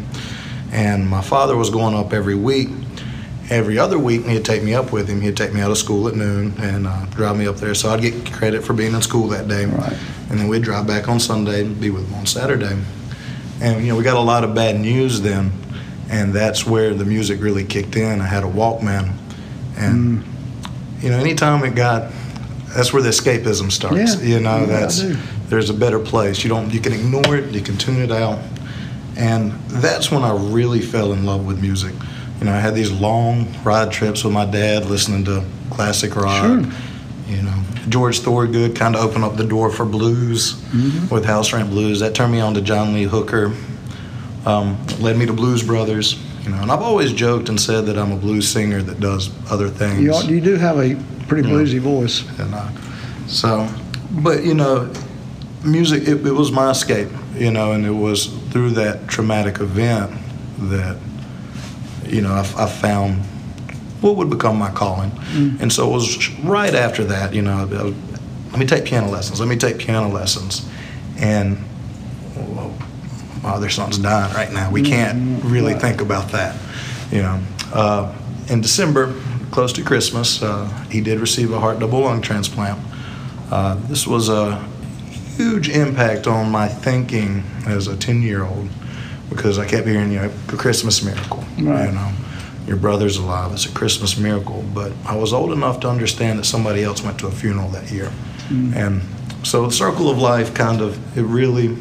And 0.72 1.08
my 1.08 1.22
father 1.22 1.56
was 1.56 1.70
going 1.70 1.96
up 1.96 2.14
every 2.14 2.36
week. 2.36 2.70
Every 3.50 3.80
other 3.80 3.98
week, 3.98 4.26
he'd 4.26 4.44
take 4.44 4.64
me 4.64 4.74
up 4.74 4.92
with 4.92 5.08
him. 5.08 5.22
He'd 5.22 5.38
take 5.38 5.54
me 5.54 5.62
out 5.62 5.72
of 5.72 5.78
school 5.78 6.10
at 6.10 6.16
noon 6.16 6.54
and 6.60 6.86
uh, 6.86 7.06
drive 7.06 7.38
me 7.38 7.48
up 7.48 7.56
there. 7.56 7.74
So 7.74 7.90
I'd 7.90 8.02
get 8.02 8.32
credit 8.34 8.64
for 8.66 8.74
being 8.74 8.94
in 8.94 9.02
school 9.02 9.30
that 9.30 9.48
day. 9.48 9.66
Right. 9.66 9.98
And 10.30 10.38
then 10.38 10.50
we'd 10.50 10.64
drive 10.64 10.86
back 10.86 11.08
on 11.08 11.20
Sunday 11.22 11.62
and 11.62 11.80
be 11.80 11.90
with 11.90 12.06
him 12.08 12.16
on 12.16 12.26
Saturday. 12.26 12.78
And, 13.62 13.82
you 13.82 13.88
know, 13.88 13.98
we 13.98 14.04
got 14.04 14.18
a 14.18 14.22
lot 14.22 14.44
of 14.44 14.54
bad 14.54 14.78
news 14.78 15.22
then. 15.22 15.52
And 16.10 16.34
that's 16.34 16.66
where 16.66 16.94
the 16.94 17.06
music 17.06 17.42
really 17.42 17.66
kicked 17.66 17.96
in. 17.96 18.22
I 18.22 18.26
had 18.28 18.44
a 18.44 18.48
Walkman. 18.48 19.14
And, 19.76 20.24
you 21.02 21.10
know, 21.10 21.18
anytime 21.18 21.64
it 21.64 21.76
got, 21.76 22.12
that's 22.76 22.94
where 22.94 23.02
the 23.02 23.10
escapism 23.10 23.72
starts. 23.72 24.22
Yeah. 24.22 24.36
You 24.36 24.40
know, 24.40 24.60
Yeah, 24.62 24.66
that's, 24.68 25.04
there's 25.50 25.70
a 25.70 25.74
better 25.74 26.00
place. 26.00 26.44
You 26.44 26.50
don't, 26.50 26.72
you 26.74 26.80
can 26.80 26.94
ignore 26.94 27.36
it, 27.36 27.54
you 27.54 27.62
can 27.62 27.78
tune 27.78 28.02
it 28.02 28.12
out. 28.12 28.40
And 29.18 29.52
that's 29.70 30.12
when 30.12 30.24
I 30.24 30.36
really 30.36 30.82
fell 30.82 31.12
in 31.14 31.26
love 31.26 31.46
with 31.46 31.62
music. 31.62 31.94
You 32.40 32.46
know, 32.46 32.54
I 32.54 32.60
had 32.60 32.76
these 32.76 32.92
long 32.92 33.48
ride 33.64 33.92
trips 33.92 34.24
with 34.24 34.32
my 34.34 34.46
dad 34.46 34.86
listening 34.86 35.26
to 35.26 35.44
classic 35.72 36.16
rock. 36.16 36.46
Sure. 36.46 36.72
You 37.28 37.42
know, 37.42 37.64
George 37.90 38.20
Thorogood 38.20 38.76
kind 38.76 38.96
of 38.96 39.04
opened 39.04 39.24
up 39.24 39.36
the 39.38 39.44
door 39.44 39.72
for 39.72 39.86
blues 39.86 40.54
Mm-hmm. 40.54 41.14
with 41.14 41.26
House 41.26 41.52
Rent 41.54 41.70
Blues. 41.70 42.00
That 42.02 42.14
turned 42.14 42.32
me 42.32 42.40
on 42.42 42.54
to 42.54 42.62
John 42.62 42.94
Lee 42.94 43.04
Hooker. 43.04 43.54
Um, 44.46 44.78
led 45.00 45.18
me 45.18 45.26
to 45.26 45.34
Blues 45.34 45.64
Brothers. 45.64 46.22
You 46.44 46.52
know, 46.52 46.62
and 46.62 46.72
I've 46.72 46.82
always 46.82 47.12
joked 47.12 47.50
and 47.50 47.60
said 47.60 47.86
that 47.88 47.98
I'm 47.98 48.14
a 48.14 48.16
blues 48.16 48.48
singer 48.48 48.82
that 48.82 49.02
does 49.02 49.30
other 49.52 49.68
things. 49.68 50.02
you, 50.24 50.36
you 50.36 50.42
do 50.42 50.56
have 50.56 50.78
a 50.78 50.96
pretty 51.28 51.48
bluesy 51.50 51.80
voice. 51.80 52.24
And 52.40 52.54
uh, 52.54 52.70
so, 53.28 53.68
but 54.24 54.46
you 54.46 54.54
know, 54.54 54.90
music, 55.66 56.08
it, 56.08 56.26
it 56.26 56.32
was 56.32 56.52
my 56.52 56.70
escape, 56.72 57.10
you 57.36 57.52
know, 57.52 57.74
and 57.74 57.86
it 57.86 57.92
was 57.92 58.28
through 58.52 58.70
that 58.72 59.10
traumatic 59.10 59.60
event 59.60 60.12
that, 60.60 60.98
you 62.06 62.22
know, 62.22 62.32
I, 62.32 62.40
I 62.58 62.66
found 62.70 63.22
what 64.00 64.16
would 64.16 64.30
become 64.30 64.58
my 64.58 64.72
calling. 64.72 65.12
And 65.60 65.74
so 65.74 65.90
it 65.90 65.92
was 65.92 66.30
right 66.40 66.74
after 66.74 67.04
that, 67.06 67.34
you 67.34 67.42
know, 67.42 67.58
I 67.58 67.84
was, 67.84 67.94
let 68.52 68.60
me 68.60 68.66
take 68.66 68.86
piano 68.86 69.10
lessons, 69.10 69.42
let 69.42 69.50
me 69.50 69.58
take 69.58 69.80
piano 69.80 70.08
lessons. 70.08 70.66
And, 71.18 71.58
my 73.44 73.50
other 73.50 73.70
son's 73.70 73.98
dying 73.98 74.34
right 74.34 74.52
now. 74.52 74.72
We 74.72 74.82
can't 74.82 75.44
really 75.44 75.74
think 75.74 76.02
about 76.02 76.32
that, 76.32 76.56
you 77.12 77.22
know. 77.22 77.42
Uh, 77.74 78.16
in 78.50 78.62
December, 78.62 79.14
close 79.52 79.74
to 79.74 79.84
Christmas, 79.84 80.42
uh, 80.42 80.68
he 80.90 81.02
did 81.02 81.20
receive 81.20 81.52
a 81.52 81.60
heart 81.60 81.80
double 81.80 82.02
lung 82.02 82.22
transplant. 82.22 82.80
Uh, 83.52 83.76
this 83.88 84.08
was 84.08 84.30
a 84.30 84.58
huge 85.36 85.70
impact 85.70 86.28
on 86.28 86.52
my 86.52 86.68
thinking 86.68 87.44
as 87.66 87.88
a 87.88 87.96
10 87.96 88.22
year 88.22 88.44
old 88.44 88.70
because 89.30 89.60
I 89.60 89.66
kept 89.66 89.88
hearing, 89.88 90.12
you 90.12 90.20
know, 90.20 90.32
a 90.50 90.58
Christmas 90.58 91.04
miracle. 91.04 91.44
Right. 91.60 91.88
You 91.88 91.92
know, 91.92 92.12
your 92.66 92.78
brother's 92.78 93.18
alive. 93.18 93.54
It's 93.54 93.66
a 93.66 93.72
Christmas 93.72 94.18
miracle. 94.18 94.64
But 94.74 94.92
I 95.06 95.16
was 95.16 95.34
old 95.34 95.52
enough 95.52 95.80
to 95.82 95.90
understand 95.90 96.40
that 96.40 96.46
somebody 96.46 96.84
else 96.84 97.04
went 97.04 97.20
to 97.20 97.28
a 97.28 97.32
funeral 97.32 97.70
that 97.70 97.92
year. 97.92 98.12
And 98.76 99.02
so 99.44 99.66
the 99.66 99.74
circle 99.74 100.10
of 100.10 100.18
life 100.18 100.54
kind 100.54 100.82
of, 100.82 101.18
it 101.18 101.24
really, 101.24 101.76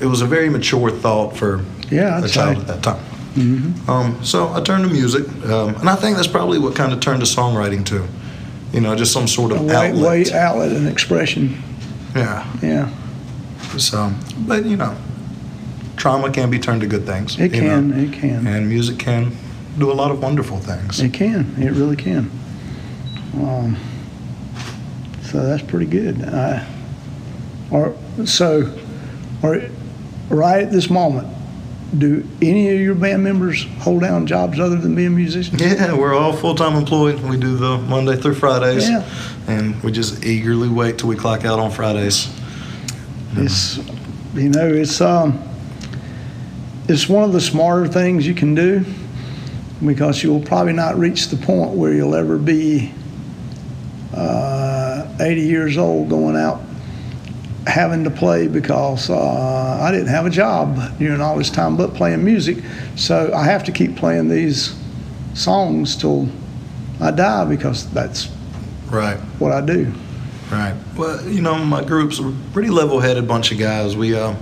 it 0.00 0.06
was 0.06 0.22
a 0.22 0.26
very 0.26 0.48
mature 0.48 0.90
thought 0.90 1.36
for 1.36 1.64
Yeah, 1.90 2.24
a 2.24 2.28
child 2.28 2.58
at 2.58 2.66
that 2.66 2.82
time. 2.82 3.04
Um, 3.88 4.18
so 4.24 4.52
I 4.52 4.60
turned 4.60 4.84
to 4.88 4.90
music, 4.92 5.26
um, 5.46 5.74
and 5.76 5.88
I 5.88 5.94
think 5.94 6.16
that's 6.16 6.26
probably 6.28 6.58
what 6.58 6.74
kind 6.74 6.92
of 6.92 7.00
turned 7.00 7.20
to 7.20 7.26
songwriting 7.26 7.84
too. 7.86 8.06
You 8.72 8.80
know, 8.80 8.94
just 8.94 9.12
some 9.12 9.26
sort 9.28 9.52
A 9.52 9.56
of 9.56 9.62
way, 9.62 9.74
outlet. 9.90 10.02
way 10.26 10.32
outlet 10.32 10.72
and 10.72 10.88
expression. 10.88 11.62
Yeah. 12.14 12.44
Yeah, 12.62 12.88
So, 13.78 14.12
but 14.46 14.64
you 14.64 14.76
know, 14.76 14.96
trauma 15.96 16.30
can 16.30 16.50
be 16.50 16.58
turned 16.58 16.80
to 16.80 16.86
good 16.88 17.06
things. 17.06 17.38
it 17.38 17.52
can. 17.52 17.90
know. 17.90 17.96
It 18.02 18.12
can. 18.12 18.46
And 18.46 18.68
music 18.68 18.98
can 18.98 19.36
do 19.78 19.90
a 19.92 19.94
lot 19.94 20.10
of 20.10 20.20
wonderful 20.20 20.58
things. 20.58 21.00
It 21.00 21.12
can. 21.12 21.54
It 21.56 21.70
really 21.72 21.96
can. 21.96 22.30
Um, 23.34 23.76
so 25.22 25.44
that's 25.46 25.62
pretty 25.62 25.86
good. 25.86 26.20
Uh, 26.22 26.64
or 27.70 27.94
so, 28.24 28.76
or 29.42 29.62
right 30.30 30.62
at 30.62 30.70
this 30.70 30.88
moment, 30.88 31.28
do 31.96 32.26
any 32.40 32.70
of 32.70 32.80
your 32.80 32.94
band 32.94 33.22
members 33.24 33.64
hold 33.80 34.02
down 34.02 34.26
jobs 34.26 34.60
other 34.60 34.76
than 34.76 34.94
being 34.94 35.14
musicians? 35.14 35.60
Yeah, 35.60 35.92
we're 35.92 36.14
all 36.14 36.32
full 36.32 36.54
time 36.54 36.76
employed. 36.76 37.20
We 37.20 37.36
do 37.36 37.56
the 37.56 37.78
Monday 37.78 38.16
through 38.16 38.36
Fridays. 38.36 38.88
Yeah. 38.88 39.08
And 39.48 39.82
we 39.82 39.90
just 39.90 40.24
eagerly 40.24 40.68
wait 40.68 40.98
till 40.98 41.08
we 41.08 41.16
clock 41.16 41.44
out 41.44 41.58
on 41.58 41.70
Fridays. 41.70 42.32
It's, 43.34 43.78
you 44.34 44.48
know, 44.48 44.68
it's 44.68 45.00
um, 45.00 45.42
it's 46.88 47.08
one 47.08 47.24
of 47.24 47.32
the 47.32 47.40
smarter 47.40 47.88
things 47.88 48.26
you 48.26 48.34
can 48.34 48.54
do 48.54 48.84
because 49.84 50.22
you'll 50.22 50.42
probably 50.42 50.72
not 50.72 50.96
reach 50.98 51.28
the 51.28 51.36
point 51.36 51.72
where 51.72 51.92
you'll 51.92 52.14
ever 52.14 52.38
be 52.38 52.92
uh, 54.14 55.08
80 55.18 55.40
years 55.40 55.76
old 55.78 56.08
going 56.08 56.36
out 56.36 56.60
having 57.66 58.04
to 58.04 58.10
play 58.10 58.48
because 58.48 59.10
uh, 59.10 59.78
I 59.82 59.90
didn't 59.90 60.08
have 60.08 60.26
a 60.26 60.30
job 60.30 60.98
during 60.98 61.20
all 61.20 61.36
this 61.36 61.50
time 61.50 61.76
but 61.76 61.94
playing 61.94 62.24
music. 62.24 62.58
So 62.96 63.32
I 63.34 63.44
have 63.44 63.64
to 63.64 63.72
keep 63.72 63.96
playing 63.96 64.28
these 64.28 64.74
songs 65.34 65.96
till 65.96 66.28
I 67.00 67.10
die 67.10 67.44
because 67.44 67.88
that's 67.90 68.28
Right. 68.90 69.18
what 69.38 69.52
I 69.52 69.60
do. 69.60 69.92
Right. 70.50 70.74
Well, 70.96 71.24
you 71.28 71.40
know, 71.42 71.56
my 71.64 71.84
group's 71.84 72.18
a 72.18 72.34
pretty 72.52 72.70
level-headed 72.70 73.28
bunch 73.28 73.52
of 73.52 73.58
guys. 73.58 73.96
We, 73.96 74.16
uh, 74.16 74.34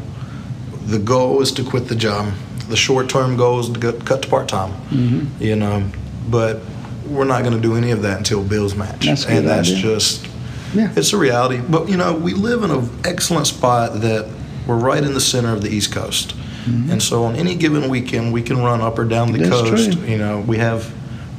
the 0.86 0.98
goal 0.98 1.42
is 1.42 1.52
to 1.52 1.64
quit 1.64 1.86
the 1.88 1.94
job. 1.94 2.32
The 2.68 2.76
short-term 2.76 3.36
goal 3.36 3.60
is 3.60 3.68
to 3.68 3.78
get, 3.78 4.06
cut 4.06 4.22
to 4.22 4.28
part-time. 4.28 4.72
Mm-hmm. 4.90 5.42
You 5.42 5.56
know, 5.56 5.84
but 6.30 6.60
we're 7.06 7.24
not 7.24 7.42
going 7.42 7.54
to 7.54 7.60
do 7.60 7.74
any 7.76 7.90
of 7.90 8.00
that 8.02 8.16
until 8.18 8.42
bills 8.42 8.74
match. 8.74 9.04
That's 9.06 9.24
a 9.24 9.28
good 9.28 9.36
and 9.38 9.48
that's 9.48 9.68
idea. 9.70 9.82
just, 9.82 10.27
Yeah. 10.74 10.92
it's 10.96 11.12
a 11.12 11.18
reality. 11.18 11.60
But 11.66 11.88
you 11.88 11.96
know, 11.96 12.14
we 12.14 12.34
live 12.34 12.62
in 12.62 12.70
an 12.70 12.88
excellent 13.04 13.46
spot 13.46 14.00
that 14.02 14.28
we're 14.66 14.76
right 14.78 15.02
in 15.02 15.14
the 15.14 15.20
center 15.20 15.52
of 15.52 15.62
the 15.62 15.68
East 15.70 15.92
Coast, 15.92 16.34
and 16.66 17.02
so 17.02 17.24
on 17.24 17.34
any 17.36 17.54
given 17.54 17.88
weekend 17.88 18.30
we 18.34 18.42
can 18.42 18.58
run 18.58 18.82
up 18.82 18.98
or 18.98 19.04
down 19.06 19.32
the 19.32 19.38
Mm-hmm. 19.38 19.50
That's 19.50 19.70
coast. 19.70 19.92
true. 19.98 20.02
You 20.06 20.18
know, 20.18 20.40
we 20.40 20.58
have 20.58 20.92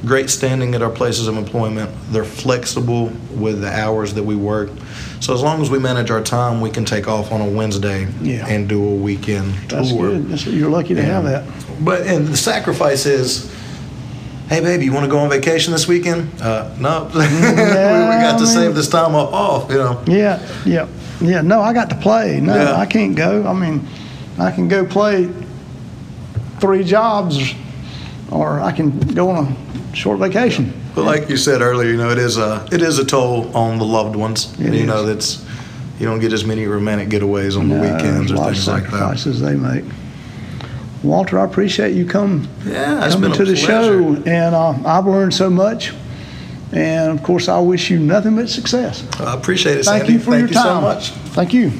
great 0.04 0.28
standing 0.30 0.74
at 0.74 0.82
our 0.82 0.90
places 0.90 1.28
of 1.28 1.36
employment. 1.36 1.88
They're 2.10 2.24
flexible 2.24 3.12
with 3.34 3.60
the 3.60 3.70
hours 3.70 4.14
that 4.14 4.24
we 4.24 4.34
work. 4.34 4.70
So 5.20 5.32
as 5.34 5.42
long 5.42 5.60
as 5.62 5.70
we 5.70 5.78
manage 5.78 6.10
our 6.10 6.22
time, 6.22 6.60
we 6.62 6.70
can 6.70 6.84
take 6.84 7.06
off 7.06 7.30
on 7.30 7.40
a 7.42 7.48
Wednesday 7.48 8.08
Yeah. 8.22 8.46
and 8.48 8.68
do 8.68 8.82
a 8.82 8.94
weekend 8.94 9.52
That's 9.68 9.90
tour. 9.90 10.08
good. 10.12 10.28
That's, 10.30 10.46
you're 10.46 10.70
lucky 10.70 10.94
to 10.94 11.02
have 11.02 11.24
that. 11.24 11.44
But 11.84 12.06
and 12.06 12.26
the 12.26 12.36
sacrifice 12.36 13.04
is, 13.06 13.54
hey 14.50 14.60
baby, 14.60 14.84
you 14.84 14.92
want 14.92 15.04
to 15.04 15.10
go 15.10 15.18
on 15.18 15.30
vacation 15.30 15.72
this 15.72 15.86
weekend? 15.88 16.28
Uh, 16.42 16.74
no, 16.78 17.04
we, 17.14 17.20
we 17.20 17.24
got 17.24 18.32
to 18.32 18.36
I 18.36 18.36
mean- 18.38 18.46
save 18.46 18.74
this 18.74 18.88
time 18.88 19.14
up 19.14 19.32
off. 19.32 19.70
You 19.70 19.78
know. 19.78 20.02
Yeah, 20.06 20.38
yeah, 20.66 20.86
yeah. 21.20 21.40
No, 21.40 21.60
I 21.62 21.72
got 21.72 21.88
to 21.90 21.96
play. 21.96 22.40
No, 22.40 22.54
Yeah. 22.54 22.76
I 22.76 22.84
can't 22.84 23.16
go. 23.16 23.46
I 23.46 23.54
mean, 23.54 23.86
I 24.38 24.50
can 24.50 24.68
go 24.68 24.84
play 24.84 25.30
three 26.60 26.84
jobs, 26.84 27.54
or 28.30 28.60
I 28.60 28.72
can 28.72 28.98
go 29.14 29.30
on 29.30 29.46
a 29.46 29.96
short 29.96 30.18
vacation. 30.18 30.72
But 30.94 31.04
like 31.04 31.28
you 31.30 31.36
said 31.36 31.62
earlier, 31.62 31.88
you 31.90 31.96
know, 31.96 32.10
it 32.10 32.18
is 32.18 32.36
a 32.36 32.66
it 32.72 32.82
is 32.82 32.98
a 32.98 33.04
toll 33.04 33.56
on 33.56 33.78
the 33.78 33.84
loved 33.86 34.16
ones. 34.16 34.52
It 34.60 34.74
you 34.74 34.80
is. 34.80 34.86
know, 34.86 35.06
that's 35.06 35.46
you 36.00 36.06
don't 36.06 36.18
get 36.18 36.32
as 36.32 36.44
many 36.44 36.66
romantic 36.66 37.08
getaways 37.10 37.56
on 37.58 37.68
the 37.68 37.76
weekends 37.76 38.32
or 38.32 38.36
things 38.36 38.66
like 38.66 38.84
that. 38.84 38.90
sacrifices 38.90 39.40
they 39.40 39.54
make. 39.54 39.84
Walter, 41.02 41.38
I 41.38 41.44
appreciate 41.44 41.94
you 41.94 42.04
come 42.06 42.46
Yeah, 42.64 43.08
coming 43.10 43.32
to 43.32 43.44
the 43.44 43.56
show, 43.56 44.14
and 44.26 44.54
uh, 44.54 44.74
I've 44.84 45.06
learned 45.06 45.32
so 45.34 45.48
much. 45.48 45.92
And 46.72 47.10
of 47.10 47.22
course, 47.24 47.48
I 47.48 47.58
wish 47.58 47.90
you 47.90 47.98
nothing 47.98 48.36
but 48.36 48.48
success. 48.48 49.04
I 49.18 49.34
appreciate 49.34 49.78
it. 49.78 49.84
Thank 49.84 50.02
Sandy. 50.02 50.12
you 50.12 50.18
for 50.20 50.30
Thank 50.32 50.40
your 50.40 50.48
you 50.48 50.54
time. 50.54 50.76
so 50.76 50.80
much. 50.80 51.10
Thank 51.34 51.52
you. 51.52 51.72